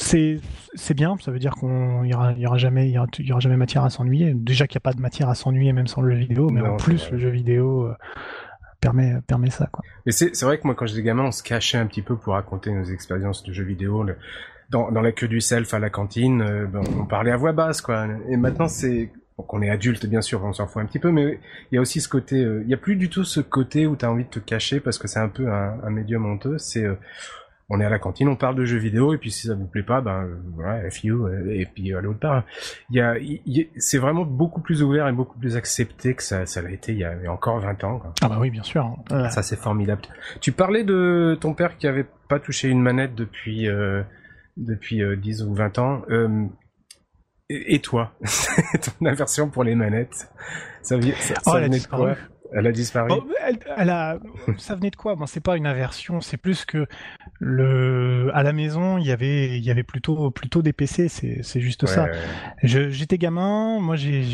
c'est 0.00 0.94
bien, 0.94 1.16
ça 1.20 1.30
veut 1.30 1.38
dire 1.38 1.52
qu'on 1.52 2.04
y 2.04 2.14
aura, 2.14 2.32
y 2.32 2.46
aura 2.46 2.58
jamais 2.58 2.90
y 2.90 2.98
aura, 2.98 3.06
y 3.18 3.30
aura 3.32 3.40
jamais 3.40 3.56
matière 3.56 3.84
à 3.84 3.90
s'ennuyer. 3.90 4.32
Déjà 4.34 4.66
qu'il 4.66 4.76
n'y 4.76 4.82
a 4.82 4.86
pas 4.90 4.92
de 4.92 5.00
matière 5.00 5.28
à 5.28 5.34
s'ennuyer 5.34 5.72
même 5.72 5.86
sans 5.86 6.00
le 6.00 6.14
jeu 6.14 6.20
vidéo, 6.20 6.48
mais 6.50 6.60
en 6.60 6.76
plus 6.76 7.10
le 7.10 7.18
jeu 7.18 7.30
vidéo 7.30 7.86
euh, 7.86 7.94
permet 8.80 9.20
permet 9.26 9.50
ça 9.50 9.68
quoi. 9.70 9.84
Mais 10.06 10.12
c'est 10.12 10.34
c'est 10.34 10.44
vrai 10.46 10.58
que 10.58 10.66
moi 10.66 10.74
quand 10.74 10.86
j'étais 10.86 11.02
gamin, 11.02 11.24
on 11.24 11.32
se 11.32 11.42
cachait 11.42 11.78
un 11.78 11.86
petit 11.86 12.02
peu 12.02 12.16
pour 12.16 12.34
raconter 12.34 12.72
nos 12.72 12.84
expériences 12.84 13.42
de 13.42 13.52
jeux 13.52 13.64
vidéo. 13.64 14.04
dans 14.70 14.90
dans 14.90 15.00
la 15.00 15.12
queue 15.12 15.28
du 15.28 15.40
self 15.40 15.74
à 15.74 15.78
la 15.78 15.90
cantine, 15.90 16.42
euh, 16.42 16.66
ben, 16.66 16.82
on 16.98 17.04
parlait 17.04 17.32
à 17.32 17.36
voix 17.36 17.52
basse 17.52 17.80
quoi. 17.80 18.06
Et 18.28 18.36
maintenant 18.36 18.68
c'est 18.68 19.12
qu'on 19.46 19.62
est 19.62 19.70
adulte 19.70 20.04
bien 20.06 20.20
sûr, 20.20 20.44
on 20.44 20.52
s'en 20.52 20.66
fout 20.66 20.82
un 20.82 20.86
petit 20.86 20.98
peu, 20.98 21.10
mais 21.10 21.40
il 21.72 21.76
y 21.76 21.78
a 21.78 21.80
aussi 21.80 22.02
ce 22.02 22.08
côté, 22.08 22.44
euh, 22.44 22.62
il 22.62 22.70
y 22.70 22.74
a 22.74 22.76
plus 22.76 22.96
du 22.96 23.08
tout 23.08 23.24
ce 23.24 23.40
côté 23.40 23.86
où 23.86 23.96
tu 23.96 24.04
as 24.04 24.10
envie 24.10 24.24
de 24.24 24.28
te 24.28 24.38
cacher 24.38 24.80
parce 24.80 24.98
que 24.98 25.08
c'est 25.08 25.18
un 25.18 25.30
peu 25.30 25.50
un, 25.50 25.78
un 25.82 25.90
médium 25.90 26.26
honteux. 26.26 26.58
C'est 26.58 26.84
on 27.70 27.80
est 27.80 27.84
à 27.84 27.88
la 27.88 27.98
cantine, 27.98 28.28
on 28.28 28.36
parle 28.36 28.56
de 28.56 28.64
jeux 28.64 28.78
vidéo, 28.78 29.14
et 29.14 29.18
puis 29.18 29.30
si 29.30 29.46
ça 29.46 29.54
vous 29.54 29.66
plaît 29.66 29.84
pas, 29.84 30.00
ben 30.00 30.28
voilà, 30.54 30.90
FU, 30.90 31.14
et 31.50 31.66
puis 31.66 31.94
à 31.94 32.00
l'autre 32.00 32.18
part. 32.18 32.44
Il 32.90 32.96
y 32.96 33.00
a, 33.00 33.14
c'est 33.76 33.98
vraiment 33.98 34.24
beaucoup 34.24 34.60
plus 34.60 34.82
ouvert 34.82 35.06
et 35.06 35.12
beaucoup 35.12 35.38
plus 35.38 35.56
accepté 35.56 36.14
que 36.14 36.22
ça, 36.22 36.46
ça 36.46 36.62
l'a 36.62 36.70
été 36.70 36.92
il 36.92 36.98
y, 36.98 37.04
a, 37.04 37.14
encore 37.28 37.60
20 37.60 37.84
ans. 37.84 37.98
Quoi. 37.98 38.12
Ah 38.22 38.28
bah 38.28 38.38
oui, 38.40 38.50
bien 38.50 38.62
sûr. 38.62 38.96
Ça 39.08 39.42
c'est 39.42 39.56
formidable. 39.56 40.02
Tu 40.40 40.52
parlais 40.52 40.84
de 40.84 41.38
ton 41.40 41.54
père 41.54 41.76
qui 41.76 41.86
avait 41.86 42.06
pas 42.28 42.40
touché 42.40 42.68
une 42.68 42.82
manette 42.82 43.14
depuis 43.14 43.68
euh, 43.68 44.02
depuis 44.56 45.02
euh, 45.02 45.16
10 45.16 45.42
ou 45.42 45.54
20 45.54 45.78
ans. 45.78 46.02
Euh, 46.10 46.46
et 47.48 47.80
toi, 47.80 48.12
ton 49.00 49.06
aversion 49.06 49.48
pour 49.50 49.64
les 49.64 49.74
manettes, 49.74 50.28
ça, 50.82 51.00
ça, 51.00 51.34
ça 51.34 51.34
oh, 51.46 51.54
venait 51.54 51.80
de 51.80 51.86
quoi? 51.86 52.16
Elle 52.52 52.66
a 52.66 52.72
disparu. 52.72 53.12
elle, 53.76 53.90
a. 53.90 54.18
Ça 54.58 54.74
venait 54.74 54.90
de 54.90 54.96
quoi? 54.96 55.14
Bon, 55.14 55.26
c'est 55.26 55.40
pas 55.40 55.56
une 55.56 55.66
aversion, 55.66 56.20
c'est 56.20 56.36
plus 56.36 56.64
que 56.64 56.86
le. 57.38 58.30
À 58.34 58.42
la 58.42 58.52
maison, 58.52 58.98
il 58.98 59.06
y 59.06 59.12
avait, 59.12 59.58
il 59.58 59.64
y 59.64 59.70
avait 59.70 59.82
plutôt, 59.82 60.30
plutôt 60.30 60.62
des 60.62 60.72
PC. 60.72 61.08
C'est, 61.08 61.60
juste 61.60 61.86
ça. 61.86 62.08
j'étais 62.62 63.18
gamin. 63.18 63.80
Moi, 63.80 63.96
j'ai, 63.96 64.24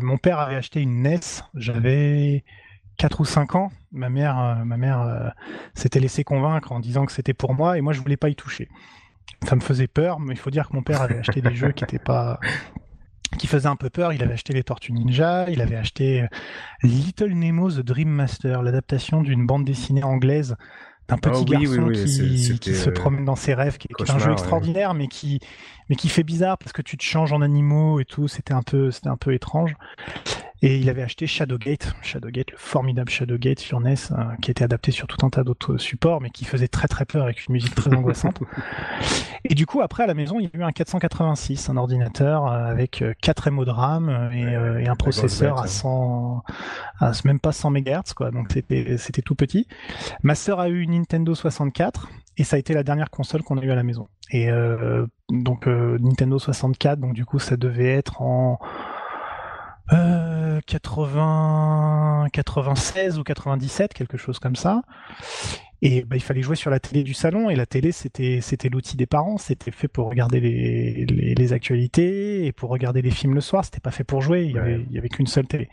mon 0.00 0.16
père 0.16 0.38
avait 0.38 0.56
acheté 0.56 0.80
une 0.80 1.02
NES. 1.02 1.20
J'avais 1.54 2.44
4 2.98 3.20
ou 3.20 3.24
5 3.24 3.54
ans. 3.54 3.72
Ma 3.90 4.08
mère, 4.08 4.38
euh, 4.38 4.64
ma 4.64 4.76
mère 4.76 5.00
euh, 5.00 5.28
s'était 5.74 6.00
laissé 6.00 6.24
convaincre 6.24 6.72
en 6.72 6.80
disant 6.80 7.06
que 7.06 7.12
c'était 7.12 7.34
pour 7.34 7.54
moi, 7.54 7.78
et 7.78 7.80
moi, 7.80 7.92
je 7.92 8.00
voulais 8.00 8.16
pas 8.16 8.28
y 8.28 8.36
toucher. 8.36 8.68
Ça 9.46 9.56
me 9.56 9.60
faisait 9.60 9.88
peur, 9.88 10.20
mais 10.20 10.34
il 10.34 10.38
faut 10.38 10.50
dire 10.50 10.68
que 10.68 10.74
mon 10.74 10.82
père 10.82 11.02
avait 11.02 11.18
acheté 11.18 11.40
des 11.40 11.54
jeux 11.54 11.72
qui 11.72 11.84
étaient 11.84 11.98
pas 11.98 12.38
qui 13.38 13.46
faisait 13.46 13.68
un 13.68 13.76
peu 13.76 13.90
peur. 13.90 14.12
Il 14.12 14.22
avait 14.22 14.34
acheté 14.34 14.52
les 14.52 14.62
Tortues 14.62 14.92
Ninja, 14.92 15.48
il 15.50 15.60
avait 15.60 15.76
acheté 15.76 16.22
euh, 16.22 16.26
Little 16.82 17.32
Nemo 17.32 17.70
The 17.70 17.80
Dream 17.80 18.08
Master, 18.08 18.62
l'adaptation 18.62 19.22
d'une 19.22 19.46
bande 19.46 19.64
dessinée 19.64 20.02
anglaise 20.02 20.56
d'un 21.08 21.18
petit 21.18 21.40
oh 21.40 21.44
garçon 21.44 21.88
qui, 21.90 22.74
se 22.74 22.88
euh, 22.88 22.92
promène 22.92 23.24
dans 23.24 23.36
ses 23.36 23.54
rêves, 23.54 23.76
qui, 23.76 23.88
est 23.88 24.10
un 24.10 24.18
jeu 24.18 24.32
extraordinaire, 24.32 24.94
mais 24.94 25.08
qui 25.08 25.40
mais 25.88 25.96
qui 25.96 26.08
fait 26.08 26.22
bizarre 26.22 26.58
parce 26.58 26.72
que 26.72 26.82
tu 26.82 26.96
te 26.96 27.02
changes 27.02 27.32
en 27.32 27.42
animaux 27.42 28.00
et 28.00 28.04
tout. 28.04 28.28
C'était 28.28 28.54
un 28.54 28.62
peu 28.62 28.90
c'était 28.90 29.08
un 29.08 29.16
peu 29.16 29.34
étrange. 29.34 29.74
Et 30.64 30.76
il 30.76 30.88
avait 30.88 31.02
acheté 31.02 31.26
Shadowgate, 31.26 31.92
Shadowgate, 32.02 32.52
le 32.52 32.56
formidable 32.56 33.10
Shadowgate 33.10 33.58
sur 33.58 33.80
NES, 33.80 33.94
euh, 34.12 34.22
qui 34.40 34.52
était 34.52 34.62
adapté 34.62 34.92
sur 34.92 35.08
tout 35.08 35.26
un 35.26 35.28
tas 35.28 35.42
d'autres 35.42 35.76
supports, 35.76 36.20
mais 36.20 36.30
qui 36.30 36.44
faisait 36.44 36.68
très 36.68 36.86
très 36.86 37.04
peur 37.04 37.24
avec 37.24 37.48
une 37.48 37.54
musique 37.54 37.74
très 37.74 37.92
angoissante. 37.92 38.40
et 39.44 39.56
du 39.56 39.66
coup, 39.66 39.80
après 39.80 40.04
à 40.04 40.06
la 40.06 40.14
maison, 40.14 40.38
il 40.38 40.44
y 40.44 40.46
a 40.46 40.56
eu 40.56 40.62
un 40.62 40.70
486, 40.70 41.68
un 41.68 41.76
ordinateur 41.76 42.46
euh, 42.46 42.64
avec 42.64 43.04
4 43.22 43.50
MO 43.50 43.64
de 43.64 43.70
RAM 43.70 44.30
et, 44.32 44.86
un 44.86 44.94
processeur 44.94 45.58
à 45.58 45.66
100, 45.66 46.44
à 47.00 47.10
même 47.24 47.40
pas 47.40 47.50
100 47.50 47.70
MHz, 47.70 48.12
quoi. 48.14 48.30
Donc 48.30 48.52
c'était 48.52 48.96
c'était 48.98 49.22
tout 49.22 49.34
petit. 49.34 49.66
Ma 50.22 50.36
sœur 50.36 50.60
a 50.60 50.68
eu 50.68 50.80
une 50.82 50.92
Nintendo 50.92 51.34
64 51.34 52.08
et 52.36 52.44
ça 52.44 52.54
a 52.54 52.58
été 52.60 52.72
la 52.72 52.84
dernière 52.84 53.10
console 53.10 53.42
qu'on 53.42 53.58
a 53.58 53.62
eu 53.62 53.70
à 53.72 53.74
la 53.74 53.82
maison. 53.82 54.06
Et 54.30 54.48
donc 55.30 55.66
Nintendo 55.66 56.38
64, 56.38 57.00
donc 57.00 57.14
du 57.14 57.24
coup 57.24 57.38
ça 57.38 57.56
devait 57.56 57.90
être 57.90 58.22
en 58.22 58.58
80, 59.90 60.31
euh, 60.58 62.28
96 62.32 63.18
ou 63.18 63.24
97, 63.24 63.94
quelque 63.94 64.16
chose 64.16 64.38
comme 64.38 64.56
ça. 64.56 64.82
Et 65.84 66.04
bah, 66.04 66.14
il 66.16 66.22
fallait 66.22 66.42
jouer 66.42 66.54
sur 66.54 66.70
la 66.70 66.78
télé 66.78 67.02
du 67.02 67.12
salon 67.12 67.50
et 67.50 67.56
la 67.56 67.66
télé 67.66 67.90
c'était 67.90 68.40
c'était 68.40 68.68
l'outil 68.68 68.96
des 68.96 69.06
parents, 69.06 69.36
c'était 69.36 69.72
fait 69.72 69.88
pour 69.88 70.08
regarder 70.08 70.38
les, 70.38 71.04
les, 71.06 71.52
actualités 71.52 72.46
et 72.46 72.52
pour 72.52 72.70
regarder 72.70 73.02
les 73.02 73.10
films 73.10 73.34
le 73.34 73.40
soir, 73.40 73.64
c'était 73.64 73.80
pas 73.80 73.90
fait 73.90 74.04
pour 74.04 74.22
jouer, 74.22 74.44
il 74.44 74.52
y 74.52 74.58
avait 74.58 74.86
il 74.88 74.92
y 74.92 74.98
avait 74.98 75.08
qu'une 75.08 75.26
seule 75.26 75.48
télé. 75.48 75.68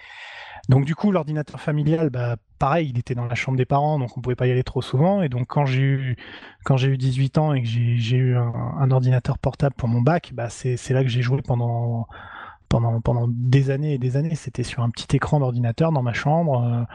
Donc 0.68 0.86
du 0.86 0.96
coup 0.96 1.12
l'ordinateur 1.12 1.60
familial, 1.62 2.10
bah 2.10 2.38
pareil, 2.58 2.90
il 2.90 2.98
était 3.00 3.14
dans 3.14 3.26
la 3.26 3.36
chambre 3.36 3.58
des 3.58 3.66
parents, 3.66 4.00
donc 4.00 4.18
on 4.18 4.22
pouvait 4.22 4.36
pas 4.36 4.48
y 4.48 4.52
aller 4.52 4.64
trop 4.64 4.82
souvent. 4.82 5.22
Et 5.22 5.30
donc 5.30 5.48
quand 5.48 5.66
j'ai 5.66 5.82
eu 5.82 6.16
quand 6.64 6.76
j'ai 6.76 6.90
eu 6.90 6.98
18 6.98 7.38
ans 7.38 7.54
et 7.54 7.62
que 7.62 7.68
j'ai 7.68 8.18
eu 8.18 8.36
un, 8.36 8.52
un, 8.80 8.92
ordinateur 8.92 9.38
portable 9.38 9.76
pour 9.76 9.90
mon 9.90 10.02
bac, 10.02 10.32
bah 10.34 10.50
c'est 10.50 10.76
c'est 10.76 10.94
là 10.96 11.04
que 11.04 11.10
j'ai 11.10 11.22
joué 11.22 11.42
pendant 11.44 12.08
pendant, 12.70 13.02
pendant 13.02 13.28
des 13.28 13.72
années 13.72 13.96
et 13.96 13.98
des 13.98 14.16
années. 14.16 14.36
C'était 14.36 14.64
sur 14.64 14.84
un 14.84 14.90
petit 14.90 15.16
écran 15.16 15.40
d'ordinateur 15.40 15.92
dans 15.92 16.04
ma 16.04 16.14
chambre. 16.14 16.88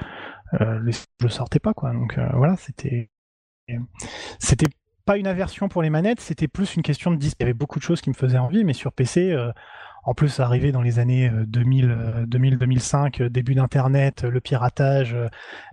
Euh, 0.60 0.64
euh 0.64 0.92
je 1.20 1.28
sortais 1.28 1.58
pas, 1.58 1.74
quoi. 1.74 1.92
Donc 1.92 2.16
euh, 2.16 2.28
voilà, 2.34 2.56
c'était. 2.56 3.10
C'était 4.38 4.68
pas 5.06 5.16
une 5.16 5.26
aversion 5.26 5.68
pour 5.68 5.82
les 5.82 5.90
manettes, 5.90 6.20
c'était 6.20 6.48
plus 6.48 6.76
une 6.76 6.82
question 6.82 7.10
de 7.10 7.16
disque. 7.16 7.36
Il 7.40 7.42
y 7.42 7.44
avait 7.44 7.54
beaucoup 7.54 7.78
de 7.78 7.84
choses 7.84 8.00
qui 8.00 8.10
me 8.10 8.14
faisaient 8.14 8.38
envie, 8.38 8.64
mais 8.64 8.74
sur 8.74 8.92
PC, 8.92 9.32
euh, 9.32 9.52
en 10.04 10.12
plus, 10.12 10.38
arrivé 10.40 10.70
dans 10.70 10.82
les 10.82 10.98
années 10.98 11.30
2000, 11.46 12.24
2000 12.26 12.58
2005, 12.58 13.22
début 13.22 13.54
d'Internet, 13.54 14.22
le 14.24 14.38
piratage, 14.40 15.16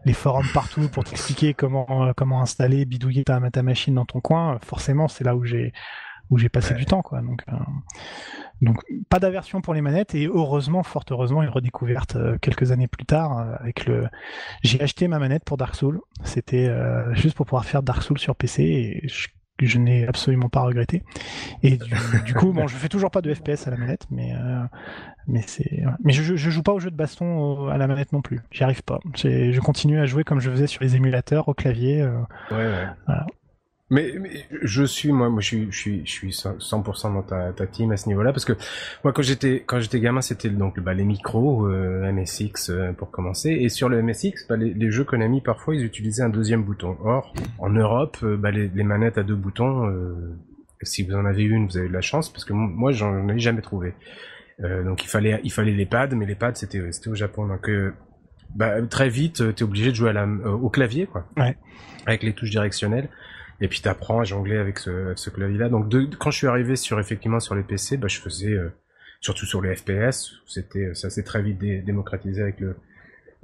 les 0.05 0.13
forums 0.13 0.47
partout 0.53 0.87
pour 0.87 1.03
t'expliquer 1.03 1.53
comment 1.53 2.13
comment 2.15 2.41
installer, 2.41 2.85
bidouiller 2.85 3.25
ta, 3.25 3.41
ta 3.51 3.61
machine 3.61 3.95
dans 3.95 4.05
ton 4.05 4.21
coin. 4.21 4.57
Forcément, 4.63 5.09
c'est 5.09 5.25
là 5.25 5.35
où 5.35 5.43
j'ai 5.43 5.73
où 6.31 6.37
j'ai 6.37 6.49
passé 6.49 6.73
du 6.73 6.85
temps, 6.85 7.01
quoi. 7.01 7.21
Donc, 7.21 7.43
euh, 7.49 7.55
donc 8.61 8.83
pas 9.09 9.19
d'aversion 9.19 9.61
pour 9.61 9.73
les 9.73 9.81
manettes 9.81 10.15
et 10.15 10.27
heureusement, 10.27 10.81
fort 10.81 11.03
heureusement, 11.11 11.43
une 11.43 11.49
redécouverte 11.49 12.15
euh, 12.15 12.37
quelques 12.41 12.71
années 12.71 12.87
plus 12.87 13.05
tard 13.05 13.37
euh, 13.37 13.55
avec 13.59 13.85
le. 13.85 14.07
J'ai 14.63 14.81
acheté 14.81 15.07
ma 15.09 15.19
manette 15.19 15.43
pour 15.43 15.57
Dark 15.57 15.75
Souls. 15.75 15.99
C'était 16.23 16.71
juste 17.13 17.35
pour 17.35 17.45
pouvoir 17.45 17.65
faire 17.65 17.83
Dark 17.83 18.01
Souls 18.01 18.19
sur 18.19 18.35
PC 18.35 18.63
et 18.63 19.07
je, 19.59 19.77
n'ai 19.77 20.07
absolument 20.07 20.47
pas 20.47 20.61
regretté. 20.61 21.03
Et 21.63 21.77
du, 22.25 22.33
coup, 22.33 22.53
bon, 22.53 22.67
je 22.67 22.75
fais 22.75 22.87
toujours 22.89 23.11
pas 23.11 23.21
de 23.21 23.33
FPS 23.33 23.67
à 23.67 23.71
la 23.71 23.77
manette, 23.77 24.07
mais 24.09 24.33
mais 25.27 25.41
c'est. 25.45 25.83
Mais 26.03 26.13
je, 26.13 26.35
je 26.35 26.49
joue 26.49 26.63
pas 26.63 26.71
au 26.71 26.79
jeu 26.79 26.91
de 26.91 26.95
baston 26.95 27.67
à 27.67 27.77
la 27.77 27.87
manette 27.87 28.13
non 28.13 28.21
plus. 28.21 28.39
J'y 28.51 28.63
arrive 28.63 28.83
pas. 28.83 28.99
Je 29.15 29.59
continue 29.59 29.99
à 29.99 30.05
jouer 30.05 30.23
comme 30.23 30.39
je 30.39 30.49
faisais 30.49 30.67
sur 30.67 30.81
les 30.81 30.95
émulateurs 30.95 31.49
au 31.49 31.53
clavier. 31.53 32.03
ouais, 32.03 32.57
ouais. 32.57 32.87
Voilà. 33.05 33.27
Mais, 33.91 34.13
je 34.61 34.85
suis 34.85 35.11
moi, 35.11 35.29
moi 35.29 35.41
je 35.41 35.47
suis 35.47 35.67
je 35.69 35.77
suis 35.77 36.05
je 36.05 36.11
suis 36.11 36.29
100% 36.29 37.13
dans 37.13 37.23
ta, 37.23 37.51
ta 37.51 37.67
team 37.67 37.91
à 37.91 37.97
ce 37.97 38.07
niveau-là 38.07 38.31
parce 38.31 38.45
que 38.45 38.53
moi 39.03 39.11
quand 39.11 39.21
j'étais 39.21 39.63
quand 39.67 39.81
j'étais 39.81 39.99
gamin 39.99 40.21
c'était 40.21 40.49
donc 40.49 40.79
bah, 40.79 40.93
les 40.93 41.03
micros 41.03 41.67
euh, 41.67 42.09
MSX 42.09 42.69
euh, 42.69 42.93
pour 42.93 43.11
commencer 43.11 43.49
et 43.49 43.67
sur 43.67 43.89
le 43.89 44.01
MSX 44.01 44.47
bah, 44.47 44.55
les, 44.55 44.73
les, 44.73 44.91
jeux 44.91 45.03
Konami 45.03 45.41
parfois 45.41 45.75
ils 45.75 45.83
utilisaient 45.83 46.23
un 46.23 46.29
deuxième 46.29 46.63
bouton. 46.63 46.95
Or 47.03 47.33
en 47.59 47.69
Europe 47.69 48.17
euh, 48.23 48.37
bah, 48.37 48.51
les, 48.51 48.69
les, 48.69 48.83
manettes 48.85 49.17
à 49.17 49.23
deux 49.23 49.35
boutons 49.35 49.85
euh, 49.89 50.39
si 50.83 51.03
vous 51.03 51.13
en 51.13 51.25
avez 51.25 51.43
une 51.43 51.67
vous 51.67 51.77
avez 51.77 51.89
de 51.89 51.93
la 51.93 51.99
chance 51.99 52.31
parce 52.31 52.45
que 52.45 52.53
moi 52.53 52.93
j'en 52.93 53.27
ai 53.27 53.39
jamais 53.39 53.61
trouvé. 53.61 53.93
donc 54.59 55.03
il 55.03 55.09
fallait 55.09 55.41
il 55.43 55.51
fallait 55.51 55.73
les 55.73 55.85
pads 55.85 56.15
mais 56.15 56.25
les 56.25 56.35
pads 56.35 56.55
c'était 56.55 56.93
c'était 56.93 57.09
au 57.09 57.15
Japon 57.15 57.45
donc 57.45 57.69
bah, 58.55 58.81
très 58.83 59.09
vite 59.09 59.53
t'es 59.53 59.63
obligé 59.63 59.89
de 59.89 59.95
jouer 59.95 60.11
à 60.11 60.13
la, 60.13 60.25
au 60.25 60.69
clavier 60.69 61.07
quoi. 61.07 61.25
Ouais. 61.35 61.57
Avec 62.05 62.23
les 62.23 62.31
touches 62.31 62.51
directionnelles. 62.51 63.09
Et 63.61 63.67
puis 63.67 63.79
t'apprends 63.79 64.19
à 64.19 64.23
jongler 64.23 64.57
avec 64.57 64.79
ce, 64.79 65.13
ce 65.15 65.29
clavier-là. 65.29 65.69
Donc 65.69 65.87
de, 65.87 66.09
quand 66.19 66.31
je 66.31 66.37
suis 66.37 66.47
arrivé 66.47 66.75
sur 66.75 66.99
effectivement 66.99 67.39
sur 67.39 67.55
les 67.55 67.63
PC, 67.63 67.97
bah, 67.97 68.07
je 68.07 68.19
faisais 68.19 68.51
euh, 68.51 68.69
surtout 69.21 69.45
sur 69.45 69.61
les 69.61 69.75
FPS, 69.75 70.33
c'était 70.47 70.87
euh, 70.87 70.93
ça 70.95 71.09
s'est 71.09 71.23
très 71.23 71.41
vite 71.41 71.59
démocratisé 71.59 72.41
avec 72.41 72.59
le 72.59 72.75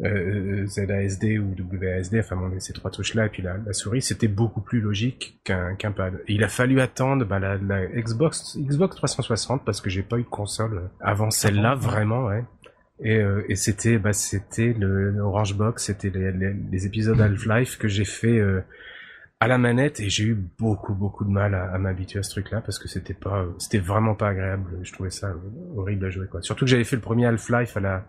euh, 0.04 0.66
ZASD 0.68 1.40
ou 1.40 1.56
WASD, 1.72 2.20
enfin 2.20 2.36
bon, 2.36 2.52
ces 2.60 2.74
trois 2.74 2.92
touches-là 2.92 3.28
et 3.28 3.30
puis 3.30 3.42
la, 3.42 3.58
la 3.58 3.74
souris, 3.74 4.02
c'était 4.02 4.28
beaucoup 4.28 4.62
plus 4.62 4.82
logique 4.82 5.40
qu'un 5.44 5.76
qu'un 5.76 5.92
pad. 5.92 6.16
Et 6.28 6.34
il 6.34 6.44
a 6.44 6.50
fallu 6.50 6.82
attendre 6.82 7.26
bah, 7.26 7.40
la, 7.40 7.58
la, 7.58 7.86
Xbox 7.86 8.58
Xbox 8.58 8.96
360 8.96 9.66
parce 9.66 9.82
que 9.82 9.90
j'ai 9.90 10.04
pas 10.04 10.18
eu 10.18 10.24
de 10.24 10.28
console 10.28 10.90
avant 11.00 11.32
celle-là 11.32 11.76
vraiment, 11.76 12.26
ouais. 12.26 12.44
Et, 13.00 13.18
euh, 13.18 13.46
et 13.48 13.56
c'était 13.56 14.00
bah 14.00 14.14
c'était 14.14 14.74
le, 14.74 15.20
Orange 15.20 15.56
Box, 15.56 15.86
c'était 15.86 16.10
les, 16.10 16.32
les, 16.32 16.54
les, 16.72 16.86
épisodes 16.88 17.20
Half-Life 17.22 17.78
que 17.78 17.88
j'ai 17.88 18.06
fait 18.06 18.42
à 19.40 19.48
la 19.48 19.58
manette 19.58 20.00
et 20.00 20.10
j'ai 20.10 20.24
eu 20.24 20.36
beaucoup 20.58 20.96
beaucoup 20.96 21.24
de 21.24 21.30
mal 21.30 21.54
à, 21.54 21.78
m'habituer 21.78 22.20
à 22.20 22.24
ce 22.24 22.32
truc 22.32 22.50
là 22.52 22.62
parce 22.62 22.80
que 22.80 22.88
c'était 22.88 23.14
pas 23.14 23.46
c'était 23.60 23.78
vraiment 23.78 24.16
pas 24.16 24.30
agréable. 24.30 24.80
Je 24.82 24.92
trouvais 24.92 25.12
ça 25.12 25.34
horrible 25.76 26.06
à 26.06 26.10
jouer 26.10 26.28
quoi. 26.28 26.42
Surtout 26.42 26.66
que 26.66 26.72
j'avais 26.72 26.84
fait 26.84 26.96
le 26.96 27.02
premier 27.02 27.28
Half-Life 27.28 27.78
à 27.78 27.80
la 27.80 28.06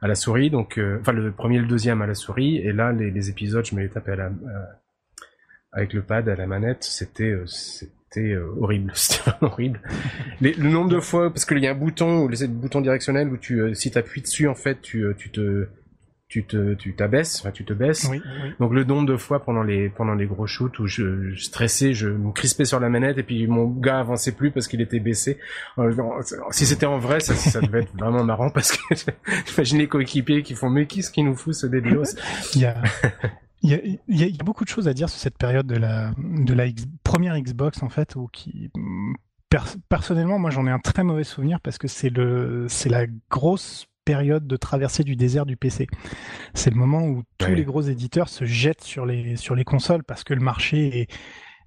à 0.00 0.08
la 0.08 0.14
souris 0.16 0.50
donc 0.50 0.78
euh, 0.78 0.98
enfin 1.00 1.12
le 1.12 1.30
premier 1.30 1.58
le 1.58 1.66
deuxième 1.66 2.02
à 2.02 2.06
la 2.06 2.14
souris 2.14 2.56
et 2.58 2.72
là 2.72 2.92
les, 2.92 3.10
les 3.10 3.30
épisodes 3.30 3.64
je 3.64 3.74
me 3.74 3.82
les 3.82 3.88
tapais 3.88 4.12
à 4.12 4.16
la 4.16 4.32
avec 5.72 5.92
le 5.92 6.02
pad 6.02 6.28
à 6.28 6.34
la 6.34 6.46
manette. 6.46 6.82
C'était 6.82 7.30
euh, 7.30 7.46
c'était 7.46 8.32
euh, 8.32 8.52
horrible. 8.58 8.90
C'était 8.96 9.30
vraiment 9.30 9.52
horrible. 9.52 9.80
Le 10.40 10.70
nombre 10.70 10.90
de 10.90 11.00
fois 11.00 11.30
parce 11.30 11.44
qu'il 11.44 11.58
y 11.58 11.68
a 11.68 11.70
un 11.70 11.76
bouton 11.76 12.26
le 12.26 12.46
bouton 12.48 12.80
directionnel 12.80 13.28
où 13.28 13.36
tu 13.36 13.74
si 13.76 13.92
t'appuies 13.92 14.22
dessus 14.22 14.48
en 14.48 14.56
fait 14.56 14.80
tu 14.82 15.06
tu 15.16 15.30
te 15.30 15.68
tu 16.34 16.42
te 16.42 16.74
tu 16.74 16.94
t'abaisses, 16.94 17.38
enfin 17.40 17.52
tu 17.52 17.64
te 17.64 17.72
baisses. 17.72 18.10
Donc 18.58 18.72
le 18.72 18.82
nombre 18.82 19.06
de 19.06 19.16
fois 19.16 19.44
pendant 19.44 19.62
les 19.62 19.88
pendant 19.88 20.14
les 20.14 20.26
gros 20.26 20.48
shoots 20.48 20.80
où 20.80 20.88
je, 20.88 21.30
je, 21.30 21.44
stressais, 21.44 21.94
je 21.94 22.08
me 22.08 22.32
crispais 22.32 22.64
sur 22.64 22.80
la 22.80 22.88
manette 22.88 23.18
et 23.18 23.22
puis 23.22 23.46
mon 23.46 23.66
gars 23.66 24.00
avançait 24.00 24.32
plus 24.32 24.50
parce 24.50 24.66
qu'il 24.66 24.80
était 24.80 24.98
baissé. 24.98 25.38
Si 26.50 26.66
c'était 26.66 26.86
en 26.86 26.98
vrai, 26.98 27.20
ça, 27.20 27.36
ça 27.36 27.60
devait 27.60 27.82
être 27.82 27.96
vraiment 27.96 28.24
marrant 28.24 28.50
parce 28.50 28.76
que 28.76 28.94
j'imagine 29.46 29.78
les 29.78 29.86
coéquipiers 29.86 30.42
qui 30.42 30.54
font 30.54 30.70
mais 30.70 30.86
qu'est-ce 30.86 31.12
qui 31.12 31.22
nous 31.22 31.36
fout 31.36 31.54
ce 31.54 31.68
débilos 31.68 32.16
Il 32.56 32.62
y 32.62 32.66
a 32.66 32.82
il 33.62 33.70
y, 33.70 33.74
a, 33.74 33.78
il 34.08 34.36
y, 34.36 34.40
a, 34.40 34.44
beaucoup 34.44 34.64
de 34.64 34.68
choses 34.68 34.88
à 34.88 34.92
dire 34.92 35.08
sur 35.08 35.20
cette 35.20 35.38
période 35.38 35.66
de 35.68 35.76
la 35.76 36.10
de 36.18 36.52
la 36.52 36.64
première 37.04 37.38
Xbox 37.40 37.80
en 37.84 37.88
fait 37.88 38.16
où 38.16 38.28
qui 38.32 38.70
personnellement 39.88 40.40
moi 40.40 40.50
j'en 40.50 40.66
ai 40.66 40.70
un 40.70 40.80
très 40.80 41.04
mauvais 41.04 41.22
souvenir 41.22 41.60
parce 41.60 41.78
que 41.78 41.86
c'est 41.86 42.10
le 42.10 42.66
c'est 42.68 42.88
la 42.88 43.06
grosse 43.30 43.86
période 44.04 44.46
de 44.46 44.56
traversée 44.56 45.04
du 45.04 45.16
désert 45.16 45.46
du 45.46 45.56
PC. 45.56 45.86
C'est 46.54 46.70
le 46.70 46.76
moment 46.76 47.04
où 47.04 47.22
tous 47.38 47.54
les 47.54 47.64
gros 47.64 47.82
éditeurs 47.82 48.28
se 48.28 48.44
jettent 48.44 48.84
sur 48.84 49.06
les 49.06 49.36
sur 49.36 49.54
les 49.54 49.64
consoles 49.64 50.04
parce 50.04 50.24
que 50.24 50.34
le 50.34 50.40
marché 50.40 51.00
est 51.00 51.10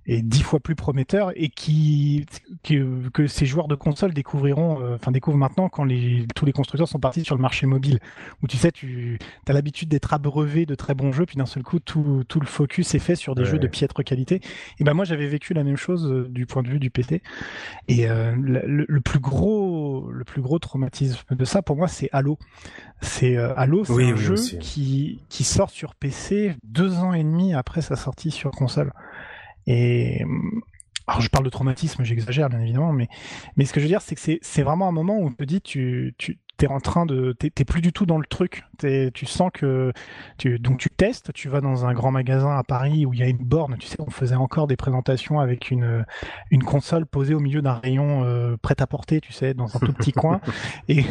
est 0.07 0.21
dix 0.21 0.41
fois 0.41 0.59
plus 0.59 0.75
prometteur 0.75 1.31
et 1.35 1.49
qui 1.49 2.25
que, 2.63 3.09
que 3.09 3.27
ces 3.27 3.45
joueurs 3.45 3.67
de 3.67 3.75
console 3.75 4.13
découvriront, 4.13 4.81
euh, 4.81 4.95
enfin 4.95 5.11
découvrent 5.11 5.37
maintenant 5.37 5.67
quand 5.69 5.83
les, 5.83 6.25
tous 6.35 6.45
les 6.45 6.53
constructeurs 6.53 6.87
sont 6.87 6.99
partis 6.99 7.23
sur 7.23 7.35
le 7.35 7.41
marché 7.41 7.67
mobile, 7.67 7.99
où 8.41 8.47
tu 8.47 8.57
sais, 8.57 8.71
tu 8.71 9.19
as 9.47 9.53
l'habitude 9.53 9.89
d'être 9.89 10.13
abreuvé 10.13 10.65
de 10.65 10.75
très 10.75 10.93
bons 10.93 11.11
jeux, 11.11 11.25
puis 11.25 11.35
d'un 11.35 11.45
seul 11.45 11.63
coup 11.63 11.79
tout, 11.79 12.23
tout 12.27 12.39
le 12.39 12.45
focus 12.45 12.95
est 12.95 12.99
fait 12.99 13.15
sur 13.15 13.35
des 13.35 13.45
jeux 13.45 13.59
de 13.59 13.67
piètre 13.67 14.03
qualité. 14.03 14.41
Et 14.79 14.83
ben 14.83 14.93
moi 14.93 15.05
j'avais 15.05 15.27
vécu 15.27 15.53
la 15.53 15.63
même 15.63 15.77
chose 15.77 16.09
euh, 16.09 16.27
du 16.29 16.45
point 16.45 16.63
de 16.63 16.69
vue 16.69 16.79
du 16.79 16.89
PC. 16.89 17.21
Et 17.87 18.09
euh, 18.09 18.33
le, 18.39 18.85
le, 18.87 19.01
plus 19.01 19.19
gros 19.19 20.09
le 20.11 20.23
plus 20.23 20.41
gros 20.41 20.59
traumatisme 20.59 21.19
de 21.31 21.45
ça 21.45 21.61
pour 21.61 21.75
moi 21.75 21.87
c'est 21.87 22.09
Halo. 22.13 22.37
C'est 23.01 23.37
Halo, 23.37 23.85
c'est 23.85 24.11
un 24.11 24.15
jeu 24.15 24.35
qui 24.59 25.21
qui 25.29 25.43
sort 25.43 25.69
sur 25.69 25.93
PC 25.95 26.55
deux 26.63 26.95
ans 26.95 27.13
et 27.13 27.23
demi 27.23 27.53
après 27.53 27.81
sa 27.81 27.95
sortie 27.95 28.31
sur 28.31 28.51
console. 28.51 28.91
Et 29.67 30.23
alors 31.07 31.21
je 31.21 31.29
parle 31.29 31.45
de 31.45 31.49
traumatisme, 31.49 32.03
j'exagère 32.03 32.49
bien 32.49 32.59
évidemment, 32.59 32.91
mais 32.91 33.07
mais 33.55 33.65
ce 33.65 33.73
que 33.73 33.79
je 33.79 33.85
veux 33.85 33.89
dire, 33.89 34.01
c'est 34.01 34.15
que 34.15 34.39
c'est 34.41 34.61
vraiment 34.63 34.89
un 34.89 34.91
moment 34.91 35.17
où 35.17 35.27
on 35.27 35.31
te 35.31 35.43
dit 35.43 35.61
tu 35.61 36.15
tu 36.17 36.39
t'es 36.57 36.67
en 36.67 36.79
train 36.79 37.05
de 37.05 37.33
t'es 37.33 37.65
plus 37.65 37.81
du 37.81 37.93
tout 37.93 38.05
dans 38.05 38.17
le 38.17 38.25
truc. 38.25 38.63
tu 39.13 39.25
sens 39.25 39.51
que 39.53 39.93
tu 40.37 40.59
donc 40.59 40.79
tu 40.79 40.89
testes, 40.89 41.31
tu 41.31 41.49
vas 41.49 41.61
dans 41.61 41.85
un 41.85 41.93
grand 41.93 42.11
magasin 42.11 42.57
à 42.57 42.63
Paris 42.63 43.05
où 43.05 43.13
il 43.13 43.19
y 43.19 43.23
a 43.23 43.27
une 43.27 43.37
borne. 43.37 43.77
Tu 43.77 43.87
sais, 43.87 43.97
on 43.99 44.09
faisait 44.09 44.35
encore 44.35 44.67
des 44.67 44.75
présentations 44.75 45.39
avec 45.39 45.71
une 45.71 46.05
une 46.51 46.63
console 46.63 47.05
posée 47.05 47.35
au 47.35 47.39
milieu 47.39 47.61
d'un 47.61 47.75
rayon 47.75 48.23
euh, 48.25 48.57
prêt 48.57 48.75
à 48.79 48.87
porter, 48.87 49.21
tu 49.21 49.31
sais, 49.31 49.53
dans 49.53 49.75
un 49.77 49.79
tout 49.79 49.93
petit 49.93 50.11
coin. 50.11 50.41
Et 50.89 51.05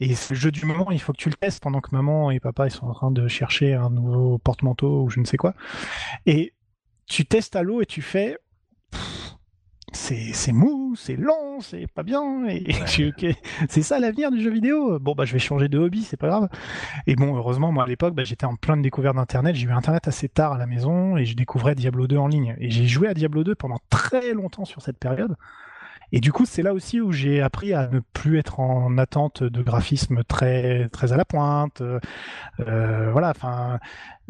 et 0.00 0.08
le 0.08 0.36
jeu 0.36 0.50
du 0.52 0.64
moment. 0.66 0.90
Il 0.90 1.00
faut 1.00 1.12
que 1.12 1.18
tu 1.18 1.30
le 1.30 1.34
testes 1.34 1.62
pendant 1.62 1.80
que 1.80 1.88
maman 1.92 2.30
et 2.30 2.40
papa 2.40 2.66
ils 2.66 2.70
sont 2.70 2.86
en 2.86 2.92
train 2.92 3.10
de 3.10 3.26
chercher 3.26 3.74
un 3.74 3.90
nouveau 3.90 4.38
porte-manteau 4.38 5.04
ou 5.04 5.10
je 5.10 5.20
ne 5.20 5.24
sais 5.24 5.36
quoi. 5.36 5.54
Et 6.26 6.52
tu 7.08 7.24
testes 7.26 7.56
à 7.56 7.62
l'eau 7.62 7.80
et 7.80 7.86
tu 7.86 8.02
fais 8.02 8.38
c'est 9.94 10.52
mou, 10.52 10.94
c'est 10.96 11.16
lent, 11.16 11.60
c'est 11.60 11.86
pas 11.86 12.02
bien. 12.02 12.46
Et 12.48 12.64
c'est 13.68 13.82
ça 13.82 13.98
l'avenir 13.98 14.30
du 14.30 14.40
jeu 14.40 14.50
vidéo. 14.50 14.98
Bon 14.98 15.14
bah 15.14 15.24
je 15.24 15.32
vais 15.32 15.38
changer 15.38 15.68
de 15.68 15.78
hobby, 15.78 16.02
c'est 16.02 16.16
pas 16.16 16.28
grave. 16.28 16.48
Et 17.06 17.16
bon 17.16 17.36
heureusement 17.36 17.72
moi 17.72 17.84
à 17.84 17.86
l'époque 17.86 18.14
bah, 18.14 18.24
j'étais 18.24 18.46
en 18.46 18.56
plein 18.56 18.76
de 18.76 18.82
découvertes 18.82 19.16
d'internet. 19.16 19.54
J'ai 19.56 19.66
eu 19.66 19.72
internet 19.72 20.06
assez 20.08 20.28
tard 20.28 20.52
à 20.52 20.58
la 20.58 20.66
maison 20.66 21.16
et 21.16 21.24
je 21.24 21.34
découvrais 21.34 21.74
Diablo 21.74 22.06
2 22.06 22.16
en 22.16 22.28
ligne. 22.28 22.56
Et 22.58 22.70
j'ai 22.70 22.86
joué 22.86 23.08
à 23.08 23.14
Diablo 23.14 23.44
2 23.44 23.54
pendant 23.54 23.78
très 23.90 24.32
longtemps 24.32 24.64
sur 24.64 24.82
cette 24.82 24.98
période. 24.98 25.36
Et 26.12 26.20
du 26.20 26.32
coup, 26.32 26.46
c'est 26.46 26.62
là 26.62 26.72
aussi 26.72 27.00
où 27.00 27.12
j'ai 27.12 27.42
appris 27.42 27.74
à 27.74 27.88
ne 27.88 28.00
plus 28.00 28.38
être 28.38 28.60
en 28.60 28.96
attente 28.96 29.42
de 29.42 29.62
graphisme 29.62 30.22
très 30.24 30.88
très 30.88 31.12
à 31.12 31.16
la 31.16 31.24
pointe. 31.24 31.82
Euh, 31.82 33.10
voilà, 33.12 33.30
enfin, 33.30 33.78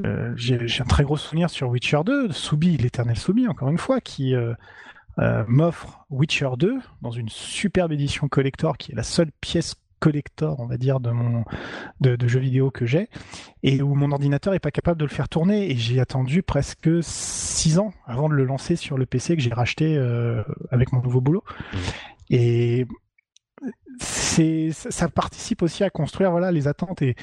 euh, 0.04 0.32
j'ai 0.36 0.58
un 0.80 0.84
très 0.84 1.04
gros 1.04 1.16
souvenir 1.16 1.50
sur 1.50 1.68
Witcher 1.68 2.00
2, 2.04 2.32
Soubi, 2.32 2.76
l'éternel 2.76 3.16
Soubi, 3.16 3.48
encore 3.48 3.68
une 3.68 3.78
fois, 3.78 4.00
qui 4.00 4.34
euh, 4.34 4.54
euh, 5.18 5.44
m'offre 5.48 6.04
Witcher 6.10 6.50
2 6.56 6.78
dans 7.02 7.10
une 7.10 7.28
superbe 7.28 7.92
édition 7.92 8.28
collector 8.28 8.78
qui 8.78 8.92
est 8.92 8.94
la 8.94 9.02
seule 9.02 9.30
pièce 9.40 9.74
collector, 9.98 10.60
on 10.60 10.66
va 10.66 10.76
dire, 10.76 11.00
de 11.00 11.10
mon 11.10 11.44
de, 12.00 12.16
de 12.16 12.28
jeux 12.28 12.40
vidéo 12.40 12.70
que 12.70 12.86
j'ai, 12.86 13.08
et 13.62 13.82
où 13.82 13.94
mon 13.94 14.12
ordinateur 14.12 14.54
est 14.54 14.60
pas 14.60 14.70
capable 14.70 14.98
de 14.98 15.04
le 15.04 15.10
faire 15.10 15.28
tourner. 15.28 15.70
Et 15.70 15.76
j'ai 15.76 16.00
attendu 16.00 16.42
presque 16.42 16.90
six 17.02 17.78
ans 17.78 17.92
avant 18.06 18.28
de 18.28 18.34
le 18.34 18.44
lancer 18.44 18.76
sur 18.76 18.98
le 18.98 19.06
PC 19.06 19.36
que 19.36 19.42
j'ai 19.42 19.52
racheté 19.52 19.96
euh, 19.96 20.42
avec 20.70 20.92
mon 20.92 21.02
nouveau 21.02 21.20
boulot. 21.20 21.44
Mmh. 21.72 21.76
Et 22.30 22.86
c'est 24.00 24.70
ça 24.72 25.08
participe 25.08 25.62
aussi 25.62 25.82
à 25.82 25.90
construire 25.90 26.30
voilà 26.30 26.52
les 26.52 26.68
attentes 26.68 27.02
et 27.02 27.16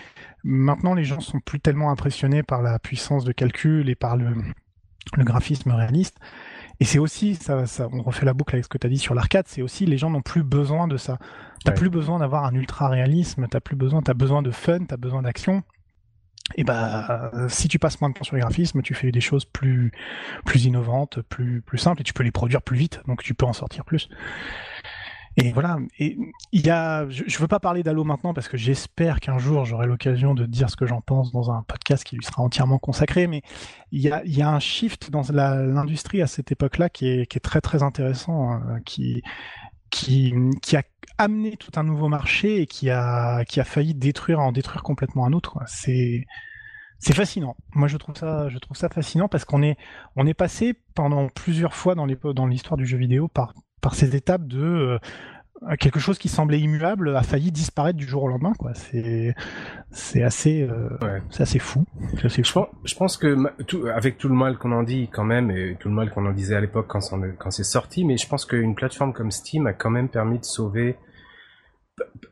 maintenant 0.43 0.93
les 0.93 1.05
gens 1.05 1.21
sont 1.21 1.39
plus 1.39 1.61
tellement 1.61 1.91
impressionnés 1.91 2.43
par 2.43 2.61
la 2.61 2.79
puissance 2.79 3.23
de 3.23 3.31
calcul 3.31 3.89
et 3.89 3.95
par 3.95 4.17
le, 4.17 4.33
le 5.15 5.23
graphisme 5.23 5.71
réaliste 5.71 6.17
et 6.79 6.85
c'est 6.85 6.99
aussi, 6.99 7.35
ça, 7.35 7.65
ça, 7.65 7.87
on 7.91 8.01
refait 8.01 8.25
la 8.25 8.33
boucle 8.33 8.55
avec 8.55 8.65
ce 8.65 8.69
que 8.69 8.77
tu 8.77 8.87
as 8.87 8.89
dit 8.89 8.97
sur 8.97 9.13
l'arcade, 9.13 9.45
c'est 9.47 9.61
aussi 9.61 9.85
les 9.85 9.97
gens 9.97 10.09
n'ont 10.09 10.21
plus 10.21 10.43
besoin 10.43 10.87
de 10.87 10.97
ça. 10.97 11.17
T'as 11.63 11.71
plus 11.71 11.89
besoin 11.89 12.19
d'avoir 12.19 12.45
un 12.45 12.53
ultra 12.53 12.89
réalisme, 12.89 13.47
t'as 13.49 13.59
plus 13.59 13.75
besoin, 13.75 14.01
t'as 14.01 14.13
besoin 14.13 14.41
de 14.41 14.51
fun, 14.51 14.85
t'as 14.85 14.97
besoin 14.97 15.23
d'action. 15.23 15.63
Et 16.53 16.63
bah, 16.63 17.31
si 17.49 17.67
tu 17.67 17.79
passes 17.79 17.99
moins 17.99 18.11
de 18.11 18.13
temps 18.13 18.23
sur 18.23 18.35
les 18.35 18.41
graphismes, 18.41 18.83
tu 18.83 18.93
fais 18.93 19.11
des 19.11 19.21
choses 19.21 19.45
plus, 19.45 19.91
plus 20.45 20.65
innovantes, 20.65 21.21
plus, 21.23 21.61
plus 21.61 21.79
simples, 21.79 22.01
et 22.01 22.03
tu 22.03 22.13
peux 22.13 22.23
les 22.23 22.31
produire 22.31 22.61
plus 22.61 22.77
vite, 22.77 23.01
donc 23.07 23.23
tu 23.23 23.33
peux 23.33 23.47
en 23.47 23.53
sortir 23.53 23.83
plus. 23.83 24.09
Et 25.37 25.51
voilà. 25.51 25.77
Et 25.99 26.17
il 26.53 26.65
y 26.65 26.69
a, 26.69 27.09
je, 27.09 27.23
je 27.27 27.37
veux 27.39 27.47
pas 27.47 27.59
parler 27.59 27.83
d'Halo 27.83 28.03
maintenant 28.05 28.33
parce 28.33 28.47
que 28.47 28.55
j'espère 28.57 29.19
qu'un 29.19 29.37
jour 29.37 29.65
j'aurai 29.65 29.85
l'occasion 29.85 30.33
de 30.33 30.45
dire 30.45 30.69
ce 30.69 30.77
que 30.77 30.85
j'en 30.85 31.01
pense 31.01 31.31
dans 31.31 31.51
un 31.51 31.63
podcast 31.63 32.03
qui 32.05 32.15
lui 32.15 32.23
sera 32.23 32.41
entièrement 32.41 32.79
consacré. 32.79 33.27
Mais 33.27 33.41
il 33.91 34.01
y 34.01 34.09
a, 34.11 34.23
il 34.23 34.37
y 34.37 34.41
a 34.41 34.49
un 34.49 34.59
shift 34.59 35.11
dans 35.11 35.23
l'industrie 35.31 36.21
à 36.21 36.27
cette 36.27 36.51
époque-là 36.51 36.89
qui 36.89 37.07
est, 37.07 37.25
qui 37.25 37.37
est 37.37 37.41
très 37.41 37.59
très 37.61 37.83
intéressant, 37.83 38.51
hein, 38.51 38.79
qui, 38.85 39.23
qui, 39.89 40.33
qui 40.61 40.77
a 40.77 40.83
amené 41.17 41.57
tout 41.57 41.71
un 41.75 41.83
nouveau 41.83 42.07
marché 42.07 42.61
et 42.61 42.65
qui 42.65 42.89
a, 42.89 43.43
qui 43.45 43.59
a 43.59 43.65
failli 43.65 43.93
détruire, 43.93 44.39
en 44.39 44.51
détruire 44.51 44.83
complètement 44.83 45.25
un 45.25 45.33
autre. 45.33 45.59
C'est, 45.67 46.25
c'est 46.99 47.13
fascinant. 47.13 47.57
Moi, 47.73 47.87
je 47.87 47.97
trouve 47.97 48.15
ça, 48.15 48.47
je 48.49 48.57
trouve 48.57 48.77
ça 48.77 48.89
fascinant 48.89 49.27
parce 49.27 49.43
qu'on 49.45 49.61
est, 49.63 49.77
on 50.15 50.25
est 50.27 50.33
passé 50.33 50.73
pendant 50.93 51.27
plusieurs 51.27 51.73
fois 51.73 51.93
dans 51.95 52.05
l'histoire 52.45 52.77
du 52.77 52.85
jeu 52.85 52.97
vidéo 52.97 53.27
par 53.27 53.53
par 53.81 53.95
ces 53.95 54.15
étapes 54.15 54.47
de 54.47 54.99
euh, 55.63 55.75
quelque 55.79 55.99
chose 55.99 56.17
qui 56.17 56.27
semblait 56.27 56.59
immuable 56.59 57.15
a 57.15 57.23
failli 57.23 57.51
disparaître 57.51 57.97
du 57.97 58.05
jour 58.05 58.23
au 58.23 58.27
lendemain 58.27 58.53
quoi. 58.57 58.73
C'est 58.73 59.33
c'est 59.91 60.21
assez 60.21 60.63
euh, 60.63 60.89
c'est 61.29 61.43
assez 61.43 61.59
fou. 61.59 61.85
Assez 62.23 62.43
je, 62.43 62.51
pense, 62.51 62.67
je 62.83 62.95
pense 62.95 63.17
que 63.17 63.63
tout, 63.63 63.85
avec 63.87 64.17
tout 64.17 64.27
le 64.27 64.35
mal 64.35 64.57
qu'on 64.57 64.71
en 64.73 64.83
dit 64.83 65.09
quand 65.11 65.23
même 65.23 65.51
et 65.51 65.77
tout 65.79 65.87
le 65.89 65.95
mal 65.95 66.11
qu'on 66.11 66.25
en 66.25 66.33
disait 66.33 66.55
à 66.55 66.61
l'époque 66.61 66.87
quand, 66.87 66.99
quand 67.37 67.51
c'est 67.51 67.63
sorti 67.63 68.03
mais 68.03 68.17
je 68.17 68.27
pense 68.27 68.45
qu'une 68.45 68.75
plateforme 68.75 69.13
comme 69.13 69.31
Steam 69.31 69.65
a 69.67 69.73
quand 69.73 69.89
même 69.89 70.09
permis 70.09 70.39
de 70.39 70.45
sauver 70.45 70.97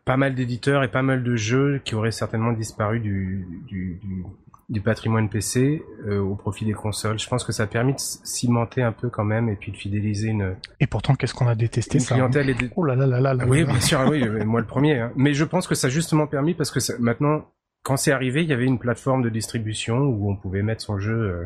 pas 0.05 0.17
mal 0.17 0.35
d'éditeurs 0.35 0.83
et 0.83 0.91
pas 0.91 1.01
mal 1.01 1.23
de 1.23 1.35
jeux 1.35 1.81
qui 1.83 1.95
auraient 1.95 2.11
certainement 2.11 2.51
disparu 2.51 2.99
du, 2.99 3.47
du, 3.67 3.99
du, 4.01 4.25
du 4.69 4.81
patrimoine 4.81 5.29
PC 5.29 5.83
euh, 6.07 6.19
au 6.19 6.35
profit 6.35 6.65
des 6.65 6.73
consoles. 6.73 7.19
Je 7.19 7.27
pense 7.27 7.43
que 7.43 7.51
ça 7.51 7.63
a 7.63 7.67
permis 7.67 7.93
de 7.93 7.99
cimenter 7.99 8.81
un 8.81 8.91
peu 8.91 9.09
quand 9.09 9.23
même 9.23 9.49
et 9.49 9.55
puis 9.55 9.71
de 9.71 9.77
fidéliser 9.77 10.29
une. 10.29 10.55
Et 10.79 10.87
pourtant, 10.87 11.15
qu'est-ce 11.15 11.33
qu'on 11.33 11.47
a 11.47 11.55
détesté 11.55 11.99
ça 11.99 12.15
hein 12.15 12.29
Oh 12.75 12.83
là 12.83 12.95
là 12.95 13.05
là 13.05 13.33
là. 13.33 13.45
oui, 13.45 13.63
bien 13.65 13.79
sûr, 13.79 14.05
oui, 14.09 14.23
euh, 14.23 14.45
moi 14.45 14.61
le 14.61 14.67
premier. 14.67 14.99
Hein. 14.99 15.11
Mais 15.15 15.33
je 15.33 15.43
pense 15.43 15.67
que 15.67 15.75
ça 15.75 15.87
a 15.87 15.89
justement 15.89 16.27
permis 16.27 16.53
parce 16.53 16.71
que 16.71 16.79
maintenant, 17.01 17.45
quand 17.83 17.97
c'est 17.97 18.11
arrivé, 18.11 18.43
il 18.43 18.49
y 18.49 18.53
avait 18.53 18.65
une 18.65 18.79
plateforme 18.79 19.21
de 19.21 19.29
distribution 19.29 19.97
où 19.97 20.31
on 20.31 20.35
pouvait 20.35 20.63
mettre 20.63 20.81
son 20.81 20.97
jeu. 20.97 21.13
Euh, 21.13 21.45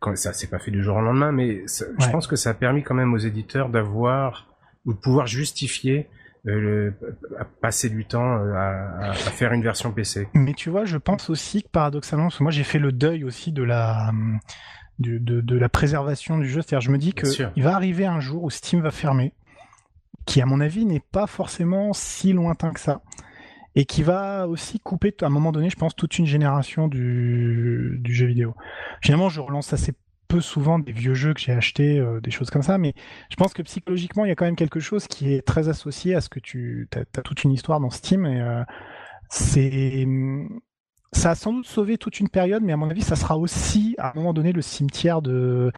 quand 0.00 0.14
ça 0.18 0.34
s'est 0.34 0.48
pas 0.48 0.58
fait 0.58 0.70
du 0.70 0.82
jour 0.82 0.98
au 0.98 1.00
lendemain, 1.00 1.32
mais 1.32 1.64
je 1.66 2.10
pense 2.10 2.26
que 2.26 2.36
ça 2.36 2.50
a 2.50 2.54
permis 2.54 2.82
quand 2.82 2.94
même 2.94 3.14
aux 3.14 3.18
éditeurs 3.18 3.70
d'avoir 3.70 4.54
ou 4.84 4.92
de 4.92 4.98
pouvoir 4.98 5.26
justifier 5.26 6.10
euh, 6.46 6.90
à 7.38 7.44
passer 7.44 7.88
du 7.88 8.04
temps 8.04 8.38
euh, 8.38 8.52
à, 8.52 9.10
à, 9.10 9.12
faire 9.14 9.52
une 9.52 9.62
version 9.62 9.92
PC. 9.92 10.28
Mais 10.34 10.52
tu 10.52 10.70
vois, 10.70 10.84
je 10.84 10.98
pense 10.98 11.30
aussi 11.30 11.62
que 11.62 11.68
paradoxalement, 11.68 12.26
parce 12.26 12.38
que 12.38 12.42
moi 12.42 12.52
j'ai 12.52 12.64
fait 12.64 12.78
le 12.78 12.92
deuil 12.92 13.24
aussi 13.24 13.50
de 13.50 13.62
la 13.62 14.12
de, 14.98 15.18
de, 15.18 15.40
de 15.40 15.56
la 15.56 15.68
préservation 15.68 16.38
du 16.38 16.48
jeu. 16.48 16.60
C'est-à-dire, 16.60 16.80
je 16.86 16.90
me 16.90 16.98
dis 16.98 17.14
que 17.14 17.26
il 17.56 17.62
va 17.62 17.74
arriver 17.74 18.06
un 18.06 18.20
jour 18.20 18.44
où 18.44 18.50
Steam 18.50 18.82
va 18.82 18.90
fermer, 18.90 19.32
qui 20.26 20.40
à 20.40 20.46
mon 20.46 20.60
avis 20.60 20.84
n'est 20.84 21.02
pas 21.12 21.26
forcément 21.26 21.92
si 21.92 22.32
lointain 22.32 22.72
que 22.72 22.80
ça, 22.80 23.02
et 23.74 23.86
qui 23.86 24.02
va 24.02 24.46
aussi 24.46 24.80
couper 24.80 25.14
à 25.22 25.26
un 25.26 25.30
moment 25.30 25.50
donné, 25.50 25.70
je 25.70 25.76
pense, 25.76 25.96
toute 25.96 26.18
une 26.18 26.26
génération 26.26 26.88
du, 26.88 27.98
du 28.00 28.14
jeu 28.14 28.26
vidéo. 28.26 28.54
Finalement, 29.02 29.28
je 29.28 29.40
relance 29.40 29.72
assez 29.72 29.94
peu 30.28 30.40
souvent 30.40 30.78
des 30.78 30.92
vieux 30.92 31.14
jeux 31.14 31.34
que 31.34 31.40
j'ai 31.40 31.52
achetés, 31.52 31.98
euh, 31.98 32.20
des 32.20 32.30
choses 32.30 32.50
comme 32.50 32.62
ça, 32.62 32.78
mais 32.78 32.94
je 33.30 33.36
pense 33.36 33.52
que 33.52 33.62
psychologiquement, 33.62 34.24
il 34.24 34.28
y 34.28 34.32
a 34.32 34.34
quand 34.34 34.44
même 34.44 34.56
quelque 34.56 34.80
chose 34.80 35.06
qui 35.06 35.32
est 35.32 35.42
très 35.42 35.68
associé 35.68 36.14
à 36.14 36.20
ce 36.20 36.28
que 36.28 36.40
tu 36.40 36.88
as, 36.94 37.22
toute 37.22 37.44
une 37.44 37.52
histoire 37.52 37.80
dans 37.80 37.90
Steam 37.90 38.26
et 38.26 38.40
euh, 38.40 38.62
c'est 39.30 40.06
ça 41.12 41.30
a 41.30 41.34
sans 41.36 41.52
doute 41.52 41.66
sauvé 41.66 41.96
toute 41.96 42.18
une 42.18 42.28
période, 42.28 42.64
mais 42.64 42.72
à 42.72 42.76
mon 42.76 42.90
avis, 42.90 43.02
ça 43.02 43.14
sera 43.14 43.38
aussi 43.38 43.94
à 43.98 44.10
un 44.10 44.14
moment 44.16 44.32
donné 44.32 44.52
le 44.52 44.62
cimetière 44.62 45.22
de 45.22 45.70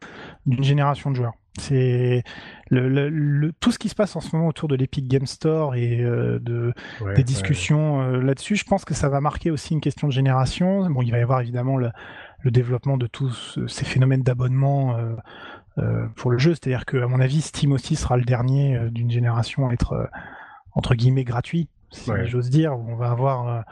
d'une 0.47 0.65
génération 0.65 1.11
de 1.11 1.17
joueurs. 1.17 1.35
C'est 1.59 2.23
le, 2.71 2.89
le, 2.89 3.53
tout 3.61 3.71
ce 3.71 3.79
qui 3.79 3.89
se 3.89 3.95
passe 3.95 4.17
en 4.17 4.21
ce 4.21 4.35
moment 4.35 4.49
autour 4.49 4.69
de 4.69 4.75
l'Epic 4.75 5.09
Game 5.09 5.27
Store 5.27 5.75
et 5.75 6.01
euh, 6.03 6.39
de 6.39 6.73
des 7.15 7.23
discussions 7.23 8.03
là-dessus. 8.13 8.57
Je 8.57 8.65
pense 8.65 8.85
que 8.87 8.95
ça 8.95 9.09
va 9.11 9.21
marquer 9.21 9.51
aussi 9.51 9.75
une 9.75 9.81
question 9.81 10.07
de 10.09 10.13
génération. 10.13 10.89
Bon, 10.91 11.03
il 11.03 11.11
va 11.11 11.19
y 11.19 11.23
avoir 11.23 11.41
évidemment 11.41 11.77
le, 11.77 11.91
le 12.47 12.53
développement 12.53 12.97
de 12.97 13.09
tous 13.09 13.59
ces 13.67 13.85
phénomènes 13.85 14.23
d'abonnement 14.23 14.97
euh, 14.97 15.17
euh, 15.79 16.07
pour 16.15 16.31
le 16.31 16.39
jeu. 16.39 16.55
C'est-à-dire 16.55 16.87
que, 16.87 16.97
à 16.97 17.09
mon 17.09 17.19
avis, 17.19 17.41
Steam 17.41 17.73
aussi 17.73 17.97
sera 17.97 18.17
le 18.17 18.25
dernier 18.25 18.77
euh, 18.77 18.89
d'une 18.89 19.11
génération 19.11 19.69
à 19.69 19.73
être 19.73 20.09
entre 20.73 20.95
guillemets 20.95 21.25
gratuit, 21.25 21.69
si 21.91 22.11
j'ose 22.27 22.49
dire. 22.49 22.73
On 22.79 22.95
va 22.95 23.11
avoir 23.11 23.65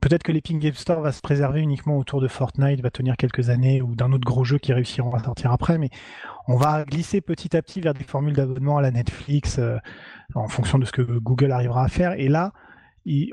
Peut-être 0.00 0.22
que 0.22 0.30
l'Epic 0.30 0.58
Game 0.58 0.74
Store 0.74 1.00
va 1.00 1.10
se 1.10 1.20
préserver 1.20 1.60
uniquement 1.60 1.96
autour 1.98 2.20
de 2.20 2.28
Fortnite, 2.28 2.80
va 2.80 2.90
tenir 2.90 3.16
quelques 3.16 3.50
années, 3.50 3.82
ou 3.82 3.96
d'un 3.96 4.12
autre 4.12 4.24
gros 4.24 4.44
jeu 4.44 4.58
qui 4.58 4.72
réussiront 4.72 5.12
à 5.14 5.22
sortir 5.22 5.50
après, 5.50 5.78
mais 5.78 5.90
on 6.46 6.56
va 6.56 6.84
glisser 6.84 7.20
petit 7.20 7.56
à 7.56 7.62
petit 7.62 7.80
vers 7.80 7.94
des 7.94 8.04
formules 8.04 8.34
d'abonnement 8.34 8.78
à 8.78 8.82
la 8.82 8.92
Netflix, 8.92 9.60
en 10.36 10.46
fonction 10.46 10.78
de 10.78 10.84
ce 10.84 10.92
que 10.92 11.02
Google 11.02 11.50
arrivera 11.50 11.82
à 11.82 11.88
faire. 11.88 12.12
Et 12.12 12.28
là, 12.28 12.52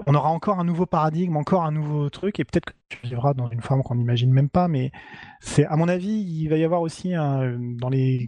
on 0.05 0.15
aura 0.15 0.29
encore 0.29 0.59
un 0.59 0.63
nouveau 0.63 0.85
paradigme, 0.85 1.35
encore 1.37 1.63
un 1.63 1.71
nouveau 1.71 2.09
truc, 2.09 2.39
et 2.39 2.45
peut-être 2.45 2.65
que 2.65 2.73
tu 2.89 2.99
vivras 3.03 3.33
dans 3.33 3.49
une 3.49 3.61
forme 3.61 3.83
qu'on 3.83 3.95
n'imagine 3.95 4.31
même 4.31 4.49
pas, 4.49 4.67
mais 4.67 4.91
c'est, 5.39 5.65
à 5.65 5.75
mon 5.75 5.87
avis, 5.87 6.11
il 6.11 6.47
va 6.47 6.57
y 6.57 6.63
avoir 6.63 6.81
aussi 6.81 7.13
dans 7.13 7.89
les 7.89 8.25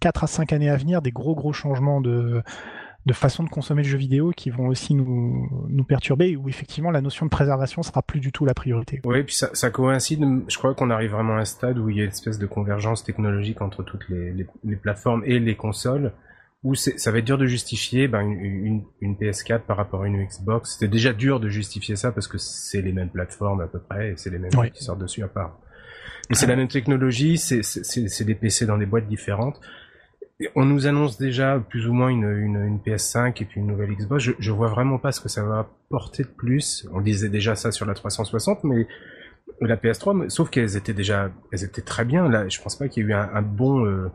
4 0.00 0.24
à 0.24 0.26
5 0.26 0.52
années 0.52 0.70
à 0.70 0.76
venir 0.76 1.02
des 1.02 1.10
gros 1.10 1.34
gros 1.34 1.52
changements 1.52 2.00
de, 2.00 2.42
de 3.06 3.12
façon 3.12 3.42
de 3.42 3.48
consommer 3.48 3.82
le 3.82 3.88
jeu 3.88 3.98
vidéo 3.98 4.32
qui 4.36 4.50
vont 4.50 4.68
aussi 4.68 4.94
nous, 4.94 5.48
nous 5.68 5.84
perturber, 5.84 6.36
où 6.36 6.48
effectivement 6.48 6.90
la 6.90 7.00
notion 7.00 7.26
de 7.26 7.30
préservation 7.30 7.82
sera 7.82 8.02
plus 8.02 8.20
du 8.20 8.32
tout 8.32 8.44
la 8.44 8.54
priorité. 8.54 9.00
Oui, 9.04 9.22
puis 9.22 9.34
ça, 9.34 9.50
ça 9.54 9.70
coïncide, 9.70 10.24
je 10.48 10.58
crois 10.58 10.74
qu'on 10.74 10.90
arrive 10.90 11.12
vraiment 11.12 11.36
à 11.36 11.40
un 11.40 11.44
stade 11.44 11.78
où 11.78 11.88
il 11.88 11.96
y 11.96 12.00
a 12.00 12.04
une 12.04 12.10
espèce 12.10 12.38
de 12.38 12.46
convergence 12.46 13.04
technologique 13.04 13.62
entre 13.62 13.82
toutes 13.82 14.08
les, 14.08 14.46
les 14.64 14.76
plateformes 14.76 15.22
et 15.24 15.38
les 15.38 15.56
consoles 15.56 16.12
où 16.64 16.74
ça 16.74 17.12
va 17.12 17.18
être 17.18 17.24
dur 17.24 17.38
de 17.38 17.46
justifier 17.46 18.08
ben, 18.08 18.22
une, 18.22 18.82
une, 19.00 19.14
PS4 19.14 19.60
par 19.60 19.76
rapport 19.76 20.02
à 20.02 20.08
une 20.08 20.24
Xbox. 20.24 20.72
C'était 20.72 20.88
déjà 20.88 21.12
dur 21.12 21.38
de 21.38 21.48
justifier 21.48 21.94
ça 21.94 22.10
parce 22.10 22.26
que 22.26 22.36
c'est 22.36 22.82
les 22.82 22.92
mêmes 22.92 23.10
plateformes 23.10 23.60
à 23.60 23.68
peu 23.68 23.78
près 23.78 24.10
et 24.10 24.16
c'est 24.16 24.30
les 24.30 24.38
mêmes 24.38 24.50
qui 24.72 24.82
sortent 24.82 24.98
dessus 24.98 25.22
à 25.22 25.28
part. 25.28 25.60
Mais 26.28 26.36
c'est 26.36 26.46
la 26.46 26.56
même 26.56 26.68
technologie, 26.68 27.38
c'est 27.38 28.24
des 28.24 28.34
PC 28.34 28.66
dans 28.66 28.76
des 28.76 28.86
boîtes 28.86 29.06
différentes. 29.06 29.60
on 30.56 30.64
nous 30.64 30.88
annonce 30.88 31.16
déjà 31.16 31.58
plus 31.60 31.86
ou 31.86 31.92
moins 31.92 32.08
une, 32.08 32.28
une, 32.28 32.56
une, 32.56 32.78
PS5 32.78 33.40
et 33.40 33.44
puis 33.44 33.60
une 33.60 33.68
nouvelle 33.68 33.94
Xbox. 33.94 34.24
Je, 34.24 34.32
je 34.38 34.50
vois 34.50 34.68
vraiment 34.68 34.98
pas 34.98 35.12
ce 35.12 35.20
que 35.20 35.28
ça 35.28 35.44
va 35.44 35.60
apporter 35.60 36.24
de 36.24 36.28
plus. 36.28 36.88
On 36.92 37.00
disait 37.00 37.28
déjà 37.28 37.54
ça 37.54 37.70
sur 37.70 37.86
la 37.86 37.94
360, 37.94 38.64
mais 38.64 38.88
la 39.60 39.76
PS3, 39.76 40.28
sauf 40.28 40.50
qu'elles 40.50 40.76
étaient 40.76 40.92
déjà, 40.92 41.30
elles 41.52 41.64
étaient 41.64 41.82
très 41.82 42.04
bien. 42.04 42.28
Là, 42.28 42.48
je 42.48 42.60
pense 42.60 42.76
pas 42.76 42.88
qu'il 42.88 43.04
y 43.04 43.06
ait 43.06 43.10
eu 43.10 43.14
un, 43.14 43.30
un 43.32 43.42
bon 43.42 43.86
euh, 43.86 44.10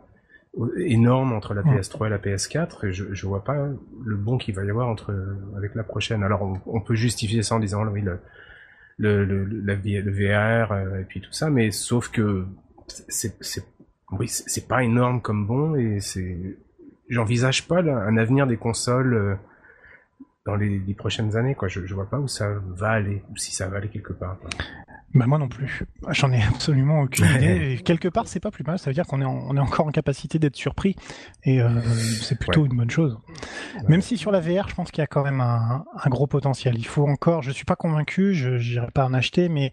énorme 0.76 1.32
entre 1.32 1.54
la 1.54 1.62
PS3 1.62 2.06
et 2.06 2.10
la 2.10 2.18
PS4 2.18 2.86
et 2.86 2.92
je, 2.92 3.12
je 3.12 3.26
vois 3.26 3.42
pas 3.42 3.68
le 4.04 4.16
bon 4.16 4.38
qu'il 4.38 4.54
va 4.54 4.64
y 4.64 4.70
avoir 4.70 4.88
entre 4.88 5.14
avec 5.56 5.74
la 5.74 5.82
prochaine. 5.82 6.22
Alors 6.22 6.60
on, 6.66 6.80
peut 6.80 6.94
justifier 6.94 7.42
ça 7.42 7.56
en 7.56 7.58
disant 7.58 7.84
oui 7.86 8.02
le 8.02 8.18
le 8.96 9.24
le, 9.24 9.44
la, 9.44 9.74
le 9.74 10.10
VR 10.10 10.72
euh, 10.72 11.00
et 11.00 11.04
puis 11.04 11.20
tout 11.20 11.32
ça, 11.32 11.50
mais 11.50 11.70
sauf 11.72 12.08
que 12.08 12.44
c'est 12.86 13.36
oui, 14.12 14.28
c'est 14.28 14.68
pas 14.68 14.84
énorme 14.84 15.20
comme 15.20 15.46
bon 15.46 15.74
et 15.74 16.00
c'est, 16.00 16.58
j'envisage 17.08 17.66
pas 17.66 17.80
un 17.80 18.16
avenir 18.16 18.46
des 18.46 18.56
consoles 18.56 19.14
euh, 19.14 19.34
dans 20.46 20.56
les, 20.56 20.78
prochaines 20.94 21.36
années. 21.36 21.54
Quoi. 21.54 21.68
Je, 21.68 21.86
je 21.86 21.94
vois 21.94 22.08
pas 22.08 22.18
où 22.18 22.28
ça 22.28 22.54
va 22.68 22.90
aller 22.90 23.22
ou 23.30 23.36
si 23.36 23.52
ça 23.52 23.68
va 23.68 23.78
aller 23.78 23.88
quelque 23.88 24.12
part. 24.12 24.38
Bah 25.14 25.26
moi 25.26 25.38
non 25.38 25.46
plus. 25.48 25.84
J'en 26.10 26.32
ai 26.32 26.42
absolument 26.42 27.02
aucune 27.02 27.26
idée. 27.26 27.74
Et 27.74 27.82
quelque 27.82 28.08
part, 28.08 28.26
c'est 28.26 28.40
pas 28.40 28.50
plus 28.50 28.64
mal. 28.64 28.80
Ça 28.80 28.90
veut 28.90 28.94
dire 28.94 29.06
qu'on 29.06 29.20
est, 29.20 29.24
on 29.24 29.56
est 29.56 29.60
encore 29.60 29.86
en 29.86 29.92
capacité 29.92 30.40
d'être 30.40 30.56
surpris. 30.56 30.96
Et 31.44 31.62
euh, 31.62 31.80
c'est 32.20 32.36
plutôt 32.36 32.66
une 32.66 32.76
bonne 32.76 32.90
chose. 32.90 33.16
Même 33.88 34.00
si 34.00 34.16
sur 34.16 34.32
la 34.32 34.40
VR, 34.40 34.68
je 34.68 34.74
pense 34.74 34.90
qu'il 34.90 35.02
y 35.02 35.04
a 35.04 35.06
quand 35.06 35.22
même 35.22 35.40
un, 35.40 35.84
un, 36.02 36.10
gros 36.10 36.26
potentiel. 36.26 36.76
Il 36.76 36.86
faut 36.86 37.06
encore. 37.06 37.42
Je 37.42 37.52
suis 37.52 37.64
pas 37.64 37.76
convaincu. 37.76 38.34
Je 38.34 38.50
n'irai 38.50 38.90
pas 38.90 39.04
en 39.04 39.14
acheter, 39.14 39.48
mais 39.48 39.72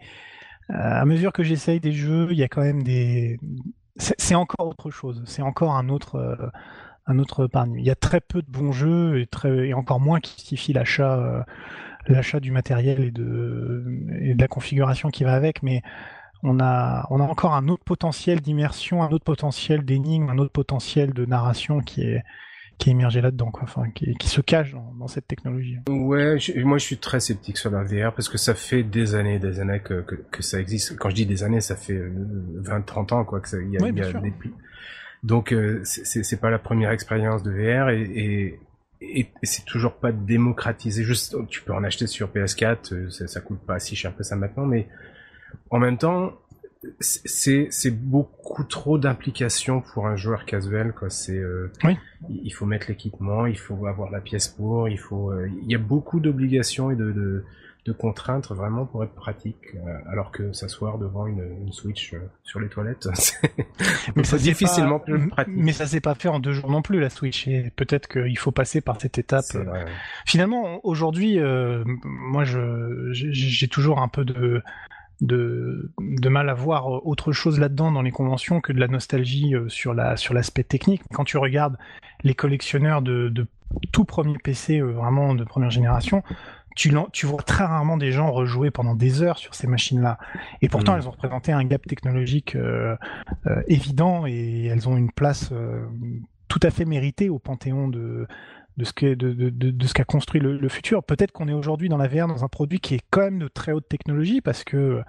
euh, 0.69 0.75
à 0.75 1.05
mesure 1.05 1.33
que 1.33 1.41
j'essaye 1.41 1.79
des 1.79 1.91
jeux, 1.91 2.27
il 2.31 2.37
y 2.37 2.43
a 2.43 2.47
quand 2.47 2.61
même 2.61 2.83
des. 2.83 3.39
C'est 3.97 4.35
encore 4.35 4.67
autre 4.67 4.91
chose. 4.91 5.23
C'est 5.25 5.41
encore 5.41 5.75
un 5.75 5.89
autre. 5.89 6.15
Euh, 6.15 6.49
un 7.07 7.17
autre. 7.17 7.49
Il 7.75 7.83
y 7.83 7.89
a 7.89 7.95
très 7.95 8.21
peu 8.21 8.43
de 8.43 8.49
bons 8.49 8.71
jeux 8.71 9.19
et, 9.19 9.25
très, 9.25 9.69
et 9.69 9.73
encore 9.73 9.99
moins 9.99 10.19
qui 10.19 10.35
justifient 10.35 10.73
l'achat 10.73 11.17
euh, 11.17 11.41
l'achat 12.07 12.39
du 12.39 12.51
matériel 12.51 13.03
et 13.03 13.11
de, 13.11 13.83
et 14.21 14.33
de 14.33 14.41
la 14.41 14.47
configuration 14.47 15.09
qui 15.09 15.23
va 15.23 15.33
avec, 15.33 15.63
mais 15.63 15.81
on 16.43 16.59
a, 16.59 17.07
on 17.09 17.19
a 17.19 17.23
encore 17.23 17.53
un 17.53 17.67
autre 17.67 17.83
potentiel 17.83 18.41
d'immersion, 18.41 19.03
un 19.03 19.11
autre 19.11 19.25
potentiel 19.25 19.85
d'énigme, 19.85 20.29
un 20.29 20.37
autre 20.37 20.51
potentiel 20.51 21.13
de 21.13 21.25
narration 21.25 21.81
qui 21.81 22.01
est, 22.01 22.23
qui 22.77 22.89
est 22.89 22.93
émergé 22.93 23.21
là-dedans, 23.21 23.51
quoi. 23.51 23.63
Enfin, 23.63 23.89
qui, 23.91 24.15
qui, 24.15 24.27
se 24.27 24.41
cache 24.41 24.71
dans, 24.71 24.93
dans, 24.97 25.07
cette 25.07 25.27
technologie. 25.27 25.77
Ouais, 25.87 26.37
moi 26.63 26.77
je 26.79 26.83
suis 26.83 26.97
très 26.97 27.19
sceptique 27.19 27.57
sur 27.57 27.69
la 27.69 27.83
VR 27.83 28.13
parce 28.13 28.27
que 28.27 28.39
ça 28.39 28.55
fait 28.55 28.83
des 28.83 29.13
années, 29.13 29.37
des 29.37 29.59
années 29.59 29.81
que, 29.81 30.01
que, 30.01 30.15
que 30.15 30.41
ça 30.41 30.59
existe. 30.59 30.97
Quand 30.97 31.09
je 31.09 31.15
dis 31.15 31.25
des 31.27 31.43
années, 31.43 31.61
ça 31.61 31.75
fait 31.75 32.01
20-30 32.01 33.13
ans, 33.13 33.23
quoi, 33.23 33.39
que 33.39 33.49
ça, 33.49 33.57
y 33.57 33.77
a, 33.77 33.87
y 33.87 33.89
a 33.89 33.91
des... 33.91 34.33
Donc 35.23 35.53
euh, 35.53 35.81
c'est 35.83 36.41
pas 36.41 36.49
la 36.49 36.57
première 36.57 36.89
expérience 36.89 37.43
de 37.43 37.51
VR 37.51 37.89
et, 37.89 38.01
et 38.01 38.59
et, 39.01 39.27
c'est 39.43 39.65
toujours 39.65 39.95
pas 39.95 40.11
démocratisé. 40.11 41.03
Juste, 41.03 41.35
tu 41.47 41.61
peux 41.61 41.73
en 41.73 41.83
acheter 41.83 42.07
sur 42.07 42.29
PS4, 42.29 42.93
euh, 42.93 43.09
ça, 43.09 43.27
ça 43.27 43.41
coûte 43.41 43.59
pas 43.59 43.79
si 43.79 43.95
cher 43.95 44.15
que 44.15 44.23
ça 44.23 44.35
maintenant, 44.35 44.65
mais 44.65 44.87
en 45.69 45.79
même 45.79 45.97
temps, 45.97 46.33
c'est 46.99 47.67
c'est 47.69 47.91
beaucoup 47.91 48.63
trop 48.63 48.97
d'implications 48.97 49.81
pour 49.81 50.07
un 50.07 50.15
joueur 50.15 50.45
casual 50.45 50.93
quoi 50.93 51.11
c'est 51.11 51.37
euh, 51.37 51.71
oui. 51.83 51.95
il 52.27 52.49
faut 52.51 52.65
mettre 52.65 52.87
l'équipement 52.89 53.45
il 53.45 53.57
faut 53.57 53.85
avoir 53.85 54.09
la 54.09 54.19
pièce 54.19 54.47
pour 54.47 54.89
il 54.89 54.97
faut 54.97 55.31
euh, 55.31 55.47
il 55.61 55.71
y 55.71 55.75
a 55.75 55.77
beaucoup 55.77 56.19
d'obligations 56.19 56.89
et 56.89 56.95
de, 56.95 57.11
de 57.11 57.43
de 57.85 57.93
contraintes 57.93 58.47
vraiment 58.49 58.85
pour 58.85 59.03
être 59.03 59.15
pratique, 59.15 59.75
euh, 59.75 59.97
alors 60.07 60.31
que 60.31 60.53
s'asseoir 60.53 60.99
devant 60.99 61.25
une, 61.25 61.43
une 61.61 61.71
Switch 61.71 62.13
euh, 62.13 62.19
sur 62.43 62.59
les 62.59 62.69
toilettes, 62.69 63.09
c'est 64.23 64.37
difficilement 64.37 64.99
plus 64.99 65.29
pratique. 65.29 65.53
Mais 65.57 65.71
ça 65.71 65.87
s'est 65.87 66.01
pas 66.01 66.13
fait 66.13 66.27
en 66.27 66.39
deux 66.39 66.53
jours 66.53 66.69
non 66.69 66.83
plus 66.83 66.99
la 66.99 67.09
Switch, 67.09 67.47
et 67.47 67.71
peut-être 67.75 68.07
qu'il 68.07 68.37
faut 68.37 68.51
passer 68.51 68.81
par 68.81 69.01
cette 69.01 69.17
étape. 69.17 69.45
Finalement, 70.27 70.79
aujourd'hui, 70.85 71.39
euh, 71.39 71.83
moi, 72.03 72.43
je 72.43 73.09
j'ai 73.11 73.67
toujours 73.67 73.99
un 73.99 74.07
peu 74.07 74.25
de 74.25 74.61
de, 75.21 75.91
de, 75.99 76.29
mal 76.29 76.49
à 76.49 76.55
voir 76.55 77.05
autre 77.05 77.31
chose 77.31 77.59
là-dedans 77.59 77.91
dans 77.91 78.01
les 78.01 78.09
conventions 78.09 78.59
que 78.59 78.73
de 78.73 78.79
la 78.79 78.87
nostalgie 78.87 79.53
sur 79.67 79.93
la 79.93 80.17
sur 80.17 80.33
l'aspect 80.33 80.63
technique. 80.63 81.03
Quand 81.13 81.25
tu 81.25 81.37
regardes 81.37 81.77
les 82.23 82.33
collectionneurs 82.33 83.03
de, 83.03 83.29
de 83.29 83.45
tout 83.91 84.03
premier 84.03 84.37
PC 84.39 84.81
vraiment 84.81 85.35
de 85.35 85.43
première 85.43 85.69
génération, 85.69 86.23
tu, 86.75 86.93
tu 87.11 87.25
vois 87.25 87.41
très 87.41 87.65
rarement 87.65 87.97
des 87.97 88.11
gens 88.11 88.31
rejouer 88.31 88.71
pendant 88.71 88.95
des 88.95 89.21
heures 89.21 89.37
sur 89.37 89.55
ces 89.55 89.67
machines-là. 89.67 90.17
Et 90.61 90.69
pourtant, 90.69 90.93
mm. 90.93 90.97
elles 90.97 91.07
ont 91.07 91.11
représenté 91.11 91.51
un 91.51 91.63
gap 91.63 91.85
technologique 91.85 92.55
euh, 92.55 92.95
euh, 93.47 93.61
évident 93.67 94.25
et 94.25 94.65
elles 94.65 94.87
ont 94.87 94.97
une 94.97 95.11
place 95.11 95.49
euh, 95.51 95.85
tout 96.47 96.59
à 96.63 96.69
fait 96.69 96.85
méritée 96.85 97.29
au 97.29 97.39
panthéon 97.39 97.87
de, 97.87 98.27
de 98.77 98.83
ce 98.83 98.93
qu'a 98.93 99.15
de, 99.15 99.33
de, 99.33 99.49
de, 99.49 99.87
ce 99.87 99.93
qu'a 99.93 100.03
construit 100.03 100.39
le, 100.39 100.57
le 100.57 100.69
futur. 100.69 101.03
Peut-être 101.03 101.31
qu'on 101.31 101.47
est 101.47 101.53
aujourd'hui 101.53 101.89
dans 101.89 101.97
la 101.97 102.07
VR 102.07 102.27
dans 102.27 102.43
un 102.43 102.49
produit 102.49 102.79
qui 102.79 102.95
est 102.95 103.01
quand 103.09 103.21
même 103.21 103.39
de 103.39 103.47
très 103.47 103.71
haute 103.73 103.87
technologie 103.89 104.41
parce 104.41 104.63
que 104.63 105.01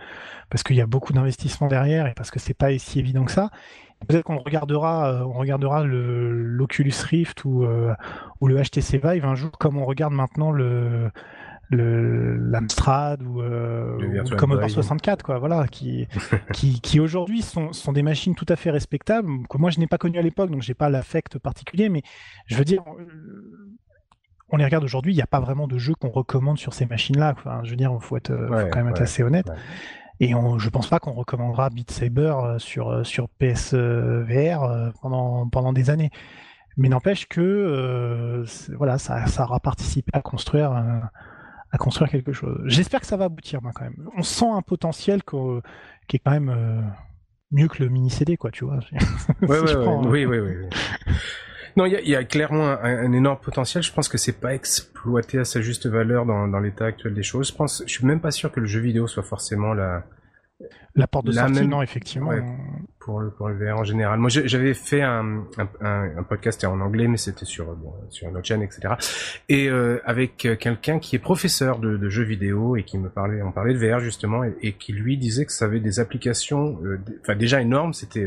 parce 0.51 0.63
qu'il 0.63 0.77
y 0.77 0.81
a 0.81 0.87
beaucoup 0.87 1.13
d'investissements 1.13 1.69
derrière 1.69 2.07
et 2.07 2.15
parce 2.15 2.31
que 2.31 2.39
c'est 2.39 2.55
pas 2.55 2.77
si 2.79 2.99
évident 2.99 3.25
que 3.25 3.33
ça. 3.33 3.51
Peut-être 4.09 4.25
qu'on 4.25 4.39
regardera, 4.39 5.25
on 5.25 5.35
regardera 5.35 5.85
l'Oculus 5.85 6.93
Rift 7.05 7.45
ou 7.45 7.65
ou 8.41 8.49
le 8.49 8.61
HTC 8.61 8.99
Vive 8.99 9.25
un 9.25 9.37
jour 9.37 9.53
comme 9.53 9.79
on 9.79 9.85
regarde 9.85 10.13
maintenant 10.13 10.51
le 10.51 11.13
le 11.73 12.37
l'Amstrad 12.37 13.23
ou, 13.23 13.41
euh, 13.41 13.99
le 13.99 14.37
Commodore 14.37 14.71
64 14.71 15.25
quoi 15.25 15.39
voilà 15.39 15.67
qui 15.67 16.07
qui, 16.53 16.81
qui 16.81 17.01
aujourd'hui 17.01 17.43
sont, 17.43 17.73
sont 17.73 17.93
des 17.93 18.03
machines 18.03 18.35
tout 18.35 18.47
à 18.49 18.57
fait 18.57 18.71
respectables 18.71 19.29
que 19.49 19.59
moi 19.59 19.71
je 19.71 19.81
n'ai 19.81 19.87
pas 19.87 19.99
connu 19.99 20.19
à 20.19 20.23
l'époque 20.23 20.51
donc 20.51 20.63
j'ai 20.63 20.75
pas 20.75 20.91
l'affect 20.91 21.39
particulier 21.39 21.89
mais 21.89 22.03
je 22.47 22.57
veux 22.57 22.65
dire 22.65 22.83
on 24.51 24.57
les 24.59 24.65
regarde 24.65 24.85
aujourd'hui 24.85 25.13
il 25.13 25.17
n'y 25.17 25.23
a 25.23 25.27
pas 25.27 25.41
vraiment 25.41 25.67
de 25.67 25.79
jeu 25.79 25.95
qu'on 25.95 26.11
recommande 26.11 26.59
sur 26.59 26.75
ces 26.75 26.87
machines 26.87 27.19
là 27.19 27.35
enfin, 27.37 27.61
je 27.65 27.71
veux 27.71 27.77
dire 27.77 27.91
il 27.93 28.05
faut 28.05 28.17
être 28.17 28.37
faut 28.37 28.69
quand 28.71 28.77
même 28.77 28.89
être 28.89 29.03
assez 29.03 29.23
honnête. 29.23 29.51
Et 30.21 30.37
on, 30.37 30.57
je 30.59 30.69
pense 30.69 30.89
pas 30.89 31.01
qu'on 31.01 31.15
recommandera 31.15 31.69
Beat 31.71 31.91
Saber 31.91 32.35
euh, 32.45 32.59
sur 32.61 32.91
euh, 32.91 33.03
sur 33.03 33.29
PSVR 33.29 34.93
pendant 35.01 35.49
pendant 35.49 35.73
des 35.73 35.91
années. 35.91 36.11
Mais 36.77 36.89
n'empêche 36.89 37.27
que 37.27 38.45
voilà, 38.77 38.99
ça, 38.99 39.27
ça 39.27 39.43
aura 39.43 39.59
participé 39.59 40.11
à 40.15 40.23
construire 40.23 40.73
un, 40.73 41.03
à 41.73 41.79
construire 41.79 42.11
quelque 42.11 42.33
chose. 42.33 42.61
J'espère 42.67 43.01
que 43.01 43.07
ça 43.07 43.17
va 43.17 43.25
aboutir, 43.25 43.63
moi, 43.63 43.73
quand 43.75 43.85
même. 43.85 44.09
On 44.17 44.23
sent 44.23 44.49
un 44.49 44.63
potentiel 44.63 45.23
qui 45.23 46.17
est 46.17 46.21
quand 46.21 46.31
même 46.31 46.51
euh, 46.51 46.83
mieux 47.51 47.67
que 47.67 47.83
le 47.83 47.89
mini 47.89 48.11
CD, 48.11 48.37
quoi, 48.37 48.51
tu 48.51 48.65
vois. 48.65 48.79
Ouais, 49.43 49.59
ouais, 49.59 49.75
oui, 50.07 50.25
oui, 50.27 50.39
oui, 50.39 50.55
Non, 51.77 51.87
il 51.87 52.09
y 52.09 52.15
a, 52.15 52.25
clairement 52.25 52.69
un, 52.69 53.13
énorme 53.13 53.39
potentiel. 53.39 53.83
Je 53.83 53.93
pense 53.93 54.09
que 54.09 54.19
c'est 54.19 54.39
pas 54.39 54.55
exploité 54.55 55.39
à 55.39 55.45
sa 55.45 55.63
juste 55.63 55.87
valeur 55.87 56.27
dans, 56.27 56.47
dans 56.47 56.61
l'état 56.61 56.85
actuel 56.85 57.15
des 57.15 57.23
choses. 57.23 57.49
Je 57.49 57.55
pense, 57.55 57.83
je 57.87 57.91
suis 57.91 58.07
même 58.07 58.21
pas 58.21 58.31
sûr 58.31 58.53
que 58.53 58.61
le 58.61 58.67
jeu 58.67 58.81
vidéo 58.81 59.07
soit 59.07 59.23
forcément 59.23 59.73
la, 59.73 60.05
la 60.95 61.07
porte 61.07 61.27
de 61.27 61.33
sortie, 61.33 61.67
non, 61.67 61.81
effectivement. 61.81 62.33
Pour 63.05 63.21
le 63.21 63.31
pour 63.31 63.49
le 63.49 63.57
VR 63.57 63.79
en 63.79 63.85
général. 63.85 64.19
Moi, 64.19 64.31
j'avais 64.31 64.75
fait 64.75 65.03
un, 65.03 65.45
un, 65.59 66.19
un, 66.19 66.23
podcast 66.23 66.63
en 66.65 66.81
anglais, 66.81 67.09
mais 67.09 67.17
c'était 67.17 67.45
sur 67.45 67.67
bon, 67.75 67.93
sur 68.11 68.31
notre 68.31 68.47
chaîne, 68.47 68.63
etc. 68.63 68.95
Et 69.49 69.69
euh, 69.69 69.99
avec 70.05 70.47
euh, 70.47 70.57
quelqu'un 70.57 70.99
qui 70.99 71.17
est 71.17 71.19
professeur 71.19 71.79
de, 71.79 71.97
de, 71.97 72.09
jeux 72.09 72.23
vidéo 72.23 72.77
et 72.77 72.85
qui 72.85 72.99
me 72.99 73.09
parlait, 73.09 73.43
on 73.43 73.51
parlait 73.51 73.75
de 73.75 73.79
VR 73.79 73.99
justement, 73.99 74.43
et, 74.45 74.73
qui 74.75 74.93
lui 74.93 75.17
disait 75.17 75.45
que 75.45 75.53
ça 75.53 75.65
avait 75.65 75.81
des 75.81 75.99
applications, 76.01 76.79
euh, 76.85 77.01
enfin 77.23 77.35
déjà 77.35 77.61
énormes. 77.61 77.93
C'était 77.93 78.27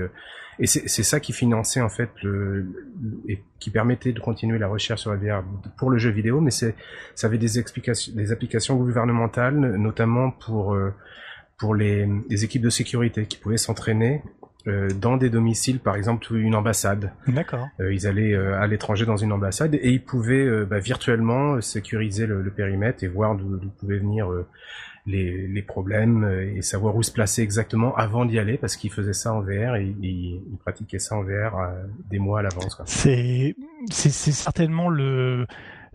et 0.57 0.67
c'est 0.67 1.03
ça 1.03 1.19
qui 1.19 1.33
finançait 1.33 1.81
en 1.81 1.89
fait 1.89 2.09
le, 2.23 2.65
et 3.27 3.43
qui 3.59 3.71
permettait 3.71 4.13
de 4.13 4.21
continuer 4.21 4.57
la 4.57 4.69
recherche 4.69 5.01
sur 5.01 5.13
la 5.13 5.17
VR 5.17 5.43
pour 5.77 5.89
le 5.89 5.97
jeu 5.97 6.11
vidéo, 6.11 6.39
mais 6.39 6.51
c'est 6.51 6.75
ça 7.13 7.27
avait 7.27 7.37
des 7.37 7.59
explications, 7.59 8.13
des 8.15 8.31
applications 8.31 8.77
gouvernementales, 8.77 9.55
notamment 9.55 10.31
pour 10.31 10.77
pour 11.57 11.75
les, 11.75 12.07
les 12.29 12.43
équipes 12.45 12.61
de 12.61 12.69
sécurité 12.69 13.25
qui 13.25 13.37
pouvaient 13.37 13.57
s'entraîner 13.57 14.21
euh, 14.67 14.89
dans 14.89 15.17
des 15.17 15.29
domiciles, 15.29 15.79
par 15.79 15.95
exemple 15.95 16.35
une 16.35 16.55
ambassade. 16.55 17.11
D'accord. 17.27 17.67
Euh, 17.79 17.93
ils 17.93 18.07
allaient 18.07 18.33
euh, 18.33 18.59
à 18.59 18.65
l'étranger 18.67 19.05
dans 19.05 19.17
une 19.17 19.31
ambassade 19.31 19.75
et 19.75 19.91
ils 19.91 20.03
pouvaient 20.03 20.45
euh, 20.45 20.65
bah, 20.65 20.79
virtuellement 20.79 21.61
sécuriser 21.61 22.25
le, 22.25 22.41
le, 22.41 22.51
périmètre 22.51 23.03
et 23.03 23.07
voir 23.07 23.35
d'où 23.35 23.59
pouvaient 23.79 23.99
venir 23.99 24.27
les, 25.05 25.47
les, 25.47 25.61
problèmes 25.61 26.23
et 26.55 26.63
savoir 26.63 26.95
où 26.95 27.03
se 27.03 27.11
placer 27.11 27.43
exactement 27.43 27.95
avant 27.95 28.25
d'y 28.25 28.39
aller 28.39 28.57
parce 28.57 28.75
qu'ils 28.75 28.91
faisaient 28.91 29.13
ça 29.13 29.33
en 29.33 29.41
VR 29.41 29.75
et 29.75 29.93
ils, 30.01 30.41
ils 30.51 30.57
pratiquaient 30.59 30.99
ça 30.99 31.15
en 31.15 31.23
VR 31.23 31.71
des 32.09 32.17
mois 32.17 32.39
à 32.39 32.41
l'avance. 32.43 32.81
C'est 32.85 33.55
c'est 33.91 34.09
certainement 34.09 34.89
le 34.89 35.45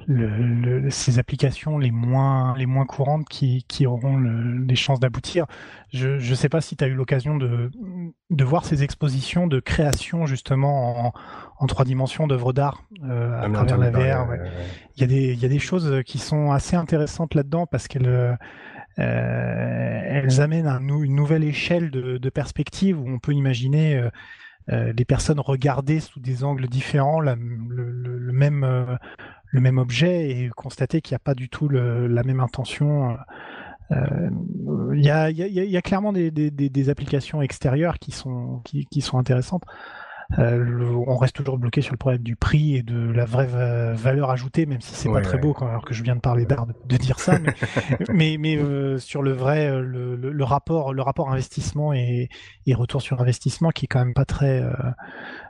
le, 0.06 0.90
ces 0.90 1.18
applications 1.18 1.78
les 1.78 1.90
moins, 1.90 2.56
les 2.56 2.66
moins 2.66 2.86
courantes 2.86 3.28
qui, 3.28 3.64
qui 3.68 3.86
auront 3.86 4.16
le, 4.16 4.64
des 4.64 4.76
chances 4.76 5.00
d'aboutir. 5.00 5.46
Je 5.92 6.08
ne 6.08 6.34
sais 6.34 6.48
pas 6.48 6.60
si 6.60 6.76
tu 6.76 6.84
as 6.84 6.86
eu 6.86 6.94
l'occasion 6.94 7.36
de, 7.36 7.70
de 8.30 8.44
voir 8.44 8.64
ces 8.64 8.82
expositions 8.82 9.46
de 9.46 9.60
création 9.60 10.26
justement 10.26 11.06
en, 11.08 11.12
en 11.58 11.66
trois 11.66 11.84
dimensions 11.84 12.26
d'œuvres 12.26 12.52
d'art 12.52 12.82
euh, 13.04 13.40
à 13.40 13.44
ah, 13.44 13.50
travers 13.50 13.78
la 13.78 13.90
VR. 13.90 14.28
Ouais. 14.28 14.38
Il, 14.96 15.00
y 15.00 15.04
a 15.04 15.06
des, 15.06 15.32
il 15.32 15.38
y 15.40 15.44
a 15.44 15.48
des 15.48 15.58
choses 15.58 16.02
qui 16.04 16.18
sont 16.18 16.50
assez 16.50 16.76
intéressantes 16.76 17.34
là-dedans 17.34 17.66
parce 17.66 17.88
qu'elles 17.88 18.08
euh, 18.08 18.34
elles 18.98 20.40
amènent 20.40 20.66
un, 20.66 20.80
une 20.80 21.14
nouvelle 21.14 21.44
échelle 21.44 21.90
de, 21.90 22.18
de 22.18 22.30
perspective 22.30 23.00
où 23.00 23.08
on 23.08 23.18
peut 23.18 23.32
imaginer 23.32 23.96
euh, 23.96 24.10
euh, 24.72 24.92
des 24.92 25.04
personnes 25.04 25.40
regarder 25.40 26.00
sous 26.00 26.20
des 26.20 26.44
angles 26.44 26.68
différents 26.68 27.18
le, 27.20 27.34
le, 27.34 28.18
le, 28.18 28.32
même 28.32 28.62
euh, 28.62 28.94
le 29.50 29.60
même 29.60 29.78
objet 29.78 30.30
et 30.30 30.48
constater 30.50 31.00
qu'il 31.00 31.14
n'y 31.14 31.16
a 31.16 31.20
pas 31.24 31.34
du 31.34 31.48
tout 31.48 31.68
le, 31.68 32.06
la 32.06 32.22
même 32.22 32.40
intention. 32.40 33.16
Euh, 33.90 34.30
il 34.94 35.04
y, 35.04 35.10
a, 35.10 35.30
y, 35.30 35.42
a, 35.42 35.46
y, 35.48 35.76
a, 35.76 35.82
clairement 35.82 36.12
des, 36.12 36.30
des, 36.30 36.50
des, 36.50 36.88
applications 36.90 37.42
extérieures 37.42 37.98
qui 37.98 38.12
sont, 38.12 38.60
qui, 38.64 38.86
qui 38.86 39.00
sont 39.00 39.18
intéressantes. 39.18 39.64
on 40.38 41.16
reste 41.16 41.34
toujours 41.34 41.58
bloqué 41.58 41.80
sur 41.80 41.92
le 41.92 41.98
problème 41.98 42.22
du 42.22 42.36
prix 42.36 42.76
et 42.76 42.82
de 42.84 43.10
la 43.10 43.24
vraie 43.24 43.48
valeur 43.94 44.30
ajoutée, 44.30 44.64
même 44.64 44.80
si 44.80 44.94
c'est 44.94 45.10
pas 45.10 45.22
très 45.22 45.38
beau, 45.38 45.54
quand, 45.54 45.66
alors 45.66 45.84
que 45.84 45.92
je 45.92 46.04
viens 46.04 46.14
de 46.14 46.20
parler 46.20 46.46
d'art 46.46 46.68
de, 46.68 46.96
dire 46.96 47.18
ça, 47.18 47.40
mais, 48.14 48.36
mais, 48.38 48.58
sur 49.00 49.22
le 49.22 49.32
vrai, 49.32 49.68
le, 49.80 50.44
rapport, 50.44 50.94
le 50.94 51.02
rapport 51.02 51.28
investissement 51.32 51.92
et, 51.92 52.28
et, 52.66 52.74
retour 52.74 53.02
sur 53.02 53.20
investissement 53.20 53.70
qui 53.70 53.86
est 53.86 53.88
quand 53.88 54.04
même 54.04 54.14
pas 54.14 54.24
très 54.24 54.62
euh, 54.62 54.72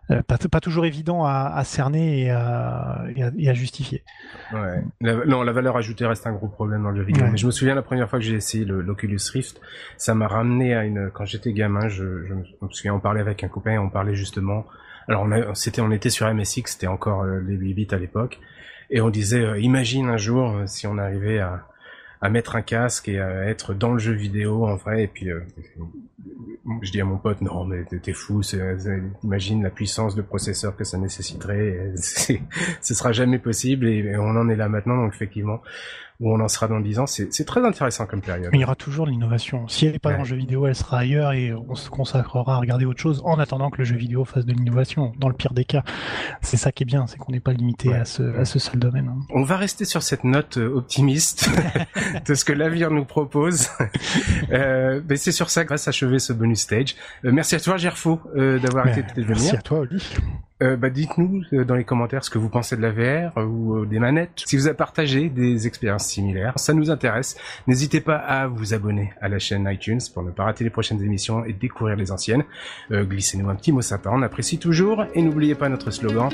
pas, 0.08 0.38
pas, 0.38 0.60
toujours 0.60 0.86
évident 0.86 1.24
à, 1.24 1.52
à 1.54 1.64
cerner 1.64 2.22
et 2.22 2.30
à, 2.30 3.04
et 3.38 3.48
à, 3.48 3.54
justifier. 3.54 4.02
Ouais. 4.52 4.82
non, 5.00 5.42
la 5.42 5.52
valeur 5.52 5.76
ajoutée 5.76 6.04
reste 6.04 6.26
un 6.26 6.32
gros 6.32 6.48
problème 6.48 6.82
dans 6.82 6.90
le 6.90 6.96
jeu 6.96 7.02
vidéo. 7.04 7.26
Mais 7.30 7.36
je 7.36 7.46
me 7.46 7.50
souviens 7.50 7.74
la 7.74 7.82
première 7.82 8.08
fois 8.10 8.18
que 8.18 8.24
j'ai 8.24 8.34
essayé 8.34 8.64
l'Oculus 8.64 9.20
Rift, 9.32 9.60
ça 9.96 10.14
m'a 10.14 10.26
ramené 10.26 10.74
à 10.74 10.84
une. 10.84 11.10
Quand 11.12 11.24
j'étais 11.24 11.52
gamin, 11.52 11.88
je, 11.88 12.26
je, 12.26 12.34
me 12.34 12.70
souviens, 12.70 12.94
on 12.94 13.00
parlait 13.00 13.20
avec 13.20 13.44
un 13.44 13.48
copain, 13.48 13.78
on 13.78 13.88
parlait 13.88 14.14
justement. 14.14 14.66
Alors 15.06 15.22
on, 15.22 15.54
c'était, 15.54 15.80
on 15.80 15.90
était 15.90 16.10
sur 16.10 16.32
MSX, 16.32 16.62
c'était 16.66 16.86
encore 16.86 17.22
euh, 17.22 17.40
les 17.40 17.54
8 17.54 17.74
bits 17.74 17.88
à 17.92 17.96
l'époque, 17.96 18.40
et 18.90 19.00
on 19.00 19.10
disait, 19.10 19.44
euh, 19.44 19.58
imagine 19.60 20.08
un 20.08 20.16
jour 20.16 20.56
si 20.66 20.86
on 20.86 20.98
arrivait 20.98 21.38
à 21.38 21.66
à 22.20 22.28
mettre 22.28 22.56
un 22.56 22.62
casque 22.62 23.08
et 23.08 23.18
à 23.18 23.46
être 23.46 23.74
dans 23.74 23.92
le 23.92 23.98
jeu 23.98 24.12
vidéo 24.12 24.66
en 24.66 24.76
vrai 24.76 25.04
et 25.04 25.06
puis 25.06 25.30
euh, 25.30 25.40
je 26.82 26.90
dis 26.90 27.00
à 27.00 27.04
mon 27.04 27.18
pote 27.18 27.40
non 27.40 27.64
mais 27.64 27.84
t'es 27.84 28.12
fou 28.12 28.42
imagine 29.24 29.62
la 29.62 29.70
puissance 29.70 30.14
de 30.14 30.22
processeur 30.22 30.76
que 30.76 30.84
ça 30.84 30.98
nécessiterait 30.98 31.92
ce 31.96 32.94
sera 32.94 33.12
jamais 33.12 33.38
possible 33.38 33.88
et 33.88 34.16
on 34.16 34.36
en 34.36 34.48
est 34.48 34.56
là 34.56 34.68
maintenant 34.68 34.96
donc 35.02 35.14
effectivement 35.14 35.60
où 36.20 36.32
on 36.32 36.40
en 36.40 36.48
sera 36.48 36.68
dans 36.68 36.80
10 36.80 36.98
ans. 36.98 37.06
C'est 37.06 37.44
très 37.46 37.64
intéressant 37.64 38.06
comme 38.06 38.20
période. 38.20 38.50
il 38.52 38.60
y 38.60 38.64
aura 38.64 38.74
toujours 38.74 39.06
l'innovation. 39.06 39.66
Si 39.68 39.86
elle 39.86 39.92
n'est 39.92 39.98
pas 39.98 40.12
dans 40.12 40.18
le 40.18 40.24
jeu 40.24 40.36
vidéo, 40.36 40.66
elle 40.66 40.74
sera 40.74 40.98
ailleurs 40.98 41.32
et 41.32 41.52
on 41.52 41.74
se 41.74 41.88
consacrera 41.88 42.56
à 42.56 42.58
regarder 42.58 42.84
autre 42.84 43.00
chose 43.00 43.22
en 43.24 43.38
attendant 43.38 43.70
que 43.70 43.78
le 43.78 43.84
jeu 43.84 43.96
vidéo 43.96 44.24
fasse 44.26 44.44
de 44.44 44.52
l'innovation. 44.52 45.12
Dans 45.18 45.28
le 45.28 45.34
pire 45.34 45.54
des 45.54 45.64
cas, 45.64 45.82
c'est 46.42 46.58
ça 46.58 46.72
qui 46.72 46.82
est 46.82 46.86
bien, 46.86 47.06
c'est 47.06 47.16
qu'on 47.16 47.32
n'est 47.32 47.40
pas 47.40 47.52
limité 47.52 47.94
à, 47.94 48.04
ce, 48.04 48.22
à 48.38 48.44
ce 48.44 48.58
seul 48.58 48.78
domaine. 48.78 49.08
Hein. 49.08 49.20
On 49.30 49.42
va 49.42 49.56
rester 49.56 49.86
sur 49.86 50.02
cette 50.02 50.24
note 50.24 50.58
euh, 50.58 50.76
optimiste 50.76 51.50
de 52.26 52.34
ce 52.34 52.44
que 52.44 52.52
l'avenir 52.52 52.90
nous 52.90 53.06
propose. 53.06 53.68
euh, 54.52 55.00
mais 55.08 55.16
c'est 55.16 55.32
sur 55.32 55.48
ça 55.48 55.64
que 55.64 55.70
va 55.70 55.78
s'achever 55.78 56.09
ce 56.18 56.32
bonus 56.32 56.60
stage. 56.60 56.96
Euh, 57.24 57.32
merci 57.32 57.54
à 57.54 57.60
toi, 57.60 57.76
Gerfo, 57.76 58.20
euh, 58.36 58.58
d'avoir 58.58 58.88
été 58.88 59.02
de 59.02 59.22
venir. 59.22 59.28
Merci 59.28 59.56
à 59.56 59.62
toi, 59.62 59.80
Oli. 59.80 60.02
Euh, 60.62 60.76
bah, 60.76 60.90
dites-nous 60.90 61.42
euh, 61.52 61.64
dans 61.64 61.74
les 61.74 61.84
commentaires 61.84 62.22
ce 62.22 62.28
que 62.28 62.38
vous 62.38 62.50
pensez 62.50 62.76
de 62.76 62.82
la 62.82 62.90
VR 62.90 63.38
euh, 63.38 63.44
ou 63.44 63.86
des 63.86 63.98
manettes. 63.98 64.42
Si 64.44 64.56
vous 64.56 64.66
avez 64.66 64.76
partagé 64.76 65.30
des 65.30 65.66
expériences 65.66 66.06
similaires, 66.06 66.52
ça 66.56 66.74
nous 66.74 66.90
intéresse. 66.90 67.36
N'hésitez 67.66 68.00
pas 68.00 68.16
à 68.16 68.46
vous 68.46 68.74
abonner 68.74 69.12
à 69.20 69.28
la 69.28 69.38
chaîne 69.38 69.68
iTunes 69.70 70.00
pour 70.12 70.22
ne 70.22 70.30
pas 70.30 70.44
rater 70.44 70.64
les 70.64 70.70
prochaines 70.70 71.02
émissions 71.02 71.44
et 71.44 71.52
découvrir 71.52 71.96
les 71.96 72.12
anciennes. 72.12 72.44
Glissez-nous 72.90 73.48
un 73.48 73.54
petit 73.54 73.72
mot 73.72 73.82
sympa, 73.82 74.10
on 74.12 74.22
apprécie 74.22 74.58
toujours. 74.58 75.04
Et 75.14 75.22
n'oubliez 75.22 75.54
pas 75.54 75.68
notre 75.68 75.90
slogan, 75.90 76.28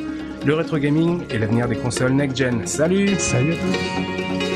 le 0.45 0.55
rétro 0.55 0.79
gaming 0.79 1.23
est 1.31 1.39
l'avenir 1.39 1.69
des 1.69 1.77
consoles 1.77 2.13
next-gen. 2.13 2.67
Salut 2.67 3.15
Salut 3.19 3.53
à 3.53 3.57
tous 3.57 4.56